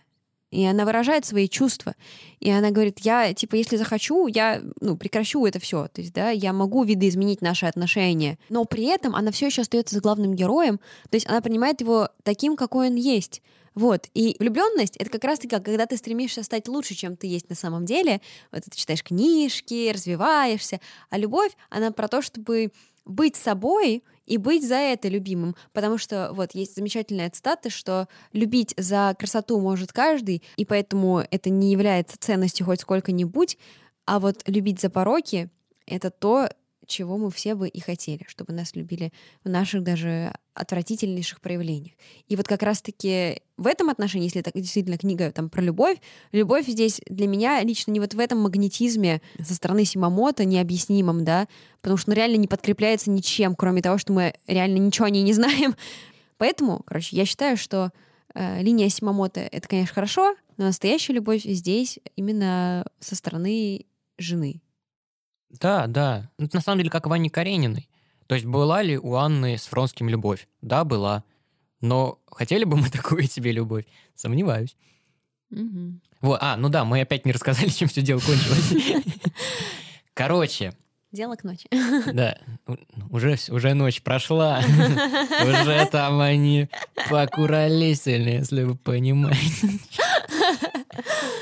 и 0.50 0.64
она 0.64 0.84
выражает 0.84 1.24
свои 1.24 1.48
чувства. 1.48 1.94
И 2.40 2.50
она 2.50 2.70
говорит, 2.70 3.00
я, 3.00 3.32
типа, 3.34 3.54
если 3.54 3.76
захочу, 3.76 4.26
я, 4.26 4.60
ну, 4.80 4.96
прекращу 4.96 5.46
это 5.46 5.60
все. 5.60 5.88
То 5.88 6.00
есть, 6.00 6.12
да, 6.12 6.30
я 6.30 6.52
могу 6.52 6.82
видоизменить 6.82 7.40
наши 7.40 7.66
отношения. 7.66 8.36
Но 8.48 8.64
при 8.64 8.84
этом 8.84 9.14
она 9.14 9.30
все 9.30 9.46
еще 9.46 9.62
остается 9.62 10.00
главным 10.00 10.34
героем. 10.34 10.78
То 11.08 11.16
есть 11.16 11.28
она 11.28 11.40
принимает 11.40 11.80
его 11.80 12.08
таким, 12.24 12.56
какой 12.56 12.88
он 12.88 12.96
есть. 12.96 13.42
Вот. 13.74 14.08
И 14.14 14.36
влюбленность 14.38 14.96
это 14.96 15.10
как 15.10 15.24
раз-таки, 15.24 15.58
когда 15.60 15.86
ты 15.86 15.96
стремишься 15.96 16.42
стать 16.42 16.68
лучше, 16.68 16.94
чем 16.94 17.16
ты 17.16 17.26
есть 17.26 17.48
на 17.48 17.56
самом 17.56 17.84
деле. 17.84 18.20
Вот 18.52 18.62
ты 18.64 18.76
читаешь 18.76 19.02
книжки, 19.02 19.92
развиваешься. 19.92 20.80
А 21.08 21.18
любовь, 21.18 21.52
она 21.68 21.90
про 21.92 22.08
то, 22.08 22.22
чтобы 22.22 22.72
быть 23.04 23.36
собой 23.36 24.02
и 24.26 24.36
быть 24.36 24.66
за 24.66 24.76
это 24.76 25.08
любимым. 25.08 25.56
Потому 25.72 25.98
что 25.98 26.30
вот 26.32 26.54
есть 26.54 26.76
замечательная 26.76 27.30
цитата, 27.30 27.70
что 27.70 28.08
любить 28.32 28.74
за 28.76 29.14
красоту 29.18 29.60
может 29.60 29.92
каждый, 29.92 30.42
и 30.56 30.64
поэтому 30.64 31.24
это 31.30 31.50
не 31.50 31.72
является 31.72 32.18
ценностью 32.18 32.66
хоть 32.66 32.80
сколько-нибудь, 32.80 33.58
а 34.06 34.20
вот 34.20 34.42
любить 34.46 34.80
за 34.80 34.90
пороки— 34.90 35.50
это 35.86 36.10
то, 36.10 36.48
чего 36.91 37.16
мы 37.16 37.30
все 37.30 37.55
бы 37.55 37.68
и 37.68 37.80
хотели, 37.80 38.24
чтобы 38.28 38.53
нас 38.53 38.74
любили 38.74 39.12
в 39.45 39.49
наших 39.49 39.82
даже 39.82 40.34
отвратительнейших 40.55 41.41
проявлениях. 41.41 41.95
И 42.28 42.36
вот 42.36 42.47
как 42.47 42.62
раз-таки 42.62 43.41
в 43.57 43.66
этом 43.66 43.88
отношении, 43.88 44.26
если 44.26 44.41
это 44.41 44.51
действительно 44.55 44.99
книга 44.99 45.30
там 45.32 45.49
про 45.49 45.62
любовь, 45.62 45.99
любовь 46.32 46.66
здесь 46.66 47.01
для 47.07 47.26
меня 47.26 47.62
лично 47.62 47.93
не 47.93 48.01
вот 48.01 48.14
в 48.14 48.18
этом 48.18 48.41
магнетизме 48.41 49.22
со 49.43 49.55
стороны 49.55 49.84
Симамото 49.84 50.45
необъяснимом, 50.45 51.24
да, 51.24 51.49
потому 51.80 51.97
что 51.97 52.11
он 52.11 52.16
реально 52.16 52.36
не 52.36 52.49
подкрепляется 52.49 53.11
ничем, 53.11 53.55
кроме 53.55 53.80
того, 53.80 53.97
что 53.97 54.12
мы 54.12 54.34
реально 54.47 54.78
ничего 54.78 55.07
о 55.07 55.11
ней 55.11 55.22
не 55.22 55.32
знаем. 55.32 55.74
Поэтому, 56.36 56.82
короче, 56.84 57.16
я 57.16 57.24
считаю, 57.24 57.57
что 57.57 57.93
э, 58.34 58.62
линия 58.62 58.88
Симамото— 58.88 59.41
это, 59.53 59.68
конечно, 59.68 59.95
хорошо, 59.95 60.34
но 60.57 60.64
настоящая 60.66 61.14
любовь 61.14 61.43
здесь 61.45 61.99
именно 62.16 62.86
со 62.99 63.14
стороны 63.14 63.86
жены. 64.18 64.61
Да, 65.51 65.86
да. 65.86 66.30
Это 66.38 66.57
на 66.57 66.62
самом 66.62 66.78
деле 66.78 66.90
как 66.90 67.07
в 67.07 67.12
Анне 67.12 67.30
Карениной. 67.30 67.88
То 68.26 68.34
есть 68.34 68.46
была 68.46 68.82
ли 68.82 68.96
у 68.96 69.14
Анны 69.14 69.59
с 69.59 69.66
Фронским 69.66 70.09
любовь? 70.09 70.46
Да, 70.62 70.84
была. 70.84 71.24
Но 71.80 72.20
хотели 72.30 72.64
бы 72.64 72.76
мы 72.76 72.88
такую 72.90 73.24
себе 73.24 73.53
любовь? 73.53 73.84
Сомневаюсь. 74.14 74.76
Угу. 75.51 76.01
Вот, 76.20 76.38
а, 76.40 76.57
ну 76.57 76.68
да, 76.68 76.84
мы 76.84 77.01
опять 77.01 77.26
не 77.26 77.32
рассказали, 77.32 77.68
чем 77.70 77.88
все 77.88 78.03
дело 78.03 78.20
кончилось. 78.20 79.05
Короче, 80.14 80.74
Дело 81.12 81.34
к 81.34 81.42
ночи. 81.42 81.66
да, 82.12 82.38
уже, 83.11 83.36
уже 83.48 83.74
ночь 83.74 84.01
прошла. 84.01 84.61
Уже 85.42 85.88
там 85.90 86.20
они 86.20 86.68
покуролесили, 87.09 88.30
если 88.30 88.62
вы 88.62 88.76
понимаете. 88.76 89.80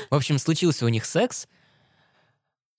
В 0.09 0.15
общем, 0.15 0.39
случился 0.39 0.85
у 0.85 0.89
них 0.89 1.05
секс. 1.05 1.47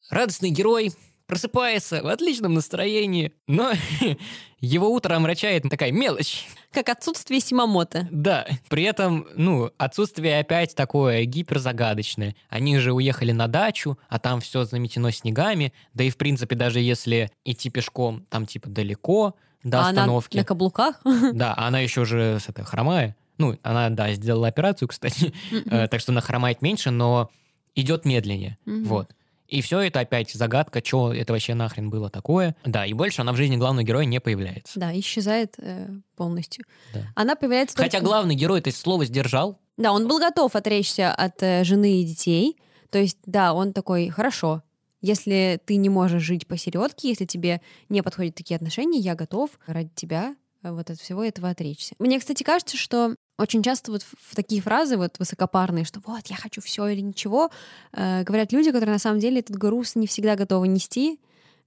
Радостный 0.08 0.50
герой 0.50 0.92
просыпается 1.30 2.02
в 2.02 2.08
отличном 2.08 2.54
настроении, 2.54 3.32
но 3.46 3.70
его 4.60 4.92
утро 4.92 5.14
омрачает 5.14 5.62
такая 5.70 5.92
мелочь. 5.92 6.48
Как 6.72 6.88
отсутствие 6.88 7.40
Симамото. 7.40 8.08
Да, 8.10 8.48
при 8.68 8.82
этом, 8.82 9.28
ну, 9.36 9.70
отсутствие 9.78 10.40
опять 10.40 10.74
такое 10.74 11.24
гиперзагадочное. 11.26 12.34
Они 12.48 12.78
же 12.78 12.92
уехали 12.92 13.30
на 13.30 13.46
дачу, 13.46 13.96
а 14.08 14.18
там 14.18 14.40
все 14.40 14.64
заметено 14.64 15.12
снегами, 15.12 15.72
да 15.94 16.02
и, 16.02 16.10
в 16.10 16.16
принципе, 16.16 16.56
даже 16.56 16.80
если 16.80 17.30
идти 17.44 17.70
пешком, 17.70 18.26
там, 18.28 18.44
типа, 18.44 18.68
далеко 18.68 19.36
до 19.62 19.78
А 19.78 19.80
она 19.82 19.90
остановки. 19.90 20.36
на 20.36 20.44
каблуках. 20.44 21.00
Да, 21.32 21.54
а 21.56 21.68
она 21.68 21.78
еще 21.78 22.04
же 22.04 22.38
с 22.40 22.48
этой 22.48 22.64
хромая. 22.64 23.14
Ну, 23.38 23.56
она, 23.62 23.88
да, 23.88 24.12
сделала 24.14 24.48
операцию, 24.48 24.88
кстати, 24.88 25.32
э, 25.52 25.86
так 25.86 26.00
что 26.00 26.10
она 26.10 26.20
хромает 26.22 26.60
меньше, 26.60 26.90
но 26.90 27.30
идет 27.76 28.04
медленнее. 28.04 28.58
Вот. 28.66 29.12
И 29.50 29.62
все 29.62 29.80
это 29.80 30.00
опять 30.00 30.30
загадка, 30.30 30.80
что 30.84 31.12
это 31.12 31.32
вообще 31.32 31.54
нахрен 31.54 31.90
было 31.90 32.08
такое. 32.08 32.54
Да, 32.64 32.86
и 32.86 32.92
больше 32.92 33.22
она 33.22 33.32
в 33.32 33.36
жизни 33.36 33.56
главного 33.56 33.84
героя 33.84 34.04
не 34.04 34.20
появляется. 34.20 34.78
Да, 34.78 34.96
исчезает 34.98 35.54
э, 35.58 35.88
полностью. 36.16 36.64
Да. 36.94 37.02
Она 37.16 37.34
появляется 37.34 37.76
Хотя 37.76 37.98
только- 37.98 38.06
главный 38.06 38.34
герой 38.36 38.60
это 38.60 38.70
слово 38.70 39.04
сдержал. 39.04 39.58
Да, 39.76 39.92
он 39.92 40.06
был 40.08 40.18
готов 40.18 40.54
отречься 40.54 41.12
от 41.12 41.42
э, 41.42 41.64
жены 41.64 42.00
и 42.00 42.04
детей. 42.04 42.56
То 42.90 42.98
есть, 42.98 43.18
да, 43.26 43.52
он 43.54 43.72
такой, 43.72 44.08
хорошо, 44.08 44.62
если 45.00 45.60
ты 45.64 45.76
не 45.76 45.88
можешь 45.88 46.22
жить 46.22 46.46
посередке, 46.46 47.08
если 47.08 47.24
тебе 47.24 47.60
не 47.88 48.02
подходят 48.02 48.34
такие 48.34 48.56
отношения, 48.56 48.98
я 48.98 49.14
готов 49.14 49.50
ради 49.66 49.90
тебя 49.94 50.36
э, 50.62 50.70
вот 50.70 50.90
от 50.90 51.00
всего 51.00 51.24
этого 51.24 51.48
отречься. 51.48 51.94
Мне, 51.98 52.18
кстати, 52.20 52.42
кажется, 52.42 52.76
что 52.76 53.14
очень 53.40 53.62
часто 53.62 53.90
вот 53.92 54.02
в 54.02 54.34
такие 54.34 54.60
фразы 54.60 54.96
вот 54.96 55.18
высокопарные, 55.18 55.84
что 55.84 56.00
вот 56.04 56.26
я 56.26 56.36
хочу 56.36 56.60
все 56.60 56.86
или 56.88 57.00
ничего, 57.00 57.50
э, 57.92 58.22
говорят 58.22 58.52
люди, 58.52 58.70
которые 58.70 58.92
на 58.92 58.98
самом 58.98 59.18
деле 59.18 59.40
этот 59.40 59.56
груз 59.56 59.96
не 59.96 60.06
всегда 60.06 60.36
готовы 60.36 60.68
нести. 60.68 61.18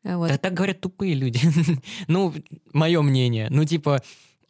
Э, 0.03 0.15
Вот. 0.15 0.29
Да 0.29 0.37
так 0.37 0.53
говорят 0.53 0.81
тупые 0.81 1.15
люди. 1.15 1.39
ну, 2.07 2.33
мое 2.73 3.01
мнение. 3.01 3.47
Ну, 3.49 3.65
типа, 3.65 4.01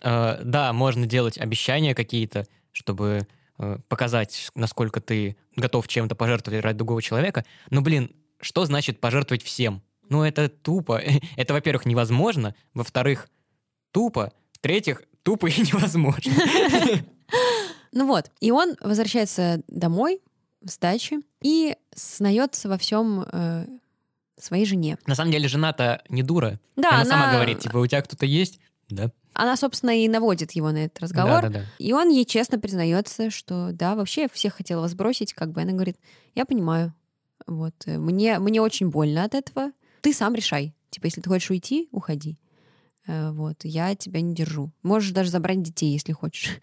э, 0.01 0.41
да, 0.43 0.73
можно 0.73 1.05
делать 1.05 1.37
обещания 1.37 1.95
какие-то, 1.95 2.45
чтобы 2.71 3.27
э, 3.57 3.77
показать, 3.87 4.49
насколько 4.55 4.99
ты 4.99 5.37
готов 5.55 5.87
чем-то 5.87 6.15
пожертвовать 6.15 6.63
ради 6.63 6.77
другого 6.77 7.01
человека. 7.01 7.45
Но, 7.69 7.81
блин, 7.81 8.11
что 8.41 8.65
значит 8.65 8.99
пожертвовать 8.99 9.43
всем? 9.43 9.81
Ну, 10.09 10.23
это 10.23 10.49
тупо. 10.49 11.01
это, 11.37 11.53
во-первых, 11.53 11.85
невозможно. 11.85 12.53
Во-вторых, 12.73 13.29
тупо. 13.91 14.33
В-третьих, 14.51 15.03
тупо 15.23 15.47
и 15.47 15.61
невозможно. 15.61 16.31
Ну 17.91 18.07
вот, 18.07 18.31
и 18.39 18.51
он 18.51 18.75
возвращается 18.81 19.61
домой 19.67 20.19
с 20.65 20.77
дачи 20.77 21.19
и 21.41 21.75
сознается 21.93 22.67
во 22.69 22.77
всем 22.77 23.25
э, 23.31 23.67
своей 24.37 24.65
жене. 24.65 24.97
На 25.05 25.15
самом 25.15 25.31
деле, 25.31 25.47
жена-то 25.47 26.01
не 26.09 26.23
дура. 26.23 26.59
Да, 26.75 26.89
она, 26.89 27.01
она, 27.01 27.05
сама 27.05 27.33
говорит, 27.33 27.59
типа, 27.59 27.77
у 27.77 27.85
тебя 27.87 28.01
кто-то 28.01 28.25
есть? 28.25 28.59
Да. 28.89 29.11
она, 29.33 29.55
собственно, 29.57 29.91
и 29.91 30.07
наводит 30.07 30.51
его 30.51 30.71
на 30.71 30.85
этот 30.85 30.99
разговор. 31.01 31.41
Да, 31.43 31.49
да, 31.49 31.59
да. 31.59 31.65
И 31.79 31.93
он 31.93 32.09
ей 32.09 32.25
честно 32.25 32.59
признается, 32.59 33.29
что 33.29 33.69
да, 33.71 33.95
вообще 33.95 34.23
я 34.23 34.29
всех 34.29 34.55
хотела 34.55 34.81
вас 34.81 34.93
бросить, 34.93 35.33
как 35.33 35.51
бы 35.51 35.61
она 35.61 35.71
говорит, 35.71 35.97
я 36.35 36.45
понимаю, 36.45 36.93
вот, 37.47 37.73
э, 37.85 37.97
мне, 37.97 38.39
мне 38.39 38.61
очень 38.61 38.89
больно 38.89 39.23
от 39.23 39.35
этого, 39.35 39.71
ты 40.01 40.13
сам 40.13 40.35
решай. 40.35 40.73
Типа, 40.89 41.05
если 41.05 41.21
ты 41.21 41.29
хочешь 41.29 41.49
уйти, 41.49 41.87
уходи. 41.91 42.37
Э, 43.07 43.31
Вот, 43.31 43.57
я 43.63 43.95
тебя 43.95 44.21
не 44.21 44.33
держу. 44.33 44.71
Можешь 44.83 45.11
даже 45.11 45.29
забрать 45.29 45.61
детей, 45.61 45.91
если 45.91 46.11
хочешь. 46.13 46.57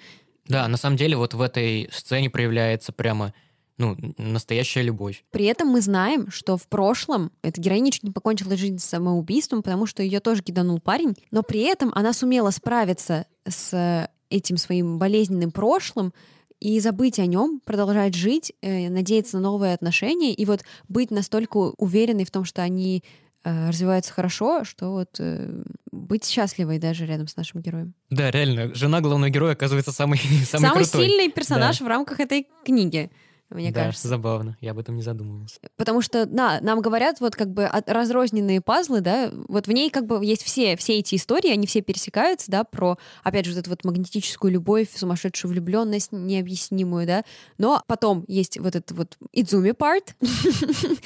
Да, 0.50 0.66
на 0.66 0.76
самом 0.76 0.96
деле 0.96 1.16
вот 1.16 1.32
в 1.32 1.40
этой 1.40 1.88
сцене 1.92 2.28
проявляется 2.28 2.92
прямо, 2.92 3.32
ну, 3.78 3.96
настоящая 4.18 4.82
любовь. 4.82 5.24
При 5.30 5.46
этом 5.46 5.68
мы 5.68 5.80
знаем, 5.80 6.30
что 6.30 6.56
в 6.56 6.66
прошлом 6.66 7.30
эта 7.42 7.60
героиня 7.60 7.92
чуть 7.92 8.02
не 8.02 8.10
покончила 8.10 8.56
жизнь 8.56 8.78
самоубийством, 8.78 9.62
потому 9.62 9.86
что 9.86 10.02
ее 10.02 10.18
тоже 10.18 10.42
киданул 10.42 10.80
парень, 10.80 11.14
но 11.30 11.44
при 11.44 11.60
этом 11.60 11.92
она 11.94 12.12
сумела 12.12 12.50
справиться 12.50 13.26
с 13.48 14.10
этим 14.28 14.56
своим 14.56 14.98
болезненным 14.98 15.52
прошлым 15.52 16.12
и 16.58 16.78
забыть 16.80 17.18
о 17.18 17.26
нем, 17.26 17.60
продолжать 17.64 18.14
жить, 18.14 18.52
э, 18.60 18.90
надеяться 18.90 19.36
на 19.36 19.42
новые 19.42 19.72
отношения 19.72 20.34
и 20.34 20.44
вот 20.44 20.62
быть 20.88 21.10
настолько 21.10 21.56
уверенной 21.56 22.24
в 22.24 22.30
том, 22.30 22.44
что 22.44 22.62
они 22.62 23.02
э, 23.04 23.29
развиваются 23.44 24.12
хорошо, 24.12 24.64
что 24.64 24.90
вот 24.92 25.16
э, 25.18 25.62
быть 25.90 26.24
счастливой 26.26 26.78
даже 26.78 27.06
рядом 27.06 27.26
с 27.26 27.36
нашим 27.36 27.60
героем. 27.62 27.94
Да, 28.10 28.30
реально, 28.30 28.74
жена 28.74 29.00
главного 29.00 29.30
героя 29.30 29.52
оказывается 29.52 29.92
самый, 29.92 30.18
самый, 30.46 30.68
Самый 30.68 30.84
крутой. 30.84 31.06
сильный 31.06 31.30
персонаж 31.30 31.80
в 31.80 31.86
рамках 31.86 32.20
этой 32.20 32.46
книги, 32.64 33.10
мне 33.50 33.72
да, 33.72 33.86
кажется. 33.86 34.06
забавно, 34.06 34.56
я 34.60 34.70
об 34.70 34.78
этом 34.78 34.94
не 34.96 35.02
задумывался. 35.02 35.58
Потому 35.76 36.02
что, 36.02 36.24
да, 36.24 36.60
нам 36.60 36.80
говорят 36.80 37.20
вот 37.20 37.34
как 37.34 37.52
бы 37.52 37.64
от- 37.64 37.88
разрозненные 37.90 38.60
пазлы, 38.60 39.00
да, 39.00 39.30
вот 39.48 39.66
в 39.66 39.72
ней 39.72 39.90
как 39.90 40.06
бы 40.06 40.24
есть 40.24 40.42
все, 40.42 40.76
все 40.76 40.98
эти 40.98 41.16
истории, 41.16 41.50
они 41.50 41.66
все 41.66 41.80
пересекаются, 41.80 42.50
да, 42.50 42.62
про, 42.62 42.96
опять 43.24 43.46
же, 43.46 43.52
вот 43.52 43.60
эту 43.60 43.70
вот 43.70 43.84
магнетическую 43.84 44.52
любовь, 44.52 44.88
сумасшедшую 44.94 45.50
влюбленность 45.50 46.12
необъяснимую, 46.12 47.06
да, 47.06 47.24
но 47.58 47.82
потом 47.88 48.24
есть 48.28 48.58
вот 48.58 48.76
этот 48.76 48.92
вот 48.92 49.18
Идзуми 49.32 49.70
part, 49.70 50.14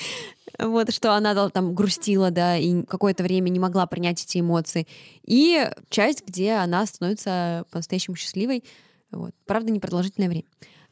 вот, 0.58 0.92
что 0.92 1.14
она 1.14 1.48
там 1.48 1.74
грустила, 1.74 2.30
да, 2.30 2.56
и 2.58 2.82
какое-то 2.82 3.22
время 3.22 3.48
не 3.48 3.58
могла 3.58 3.86
принять 3.86 4.22
эти 4.22 4.40
эмоции, 4.40 4.86
и 5.24 5.70
часть, 5.88 6.26
где 6.26 6.52
она 6.52 6.84
становится 6.84 7.64
по-настоящему 7.70 8.16
счастливой, 8.16 8.64
вот, 9.10 9.34
правда, 9.46 9.72
непродолжительное 9.72 10.28
время. 10.28 10.44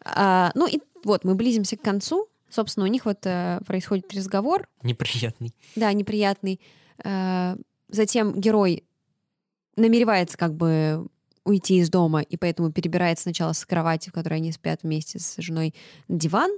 А, 0.05 0.50
ну 0.55 0.66
и 0.66 0.80
вот, 1.05 1.24
мы 1.24 1.34
близимся 1.34 1.76
к 1.76 1.82
концу, 1.82 2.28
собственно, 2.50 2.86
у 2.86 2.88
них 2.88 3.05
вот 3.05 3.18
э, 3.24 3.61
происходит 3.66 4.12
разговор, 4.14 4.68
Неприятный. 4.82 5.55
да, 5.76 5.92
неприятный. 5.92 6.61
Э, 7.05 7.57
затем 7.88 8.40
герой 8.40 8.84
намеревается 9.76 10.36
как 10.36 10.55
бы 10.55 11.07
уйти 11.44 11.78
из 11.78 11.90
дома, 11.90 12.20
и 12.20 12.36
поэтому 12.36 12.70
перебирает 12.70 13.18
сначала 13.18 13.53
с 13.53 13.64
кровати, 13.64 14.11
в 14.11 14.12
которой 14.12 14.34
они 14.34 14.53
спят 14.53 14.80
вместе 14.82 15.18
с 15.18 15.36
женой, 15.38 15.74
на 16.09 16.18
диван, 16.18 16.50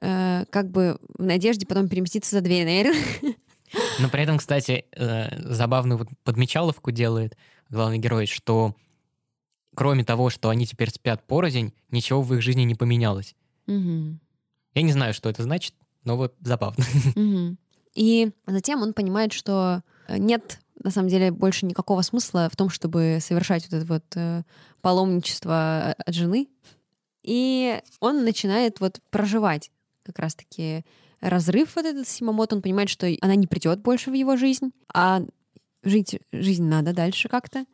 э, 0.00 0.44
как 0.50 0.70
бы 0.70 0.98
в 1.18 1.22
надежде 1.22 1.66
потом 1.66 1.88
переместиться 1.88 2.36
за 2.36 2.40
дверь, 2.40 2.64
наверное. 2.64 3.02
Но 3.98 4.08
при 4.08 4.22
этом, 4.22 4.38
кстати, 4.38 4.84
э, 4.92 5.52
забавную 5.52 5.98
вот 5.98 6.08
подмечаловку 6.24 6.90
делает 6.90 7.36
главный 7.70 7.98
герой, 7.98 8.26
что 8.26 8.76
кроме 9.74 10.04
того, 10.04 10.30
что 10.30 10.50
они 10.50 10.66
теперь 10.66 10.90
спят 10.90 11.26
порознь, 11.26 11.72
ничего 11.90 12.22
в 12.22 12.34
их 12.34 12.42
жизни 12.42 12.62
не 12.62 12.74
поменялось. 12.74 13.34
Мгм. 13.66 14.20
Я 14.74 14.82
не 14.82 14.92
знаю, 14.92 15.14
что 15.14 15.28
это 15.28 15.42
значит, 15.42 15.74
но 16.04 16.16
вот 16.16 16.34
забавно. 16.40 16.84
Мгм. 17.14 17.58
И 17.94 18.30
затем 18.46 18.82
он 18.82 18.94
понимает, 18.94 19.32
что 19.32 19.82
нет 20.08 20.60
на 20.82 20.90
самом 20.90 21.08
деле 21.08 21.30
больше 21.30 21.66
никакого 21.66 22.02
смысла 22.02 22.48
в 22.50 22.56
том, 22.56 22.68
чтобы 22.70 23.18
совершать 23.20 23.64
вот 23.64 23.76
это 23.76 23.86
вот 23.86 24.04
э, 24.16 24.42
паломничество 24.80 25.92
от 25.92 26.14
жены. 26.14 26.48
И 27.22 27.80
он 28.00 28.24
начинает 28.24 28.80
вот 28.80 29.00
проживать 29.10 29.70
как 30.02 30.18
раз-таки 30.18 30.84
разрыв 31.20 31.76
вот 31.76 31.84
этот 31.84 32.08
Симамото. 32.08 32.56
Он 32.56 32.62
понимает, 32.62 32.88
что 32.88 33.08
она 33.20 33.36
не 33.36 33.46
придет 33.46 33.80
больше 33.80 34.10
в 34.10 34.14
его 34.14 34.36
жизнь, 34.36 34.72
а 34.92 35.22
жить 35.84 36.18
жизнь 36.32 36.64
надо 36.64 36.92
дальше 36.92 37.28
как-то. 37.28 37.64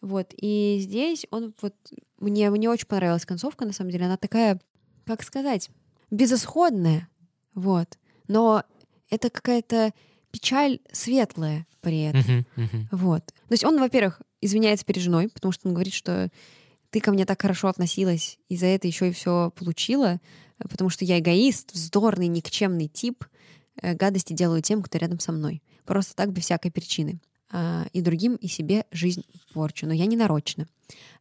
Вот. 0.00 0.32
И 0.36 0.78
здесь 0.80 1.26
он 1.30 1.54
вот... 1.60 1.74
Мне, 2.18 2.48
мне 2.48 2.70
очень 2.70 2.86
понравилась 2.86 3.26
концовка, 3.26 3.66
на 3.66 3.72
самом 3.72 3.90
деле. 3.90 4.06
Она 4.06 4.16
такая, 4.16 4.58
как 5.06 5.22
сказать, 5.22 5.70
безысходная. 6.10 7.08
Вот. 7.54 7.98
Но 8.28 8.64
это 9.08 9.30
какая-то 9.30 9.92
печаль 10.30 10.80
светлая 10.92 11.66
при 11.80 12.02
этом. 12.02 12.20
Мгм, 12.20 12.46
мгм. 12.56 12.88
Вот. 12.92 13.26
То 13.26 13.52
есть 13.52 13.64
он, 13.64 13.78
во-первых, 13.78 14.20
извиняется 14.40 14.84
перед 14.84 15.02
женой, 15.02 15.28
потому 15.28 15.52
что 15.52 15.68
он 15.68 15.74
говорит, 15.74 15.94
что 15.94 16.30
ты 16.90 17.00
ко 17.00 17.12
мне 17.12 17.24
так 17.24 17.40
хорошо 17.40 17.68
относилась, 17.68 18.38
и 18.48 18.56
за 18.56 18.66
это 18.66 18.86
еще 18.86 19.08
и 19.08 19.12
все 19.12 19.50
получила, 19.50 20.20
потому 20.58 20.90
что 20.90 21.04
я 21.04 21.18
эгоист, 21.18 21.72
вздорный, 21.72 22.26
никчемный 22.28 22.88
тип, 22.88 23.24
э, 23.80 23.94
гадости 23.94 24.32
делаю 24.32 24.62
тем, 24.62 24.82
кто 24.82 24.98
рядом 24.98 25.20
со 25.20 25.32
мной. 25.32 25.62
Просто 25.84 26.14
так, 26.16 26.32
без 26.32 26.44
всякой 26.44 26.70
причины. 26.70 27.20
А, 27.50 27.86
И 27.92 28.00
другим, 28.00 28.34
и 28.34 28.48
себе 28.48 28.86
жизнь 28.90 29.24
порчу. 29.52 29.86
Но 29.86 29.92
я 29.92 30.06
не 30.06 30.16
нарочно. 30.16 30.66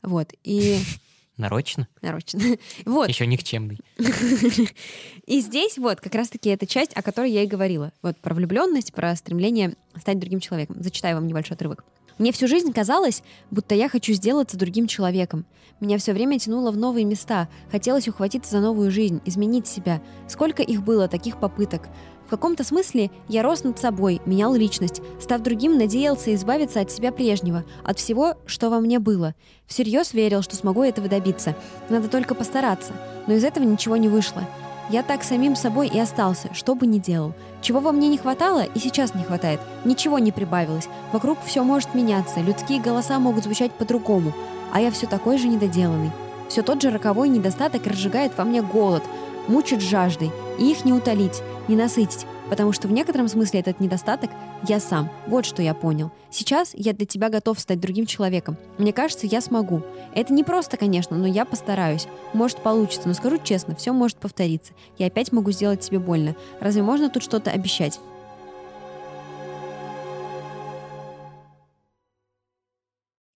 Вот. 0.02 0.34
И 0.44 0.80
Нарочно? 1.38 1.88
нарочно. 2.02 2.40
Вот. 2.86 3.10
Еще 3.10 3.28
никчемный. 3.28 3.80
И 5.26 5.42
здесь 5.42 5.78
вот 5.78 6.00
как 6.00 6.16
раз-таки 6.16 6.50
эта 6.50 6.66
часть, 6.66 6.96
о 6.96 7.02
которой 7.02 7.32
я 7.32 7.44
и 7.44 7.48
говорила. 7.48 7.92
Вот 8.02 8.18
про 8.18 8.34
влюбленность, 8.34 8.94
про 8.94 9.16
стремление 9.16 9.76
стать 10.00 10.20
другим 10.20 10.40
человеком. 10.40 10.78
Зачитаю 10.80 11.16
вам 11.16 11.28
небольшой 11.28 11.56
отрывок. 11.56 11.84
Мне 12.18 12.32
всю 12.32 12.48
жизнь 12.48 12.72
казалось, 12.72 13.24
будто 13.52 13.76
я 13.76 13.90
хочу 13.90 14.14
сделаться 14.14 14.58
другим 14.58 14.88
человеком. 14.88 15.46
Меня 15.82 15.98
все 15.98 16.14
время 16.14 16.40
тянуло 16.40 16.72
в 16.72 16.78
новые 16.78 17.04
места, 17.04 17.50
хотелось 17.70 18.08
ухватиться 18.08 18.52
за 18.52 18.62
новую 18.62 18.90
жизнь, 18.90 19.22
изменить 19.26 19.68
себя. 19.68 20.02
Сколько 20.30 20.64
их 20.64 20.82
было, 20.84 21.10
таких 21.10 21.38
попыток. 21.38 21.90
В 22.26 22.30
каком-то 22.30 22.64
смысле 22.64 23.12
я 23.28 23.44
рос 23.44 23.64
над 23.64 23.78
собой, 23.80 24.20
менял 24.26 24.56
личность, 24.56 25.02
став 25.22 25.42
другим, 25.42 25.78
надеялся 25.78 26.34
избавиться 26.34 26.82
от 26.82 26.92
себя 26.92 27.12
прежнего, 27.12 27.64
от 27.84 28.00
всего, 28.00 28.36
что 28.48 28.70
во 28.70 28.80
мне 28.80 28.98
было. 29.00 29.36
Всерьез 29.68 30.14
верил, 30.14 30.42
что 30.42 30.56
смогу 30.56 30.84
этого 30.84 31.08
добиться. 31.08 31.56
Надо 31.90 32.08
только 32.08 32.34
постараться. 32.34 32.94
Но 33.28 33.34
из 33.36 33.44
этого 33.44 33.64
ничего 33.64 33.96
не 33.98 34.10
вышло. 34.10 34.42
Я 34.90 35.02
так 35.02 35.24
самим 35.24 35.56
собой 35.56 35.88
и 35.88 36.00
остался, 36.00 36.54
что 36.54 36.76
бы 36.76 36.86
ни 36.86 37.00
делал. 37.00 37.34
Чего 37.62 37.80
во 37.80 37.92
мне 37.92 38.08
не 38.08 38.18
хватало 38.18 38.64
и 38.64 38.80
сейчас 38.80 39.16
не 39.16 39.24
хватает. 39.24 39.60
Ничего 39.84 40.20
не 40.20 40.32
прибавилось. 40.32 40.88
Вокруг 41.12 41.40
все 41.44 41.64
может 41.64 41.96
меняться, 41.96 42.40
людские 42.40 42.80
голоса 42.80 43.18
могут 43.20 43.44
звучать 43.44 43.72
по-другому. 43.72 44.34
А 44.72 44.82
я 44.82 44.92
все 44.92 45.08
такой 45.08 45.38
же 45.38 45.48
недоделанный. 45.48 46.12
Все 46.50 46.62
тот 46.62 46.82
же 46.82 46.92
роковой 46.92 47.30
недостаток 47.30 47.88
разжигает 47.88 48.38
во 48.38 48.44
мне 48.44 48.62
голод, 48.62 49.04
мучит 49.48 49.82
жаждой, 49.82 50.32
и 50.60 50.72
их 50.72 50.86
не 50.86 50.94
утолить, 50.94 51.42
не 51.68 51.76
насытить, 51.76 52.26
потому 52.50 52.72
что 52.72 52.88
в 52.88 52.92
некотором 52.92 53.28
смысле 53.28 53.60
этот 53.60 53.80
недостаток 53.80 54.30
я 54.68 54.80
сам. 54.80 55.10
Вот 55.28 55.46
что 55.46 55.62
я 55.62 55.74
понял. 55.74 56.12
Сейчас 56.32 56.72
я 56.74 56.94
для 56.94 57.06
тебя 57.06 57.30
готов 57.30 57.60
стать 57.60 57.80
другим 57.80 58.06
человеком. 58.06 58.58
Мне 58.78 58.94
кажется, 58.94 59.28
я 59.28 59.42
смогу. 59.42 59.84
Это 60.14 60.34
не 60.34 60.44
просто, 60.44 60.78
конечно, 60.78 61.18
но 61.18 61.28
я 61.28 61.46
постараюсь. 61.46 62.08
Может, 62.34 62.58
получится, 62.60 63.08
но 63.08 63.14
скажу 63.14 63.38
честно, 63.44 63.76
все 63.76 63.94
может 63.94 64.18
повториться. 64.18 64.74
Я 64.98 65.08
опять 65.08 65.32
могу 65.32 65.52
сделать 65.52 65.82
тебе 65.82 66.00
больно. 66.00 66.36
Разве 66.60 66.82
можно 66.82 67.10
тут 67.10 67.24
что-то 67.24 67.52
обещать? 67.52 68.00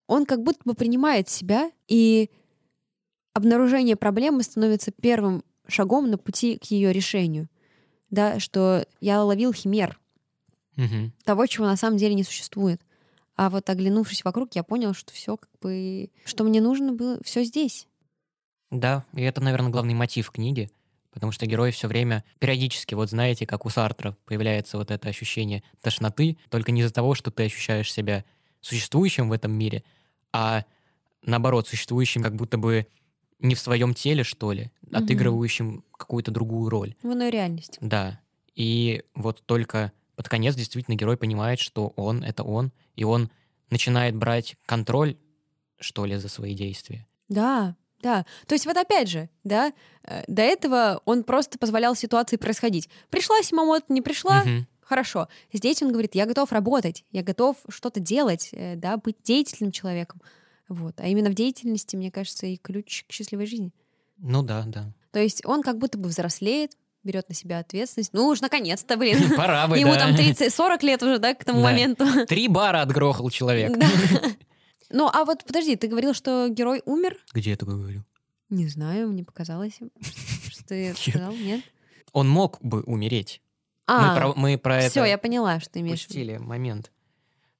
Он 0.06 0.26
как 0.26 0.42
будто 0.42 0.58
бы 0.64 0.74
принимает 0.74 1.28
себя, 1.28 1.70
и 1.86 2.30
обнаружение 3.32 3.94
проблемы 3.94 4.42
становится 4.42 4.90
первым 4.90 5.44
шагом 5.70 6.10
на 6.10 6.18
пути 6.18 6.58
к 6.58 6.64
ее 6.64 6.92
решению. 6.92 7.48
Да, 8.10 8.40
что 8.40 8.86
я 9.00 9.22
ловил 9.22 9.52
химер, 9.52 9.98
Мгм. 10.76 11.12
того, 11.24 11.46
чего 11.46 11.66
на 11.66 11.76
самом 11.76 11.96
деле 11.96 12.14
не 12.14 12.24
существует. 12.24 12.80
А 13.36 13.50
вот 13.50 13.68
оглянувшись 13.70 14.24
вокруг, 14.24 14.54
я 14.54 14.62
понял, 14.62 14.94
что 14.94 15.12
все 15.12 15.36
как 15.36 15.50
бы, 15.60 16.10
что 16.24 16.44
мне 16.44 16.60
нужно 16.60 16.92
было, 16.92 17.18
все 17.24 17.44
здесь. 17.44 17.86
Да, 18.70 19.04
и 19.14 19.22
это, 19.22 19.40
наверное, 19.40 19.70
главный 19.70 19.94
мотив 19.94 20.30
книги, 20.30 20.70
потому 21.10 21.32
что 21.32 21.46
герой 21.46 21.72
все 21.72 21.88
время 21.88 22.24
периодически, 22.38 22.94
вот 22.94 23.10
знаете, 23.10 23.46
как 23.46 23.66
у 23.66 23.68
Сартра 23.70 24.16
появляется 24.26 24.78
вот 24.78 24.90
это 24.90 25.08
ощущение 25.08 25.62
тошноты, 25.80 26.38
только 26.50 26.70
не 26.70 26.82
из-за 26.82 26.92
того, 26.92 27.14
что 27.14 27.30
ты 27.30 27.44
ощущаешь 27.44 27.92
себя 27.92 28.24
существующим 28.60 29.28
в 29.28 29.32
этом 29.32 29.52
мире, 29.52 29.82
а 30.32 30.64
наоборот, 31.22 31.66
существующим 31.66 32.22
как 32.22 32.36
будто 32.36 32.58
бы 32.58 32.86
не 33.40 33.54
в 33.54 33.60
своем 33.60 33.94
теле, 33.94 34.22
что 34.24 34.52
ли, 34.52 34.70
Мгм. 34.82 34.96
отыгрывающим 35.04 35.84
какую-то 35.96 36.30
другую 36.30 36.68
роль. 36.70 36.94
В 37.02 37.12
иной 37.12 37.30
реальности. 37.30 37.78
Да. 37.80 38.20
И 38.54 39.02
вот 39.14 39.42
только 39.46 39.92
под 40.16 40.28
конец 40.28 40.54
действительно 40.54 40.94
герой 40.96 41.16
понимает, 41.16 41.58
что 41.60 41.92
он— 41.96 42.22
это 42.24 42.42
он, 42.42 42.72
и 42.96 43.04
он 43.04 43.30
начинает 43.70 44.14
брать 44.16 44.56
контроль, 44.66 45.16
что 45.78 46.04
ли, 46.04 46.16
за 46.16 46.28
свои 46.28 46.54
действия. 46.54 47.06
Да, 47.28 47.76
да. 48.02 48.26
То 48.46 48.54
есть 48.54 48.66
вот 48.66 48.76
опять 48.76 49.08
же, 49.08 49.30
да, 49.44 49.72
э, 50.02 50.24
до 50.26 50.42
этого 50.42 51.00
он 51.04 51.22
просто 51.24 51.58
позволял 51.58 51.94
ситуации 51.94 52.36
происходить. 52.36 52.88
Пришла 53.08 53.40
Симамото, 53.42 53.92
не 53.92 54.02
пришла, 54.02 54.42
Мгм. 54.44 54.66
хорошо. 54.82 55.28
Здесь 55.52 55.82
он 55.82 55.92
говорит, 55.92 56.14
я 56.14 56.26
готов 56.26 56.52
работать, 56.52 57.04
я 57.12 57.22
готов 57.22 57.56
что-то 57.68 58.00
делать, 58.00 58.50
э, 58.52 58.74
да, 58.76 58.96
быть 58.98 59.16
деятельным 59.22 59.70
человеком. 59.72 60.20
Вот. 60.70 60.98
А 61.00 61.06
именно 61.08 61.28
в 61.30 61.34
деятельности, 61.34 61.96
мне 61.96 62.10
кажется, 62.10 62.46
и 62.46 62.56
ключ 62.56 63.04
к 63.06 63.12
счастливой 63.12 63.44
жизни. 63.46 63.72
Ну 64.16 64.42
да, 64.42 64.62
да. 64.66 64.92
То 65.10 65.18
есть 65.20 65.44
он 65.44 65.62
как 65.62 65.76
будто 65.78 65.98
бы 65.98 66.08
взрослеет, 66.08 66.72
берет 67.02 67.28
на 67.28 67.34
себя 67.34 67.58
ответственность. 67.58 68.12
Ну 68.12 68.26
уж 68.28 68.40
наконец-то, 68.40 68.96
блин. 68.96 69.18
Пора 69.36 69.66
бы, 69.66 69.76
Ему 69.78 69.92
да. 69.92 69.98
там 70.06 70.14
30-40 70.14 70.84
лет 70.86 71.02
уже, 71.02 71.18
да, 71.18 71.34
к 71.34 71.44
тому 71.44 71.58
Да. 71.60 71.64
моменту. 71.70 72.06
Три 72.28 72.48
бара 72.48 72.82
отгрохал 72.82 73.28
человек. 73.30 73.76
Да. 73.76 73.86
Ну, 74.92 75.06
а 75.12 75.24
вот 75.24 75.44
подожди, 75.44 75.76
ты 75.76 75.86
говорил, 75.86 76.14
что 76.14 76.48
герой 76.48 76.82
умер? 76.84 77.16
Где 77.32 77.50
я 77.50 77.56
такое 77.56 77.76
говорю? 77.76 78.04
Не 78.48 78.66
знаю, 78.66 79.08
мне 79.12 79.22
показалось, 79.22 79.74
что 80.50 80.64
ты 80.66 80.86
Нет. 80.86 80.98
сказал, 80.98 81.32
нет? 81.32 81.60
Он 82.12 82.28
мог 82.28 82.58
бы 82.60 82.82
умереть. 82.82 83.40
мы 83.86 83.94
А, 83.94 84.16
про, 84.16 84.34
мы 84.34 84.58
про 84.58 84.80
все, 84.80 85.00
это 85.02 85.04
я 85.04 85.16
поняла, 85.16 85.60
что 85.60 85.70
ты 85.70 85.78
имеешь 85.80 86.04
в 86.04 86.10
виду. 86.10 86.42
момент, 86.42 86.90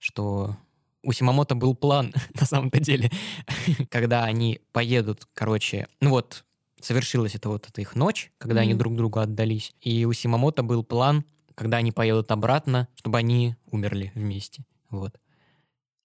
что 0.00 0.56
у 1.02 1.12
Симамото 1.12 1.54
был 1.54 1.74
план, 1.74 2.12
на 2.40 2.46
самом-то 2.46 2.80
деле, 2.80 3.10
когда 3.90 4.24
они 4.24 4.60
поедут, 4.72 5.26
короче, 5.34 5.88
ну 6.00 6.10
вот, 6.10 6.44
совершилась 6.80 7.34
это 7.34 7.48
вот 7.48 7.68
эта 7.68 7.80
их 7.80 7.94
ночь, 7.94 8.32
когда 8.38 8.60
они 8.60 8.72
Мгм. 8.72 8.78
друг 8.78 8.96
другу 8.96 9.18
отдались, 9.20 9.74
и 9.80 10.04
у 10.04 10.12
Симамото 10.12 10.62
был 10.62 10.84
план, 10.84 11.24
когда 11.54 11.78
они 11.78 11.92
поедут 11.92 12.30
обратно, 12.30 12.88
чтобы 12.94 13.18
они 13.18 13.56
умерли 13.70 14.12
вместе, 14.14 14.64
вот. 14.88 15.20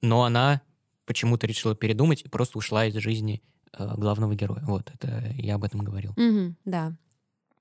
Но 0.01 0.23
она 0.23 0.61
почему-то 1.05 1.47
решила 1.47 1.75
передумать 1.75 2.21
и 2.23 2.29
просто 2.29 2.57
ушла 2.57 2.85
из 2.85 2.95
жизни 2.95 3.41
э, 3.73 3.93
главного 3.95 4.35
героя. 4.35 4.61
Вот, 4.65 4.91
это 4.93 5.33
я 5.37 5.55
об 5.55 5.63
этом 5.63 5.81
говорил. 5.81 6.13
Мгм, 6.17 6.57
да. 6.65 6.93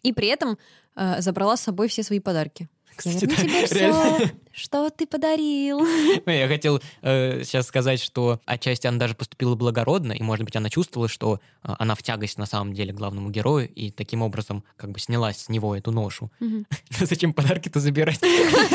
И 0.03 0.13
при 0.13 0.29
этом 0.29 0.59
э, 0.97 1.21
забрала 1.21 1.57
с 1.57 1.63
собой 1.63 1.89
все 1.89 2.03
свои 2.03 2.21
подарки. 2.21 2.69
Я 3.03 3.13
Кстати, 3.13 3.25
верну 3.25 3.37
да, 3.37 3.43
тебе 3.43 3.67
все, 3.67 3.79
реально. 3.79 4.33
что 4.53 4.91
ты 4.91 5.07
подарил. 5.07 5.81
Я 6.27 6.49
хотел 6.49 6.81
э, 7.03 7.43
сейчас 7.45 7.67
сказать, 7.67 8.01
что 8.01 8.41
отчасти 8.45 8.87
она 8.87 8.99
даже 8.99 9.15
поступила 9.15 9.55
благородно, 9.55 10.13
и, 10.13 10.23
может 10.23 10.45
быть, 10.45 10.55
она 10.57 10.71
чувствовала, 10.71 11.09
что 11.09 11.41
э, 11.63 11.73
она 11.79 11.95
в 11.95 12.03
тягость 12.03 12.39
на 12.39 12.47
самом 12.47 12.73
деле 12.73 12.93
главному 12.93 13.31
герою, 13.31 13.69
и 13.69 13.91
таким 13.91 14.23
образом 14.23 14.65
как 14.77 14.91
бы 14.91 15.01
снялась 15.01 15.39
с 15.39 15.49
него 15.49 15.75
эту 15.77 15.91
ношу. 15.91 16.31
Мгм. 16.41 16.67
Зачем 16.91 17.33
подарки-то 17.33 17.81
забирать? 17.81 18.21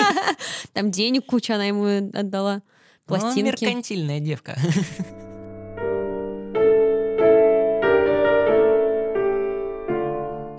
Там 0.73 0.91
денег 0.91 1.25
куча 1.25 1.55
она 1.55 1.65
ему 1.65 2.09
отдала. 2.13 2.61
Ну, 3.07 3.15
Пластинки. 3.17 3.63
меркантильная 3.63 4.19
девка. 4.19 4.55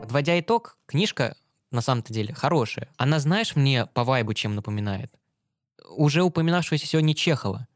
Подводя 0.01 0.41
итог, 0.41 0.77
книжка 0.87 1.37
на 1.71 1.81
самом-то 1.81 2.13
деле 2.13 2.35
хорошая. 2.35 2.89
Она, 2.97 3.19
знаешь, 3.21 3.57
мне 3.57 3.87
по 3.87 4.05
вайбу 4.05 4.35
чем 4.35 4.55
напоминает? 4.55 5.13
Уже 5.97 6.23
упоминавшегося 6.23 6.87
сегодня 6.87 7.15
Чехова, 7.15 7.67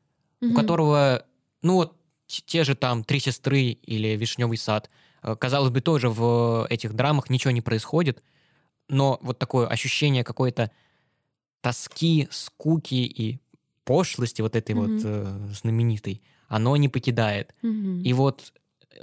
у 0.41 0.47
Мгм. 0.47 0.55
которого, 0.57 1.25
ну 1.63 1.75
вот, 1.75 1.97
те 2.27 2.65
же 2.65 2.75
там 2.75 3.05
«Три 3.05 3.21
сестры» 3.21 3.61
или 3.63 4.09
«Вишневый 4.17 4.57
сад». 4.59 4.91
Э, 5.23 5.37
Казалось 5.37 5.71
бы, 5.71 5.81
тоже 5.81 6.09
в 6.09 6.67
этих 6.71 6.95
драмах 6.95 7.31
ничего 7.31 7.51
не 7.51 7.61
происходит, 7.63 8.23
но 8.89 9.19
вот 9.23 9.39
такое 9.39 9.67
ощущение 9.67 10.25
какой-то 10.25 10.71
тоски, 11.61 12.29
скуки 12.31 12.95
и 12.95 13.41
пошлости 13.85 14.43
вот 14.43 14.57
этой 14.57 14.75
Мгм. 14.75 14.97
вот 14.97 15.03
э, 15.05 15.49
знаменитой, 15.53 16.23
оно 16.49 16.77
не 16.77 16.89
покидает. 16.89 17.55
Мгм. 17.63 18.01
И 18.03 18.13
вот 18.13 18.53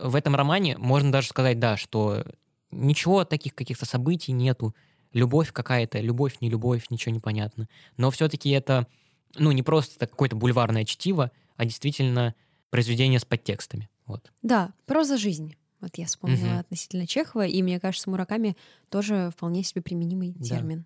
в 0.02 0.16
этом 0.16 0.36
романе 0.36 0.78
можно 0.78 1.12
даже 1.12 1.28
сказать, 1.28 1.60
да, 1.60 1.78
что 1.78 2.24
ничего 2.72 3.26
таких 3.26 3.56
каких-то 3.56 3.86
событий 3.86 4.32
нету. 4.32 4.76
Любовь 5.14 5.52
какая-то, 5.52 6.00
любовь, 6.00 6.38
не 6.42 6.50
любовь, 6.50 6.86
ничего 6.90 7.14
не 7.14 7.20
понятно. 7.20 7.68
Но 7.98 8.12
все-таки 8.12 8.50
это, 8.52 8.88
ну, 9.36 9.52
не 9.52 9.64
просто 9.64 10.08
какое-то 10.08 10.36
бульварное 10.36 10.86
чтиво, 10.86 11.32
а 11.58 11.66
действительно 11.66 12.34
произведение 12.70 13.20
с 13.20 13.26
подтекстами. 13.26 13.90
Вот. 14.06 14.32
Да, 14.42 14.74
проза 14.86 15.18
жизни. 15.18 15.58
Вот 15.82 15.98
я 15.98 16.06
вспомнила 16.06 16.52
Мгм. 16.52 16.60
относительно 16.60 17.08
Чехова, 17.08 17.46
и 17.46 17.62
мне 17.64 17.80
кажется, 17.80 18.10
Мураками 18.10 18.56
тоже 18.90 19.32
вполне 19.36 19.64
себе 19.64 19.82
применимый 19.82 20.36
Да. 20.38 20.46
термин. 20.46 20.86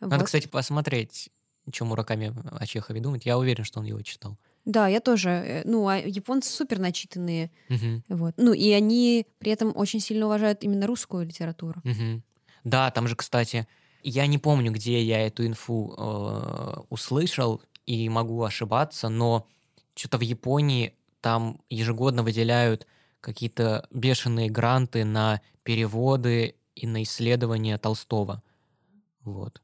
Надо, 0.00 0.16
Вот. 0.16 0.26
кстати, 0.26 0.46
посмотреть, 0.46 1.30
что 1.72 1.84
Мураками 1.84 2.34
о 2.58 2.66
Чехове 2.66 3.00
думает. 3.00 3.26
Я 3.26 3.38
уверен, 3.38 3.64
что 3.64 3.80
он 3.80 3.86
его 3.86 4.00
читал. 4.02 4.38
Да, 4.64 4.88
я 4.88 5.00
тоже. 5.00 5.30
э, 5.30 5.62
Ну, 5.64 5.88
а 5.88 5.96
японцы 5.96 6.50
супер 6.50 6.78
начитанные. 6.78 7.50
Мгм. 7.68 8.04
Вот. 8.08 8.34
Ну, 8.36 8.52
и 8.52 8.70
они 8.70 9.26
при 9.38 9.52
этом 9.52 9.72
очень 9.76 10.00
сильно 10.00 10.26
уважают 10.26 10.62
именно 10.62 10.86
русскую 10.86 11.26
литературу. 11.26 11.80
Мгм. 11.84 12.22
Да, 12.64 12.90
там 12.90 13.08
же, 13.08 13.16
кстати, 13.16 13.66
Я 14.02 14.26
не 14.26 14.38
помню, 14.38 14.72
где 14.72 15.02
я 15.02 15.26
эту 15.26 15.46
инфу 15.46 15.94
э, 15.98 16.80
услышал, 16.88 17.60
и 17.84 18.08
могу 18.08 18.42
ошибаться, 18.42 19.10
но 19.10 19.46
что-то 19.94 20.16
в 20.16 20.22
Японии 20.22 20.94
там 21.20 21.60
ежегодно 21.68 22.22
выделяют 22.22 22.86
какие-то 23.20 23.86
бешеные 23.90 24.48
гранты 24.48 25.04
на 25.04 25.42
переводы 25.64 26.54
и 26.74 26.86
на 26.86 27.02
исследования 27.02 27.76
Толстого. 27.76 28.42
Вот. 29.22 29.60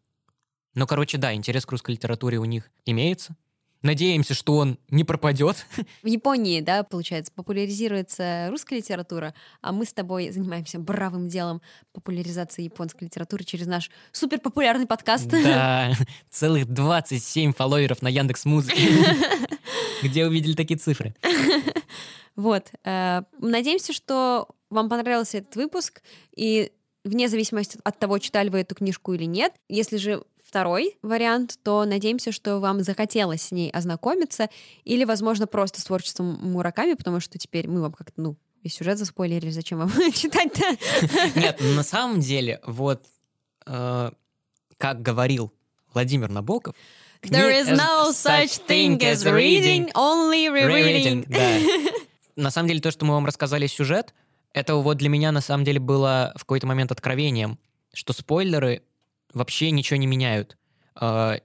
Ну, 0.75 0.87
короче, 0.87 1.17
да, 1.19 1.33
интерес 1.35 1.65
к 1.65 1.71
русской 1.73 1.93
литературе 1.93 2.39
у 2.39 2.45
них 2.45 2.71
имеется. 2.85 3.37
Надеемся, 3.83 4.35
что 4.35 4.57
он 4.57 4.79
не 4.91 5.05
пропадет. 5.05 5.67
В 6.03 6.07
Японии, 6.07 6.61
да, 6.61 6.83
получается, 6.83 7.33
популяризируется 7.35 8.49
русская 8.51 8.77
литература, 8.77 9.35
а 9.61 9.73
мы 9.73 9.85
с 9.85 9.93
тобой 9.93 10.31
занимаемся 10.31 10.79
бравым 10.79 11.29
делом 11.29 11.63
популяризации 11.93 12.63
японской 12.63 13.05
литературы 13.05 13.45
через 13.45 13.67
наш 13.67 13.91
суперпопулярный 14.13 14.87
подкаст. 14.87 15.29
Да, 15.29 15.93
целых 16.31 16.67
27 16.67 17.53
фолловеров 17.53 18.03
на 18.03 18.09
Яндекс 18.09 18.45
Музыке. 18.45 18.89
Где 20.03 20.27
увидели 20.27 20.55
такие 20.55 20.79
цифры? 20.79 21.15
Вот. 22.35 22.71
Э, 22.85 23.23
надеемся, 23.39 23.93
что 23.93 24.49
вам 24.71 24.89
понравился 24.89 25.39
этот 25.39 25.57
выпуск, 25.57 26.03
и 26.37 26.73
вне 27.05 27.29
зависимости 27.29 27.79
от 27.85 27.99
того, 27.99 28.19
читали 28.19 28.49
вы 28.49 28.61
эту 28.61 28.75
книжку 28.75 29.15
или 29.15 29.25
нет, 29.25 29.55
если 29.69 29.97
же 29.97 30.23
второй 30.57 30.97
вариант, 31.03 31.59
то 31.63 31.85
надеемся, 31.85 32.33
что 32.33 32.61
вам 32.61 32.81
захотелось 32.81 33.43
с 33.43 33.53
ней 33.53 33.71
ознакомиться 33.71 34.49
или, 34.85 35.05
возможно, 35.05 35.47
просто 35.47 35.83
с 35.83 35.85
творчеством 35.85 36.39
Мураками, 36.41 36.95
потому 36.95 37.21
что 37.21 37.37
теперь 37.37 37.69
мы 37.69 37.83
вам 37.83 37.93
как-то, 37.93 38.19
ну, 38.19 38.37
весь 38.63 38.75
сюжет 38.75 38.97
заспойлерили, 38.97 39.51
зачем 39.51 39.81
вам 39.81 39.91
читать-то? 40.15 40.65
Нет, 41.39 41.61
на 41.61 41.83
самом 41.83 42.21
деле, 42.21 42.63
вот 42.67 43.05
э, 43.67 44.11
как 44.79 45.03
говорил 45.03 45.53
Владимир 45.93 46.31
Набоков, 46.31 46.75
There 47.21 47.53
is 47.53 47.69
no 47.69 48.13
such 48.13 48.67
thing 48.67 48.99
as 49.01 49.27
reading, 49.27 49.93
only 49.93 50.49
rereading. 50.49 51.27
Да. 51.29 51.93
На 52.37 52.51
самом 52.51 52.69
деле, 52.69 52.81
то, 52.81 52.91
что 52.91 53.05
мы 53.05 53.13
вам 53.13 53.27
рассказали 53.27 53.67
сюжет, 53.67 54.15
это 54.55 54.77
вот 54.77 54.97
для 54.97 55.11
меня 55.11 55.33
на 55.33 55.41
самом 55.41 55.65
деле 55.65 55.81
было 55.81 56.33
в 56.37 56.41
какой-то 56.41 56.67
момент 56.67 56.93
откровением, 56.93 57.59
что 57.93 58.13
спойлеры 58.13 58.83
вообще 59.37 59.71
ничего 59.71 59.99
не 59.99 60.07
меняют. 60.07 60.57
А, 60.95 61.39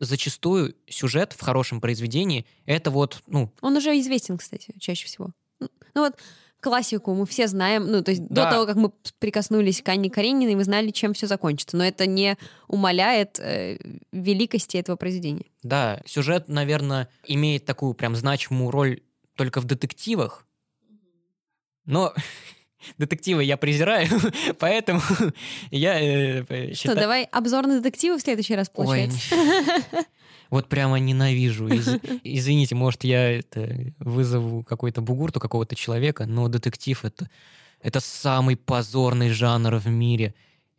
зачастую 0.00 0.74
сюжет 0.88 1.32
в 1.32 1.40
хорошем 1.40 1.80
произведении 1.80 2.46
это 2.66 2.90
вот, 2.90 3.22
ну... 3.26 3.52
Он 3.60 3.76
уже 3.76 3.98
известен, 4.00 4.38
кстати, 4.38 4.74
чаще 4.78 5.06
всего. 5.06 5.30
Ну 5.60 5.68
вот 5.94 6.16
классику 6.58 7.14
мы 7.14 7.26
все 7.26 7.46
знаем, 7.46 7.86
ну, 7.90 8.02
то 8.02 8.10
есть 8.10 8.26
Да. 8.26 8.44
до 8.44 8.50
того, 8.50 8.66
как 8.66 8.76
мы 8.76 8.90
прикоснулись 9.18 9.82
к 9.82 9.88
Анне 9.88 10.10
Карениной, 10.10 10.56
мы 10.56 10.64
знали, 10.64 10.90
чем 10.90 11.14
все 11.14 11.26
закончится. 11.26 11.76
Но 11.76 11.84
это 11.84 12.06
не 12.06 12.36
умаляет 12.66 13.38
э, 13.38 13.78
великости 14.10 14.76
этого 14.76 14.96
произведения. 14.96 15.46
Да, 15.62 16.02
сюжет, 16.06 16.48
наверное, 16.48 17.08
имеет 17.24 17.64
такую 17.66 17.94
прям 17.94 18.16
значимую 18.16 18.70
роль 18.70 19.00
только 19.36 19.60
в 19.60 19.64
детективах. 19.64 20.44
Но 21.84 22.14
детективы 22.98 23.44
я 23.44 23.56
презираю, 23.56 24.08
поэтому 24.58 25.00
я 25.70 26.00
э, 26.00 26.42
Что, 26.44 26.74
считаю... 26.74 26.98
давай 26.98 27.24
обзор 27.24 27.66
на 27.66 27.80
детективы 27.80 28.18
в 28.18 28.22
следующий 28.22 28.54
раз, 28.54 28.70
Ой, 28.74 28.84
получается? 28.84 29.34
Вот 30.50 30.68
прямо 30.68 30.98
ненавижу. 30.98 31.68
Из- 31.68 32.00
Извините, 32.24 32.74
может, 32.74 33.04
я 33.04 33.38
это 33.38 33.92
вызову 33.98 34.64
какой-то 34.64 35.00
бугурту 35.00 35.40
какого-то 35.40 35.76
человека, 35.76 36.26
но 36.26 36.48
детектив 36.48 37.04
это, 37.04 37.30
это 37.80 38.00
самый 38.00 38.56
позорный 38.56 39.30
жанр 39.30 39.76
в 39.76 39.86
мире. 39.86 40.34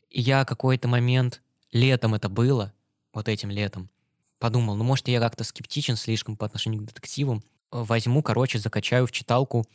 И 0.09 0.21
я 0.21 0.43
какой-то 0.43 0.87
момент, 0.89 1.41
летом 1.71 2.13
это 2.13 2.27
было, 2.27 2.73
вот 3.13 3.29
этим 3.29 3.49
летом, 3.49 3.89
подумал, 4.39 4.75
ну, 4.75 4.83
может, 4.83 5.07
я 5.07 5.19
как-то 5.21 5.43
скептичен 5.45 5.95
слишком 5.95 6.35
по 6.35 6.45
отношению 6.45 6.81
к 6.81 6.85
детективам. 6.85 7.41
Возьму, 7.71 8.21
короче, 8.21 8.59
закачаю 8.59 9.07
в 9.07 9.11
читалку 9.13 9.65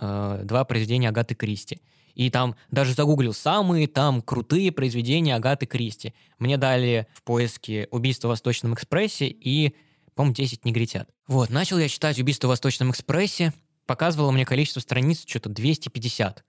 э, 0.00 0.40
два 0.44 0.64
произведения 0.64 1.08
Агаты 1.08 1.34
Кристи. 1.34 1.80
И 2.14 2.30
там 2.30 2.56
даже 2.70 2.92
загуглил 2.92 3.32
самые 3.32 3.86
там 3.86 4.20
крутые 4.20 4.70
произведения 4.70 5.34
Агаты 5.34 5.66
Кристи. 5.66 6.14
Мне 6.38 6.56
дали 6.56 7.06
в 7.14 7.22
поиске 7.22 7.88
«Убийство 7.90 8.28
в 8.28 8.30
Восточном 8.30 8.74
экспрессе» 8.74 9.28
и, 9.28 9.74
по-моему, 10.14 10.34
«10 10.34 10.60
негритят». 10.64 11.08
Вот, 11.26 11.50
начал 11.50 11.78
я 11.78 11.88
читать 11.88 12.18
«Убийство 12.18 12.48
в 12.48 12.50
Восточном 12.50 12.90
экспрессе», 12.90 13.52
показывало 13.86 14.30
мне 14.30 14.44
количество 14.44 14.80
страниц 14.80 15.24
что-то 15.26 15.48
250. 15.48 16.44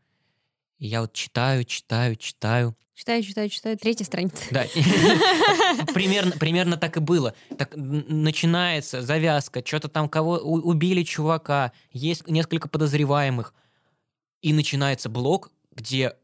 И 0.77 0.87
я 0.87 1.01
вот 1.01 1.13
читаю, 1.13 1.63
читаю, 1.65 2.15
читаю. 2.15 2.75
Читаю, 2.93 3.23
читаю, 3.23 3.49
читаю. 3.49 3.77
Третья 3.77 4.05
страница. 4.05 4.43
Да, 4.51 4.65
примерно, 5.93 6.31
примерно 6.33 6.77
так 6.77 6.97
и 6.97 6.99
было. 6.99 7.33
Так 7.57 7.73
начинается 7.75 9.01
завязка, 9.01 9.65
что-то 9.65 9.87
там 9.87 10.07
кого 10.07 10.33
убили 10.37 11.03
чувака, 11.03 11.71
есть 11.91 12.27
несколько 12.27 12.69
подозреваемых, 12.69 13.53
и 14.41 14.53
начинается 14.53 15.09
блок, 15.09 15.51
где 15.71 16.15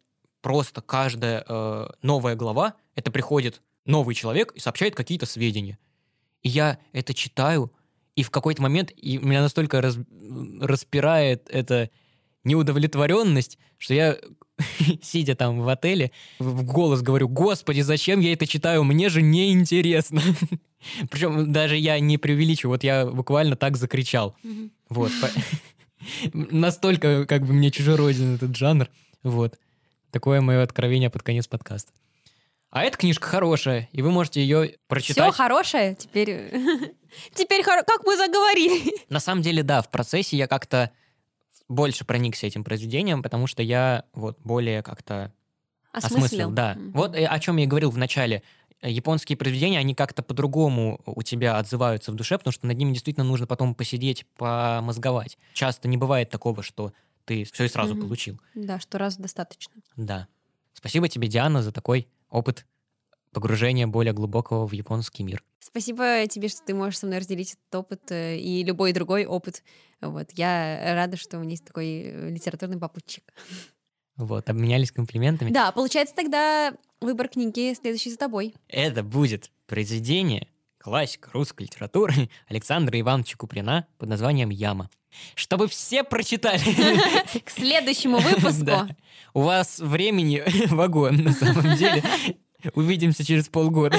просто 0.41 0.81
каждая 0.81 1.43
э, 1.47 1.87
новая 2.01 2.35
глава 2.35 2.75
это 2.95 3.11
приходит 3.11 3.61
новый 3.85 4.13
человек 4.13 4.51
и 4.53 4.59
сообщает 4.59 4.95
какие-то 4.95 5.25
сведения. 5.25 5.79
И 6.41 6.49
я 6.49 6.77
это 6.91 7.13
читаю, 7.13 7.73
и 8.15 8.23
в 8.23 8.29
какой-то 8.29 8.61
момент 8.61 8.91
и 8.95 9.17
меня 9.17 9.41
настолько 9.41 9.81
раз- 9.81 9.97
распирает 10.61 11.49
эта 11.49 11.89
неудовлетворенность, 12.49 13.57
что 13.77 13.93
я, 13.93 14.17
сидя 15.01 15.35
там 15.35 15.61
в 15.61 15.69
отеле, 15.69 16.11
в 16.39 16.63
голос 16.63 17.01
говорю, 17.01 17.29
господи, 17.29 17.81
зачем 17.81 18.19
я 18.19 18.33
это 18.33 18.45
читаю, 18.45 18.83
мне 18.83 19.09
же 19.09 19.21
неинтересно. 19.21 20.21
Причем 21.09 21.51
даже 21.53 21.77
я 21.77 21.99
не 21.99 22.17
преувеличиваю, 22.17 22.73
вот 22.73 22.83
я 22.83 23.05
буквально 23.05 23.55
так 23.55 23.77
закричал. 23.77 24.35
Вот. 24.89 25.11
Настолько 26.33 27.25
как 27.25 27.45
бы 27.45 27.53
мне 27.53 27.71
чужероден 27.71 28.35
этот 28.35 28.55
жанр. 28.55 28.89
Вот. 29.23 29.57
Такое 30.11 30.41
мое 30.41 30.63
откровение 30.63 31.09
под 31.09 31.23
конец 31.23 31.47
подкаста. 31.47 31.91
А 32.71 32.83
эта 32.83 32.97
книжка 32.97 33.27
хорошая, 33.27 33.89
и 33.91 34.01
вы 34.01 34.11
можете 34.11 34.41
ее 34.41 34.67
Все 34.67 34.77
прочитать. 34.87 35.35
хорошее. 35.35 35.95
Теперь... 35.95 36.51
Теперь 37.33 37.61
хоро- 37.61 37.83
как 37.85 38.03
мы 38.05 38.15
заговорили. 38.15 38.93
На 39.09 39.19
самом 39.19 39.41
деле, 39.41 39.63
да, 39.63 39.81
в 39.81 39.89
процессе 39.89 40.37
я 40.37 40.45
как-то 40.47 40.91
больше 41.69 42.03
проникся 42.03 42.47
этим 42.47 42.63
произведением, 42.65 43.23
потому 43.23 43.47
что 43.47 43.63
я 43.63 44.03
вот 44.13 44.37
более 44.43 44.83
как-то 44.83 45.31
осмыслил. 45.93 46.51
Да. 46.51 46.75
Мгм. 46.75 46.91
Вот 46.91 47.15
э, 47.15 47.25
о 47.25 47.39
чем 47.39 47.57
я 47.57 47.63
и 47.63 47.67
говорил 47.67 47.91
в 47.91 47.97
начале. 47.97 48.43
Э, 48.81 48.89
Японские 48.91 49.37
произведения, 49.37 49.79
они 49.79 49.95
как-то 49.95 50.21
по-другому 50.23 51.01
у 51.05 51.21
тебя 51.23 51.57
отзываются 51.57 52.11
в 52.11 52.15
душе, 52.15 52.37
потому 52.37 52.51
что 52.51 52.67
над 52.67 52.77
ними 52.77 52.91
действительно 52.93 53.23
нужно 53.25 53.47
потом 53.47 53.73
посидеть, 53.75 54.25
помозговать. 54.37 55.37
Часто 55.53 55.87
не 55.87 55.97
бывает 55.97 56.29
такого, 56.29 56.63
что 56.63 56.91
ты 57.25 57.43
все 57.45 57.65
и 57.65 57.67
сразу 57.69 57.93
Мгм. 57.93 58.03
получил. 58.03 58.41
Да, 58.55 58.79
что 58.79 58.97
раз 58.97 59.17
достаточно. 59.17 59.73
Да. 59.95 60.27
Спасибо 60.73 61.07
тебе, 61.07 61.27
Диана, 61.27 61.61
за 61.61 61.71
такой 61.71 62.07
опыт 62.29 62.65
погружения 63.31 63.87
более 63.87 64.13
глубокого 64.13 64.67
в 64.67 64.71
японский 64.71 65.23
мир. 65.23 65.43
Спасибо 65.59 66.25
тебе, 66.27 66.47
что 66.47 66.61
ты 66.65 66.73
можешь 66.73 66.99
со 66.99 67.05
мной 67.05 67.19
разделить 67.19 67.53
этот 67.53 67.75
опыт 67.75 68.11
э, 68.11 68.37
и 68.37 68.63
любой 68.63 68.93
другой 68.93 69.25
опыт. 69.25 69.63
Вот. 70.01 70.29
Я 70.33 70.95
рада, 70.95 71.17
что 71.17 71.37
у 71.37 71.41
меня 71.41 71.51
есть 71.51 71.65
такой 71.65 72.03
э, 72.05 72.29
литературный 72.29 72.79
попутчик. 72.79 73.23
Вот, 74.15 74.49
обменялись 74.49 74.91
комплиментами. 74.91 75.51
Да, 75.51 75.71
получается 75.71 76.15
тогда 76.15 76.73
выбор 77.01 77.29
книги 77.29 77.73
следующий 77.73 78.09
за 78.09 78.17
тобой. 78.17 78.53
Это 78.67 79.03
будет 79.03 79.51
произведение 79.65 80.47
классика 80.77 81.29
русской 81.33 81.63
литературы 81.63 82.29
Александра 82.47 82.99
Ивановича 82.99 83.37
Куприна 83.37 83.87
под 83.97 84.09
названием 84.09 84.49
«Яма». 84.49 84.89
Чтобы 85.35 85.67
все 85.67 86.03
прочитали. 86.03 86.61
К 87.43 87.49
следующему 87.49 88.17
выпуску. 88.19 88.87
У 89.33 89.41
вас 89.41 89.79
времени 89.79 90.43
вагон, 90.67 91.17
на 91.17 91.33
самом 91.33 91.75
деле. 91.75 92.03
Увидимся 92.73 93.23
через 93.23 93.47
полгода. 93.49 93.97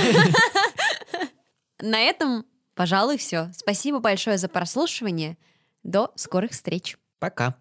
На 1.81 2.01
этом, 2.01 2.45
пожалуй, 2.75 3.17
все. 3.17 3.51
Спасибо 3.55 4.01
большое 4.01 4.39
за 4.39 4.49
прослушивание. 4.49 5.39
До 5.83 6.13
скорых 6.17 6.51
встреч. 6.53 6.99
Пока. 7.19 7.57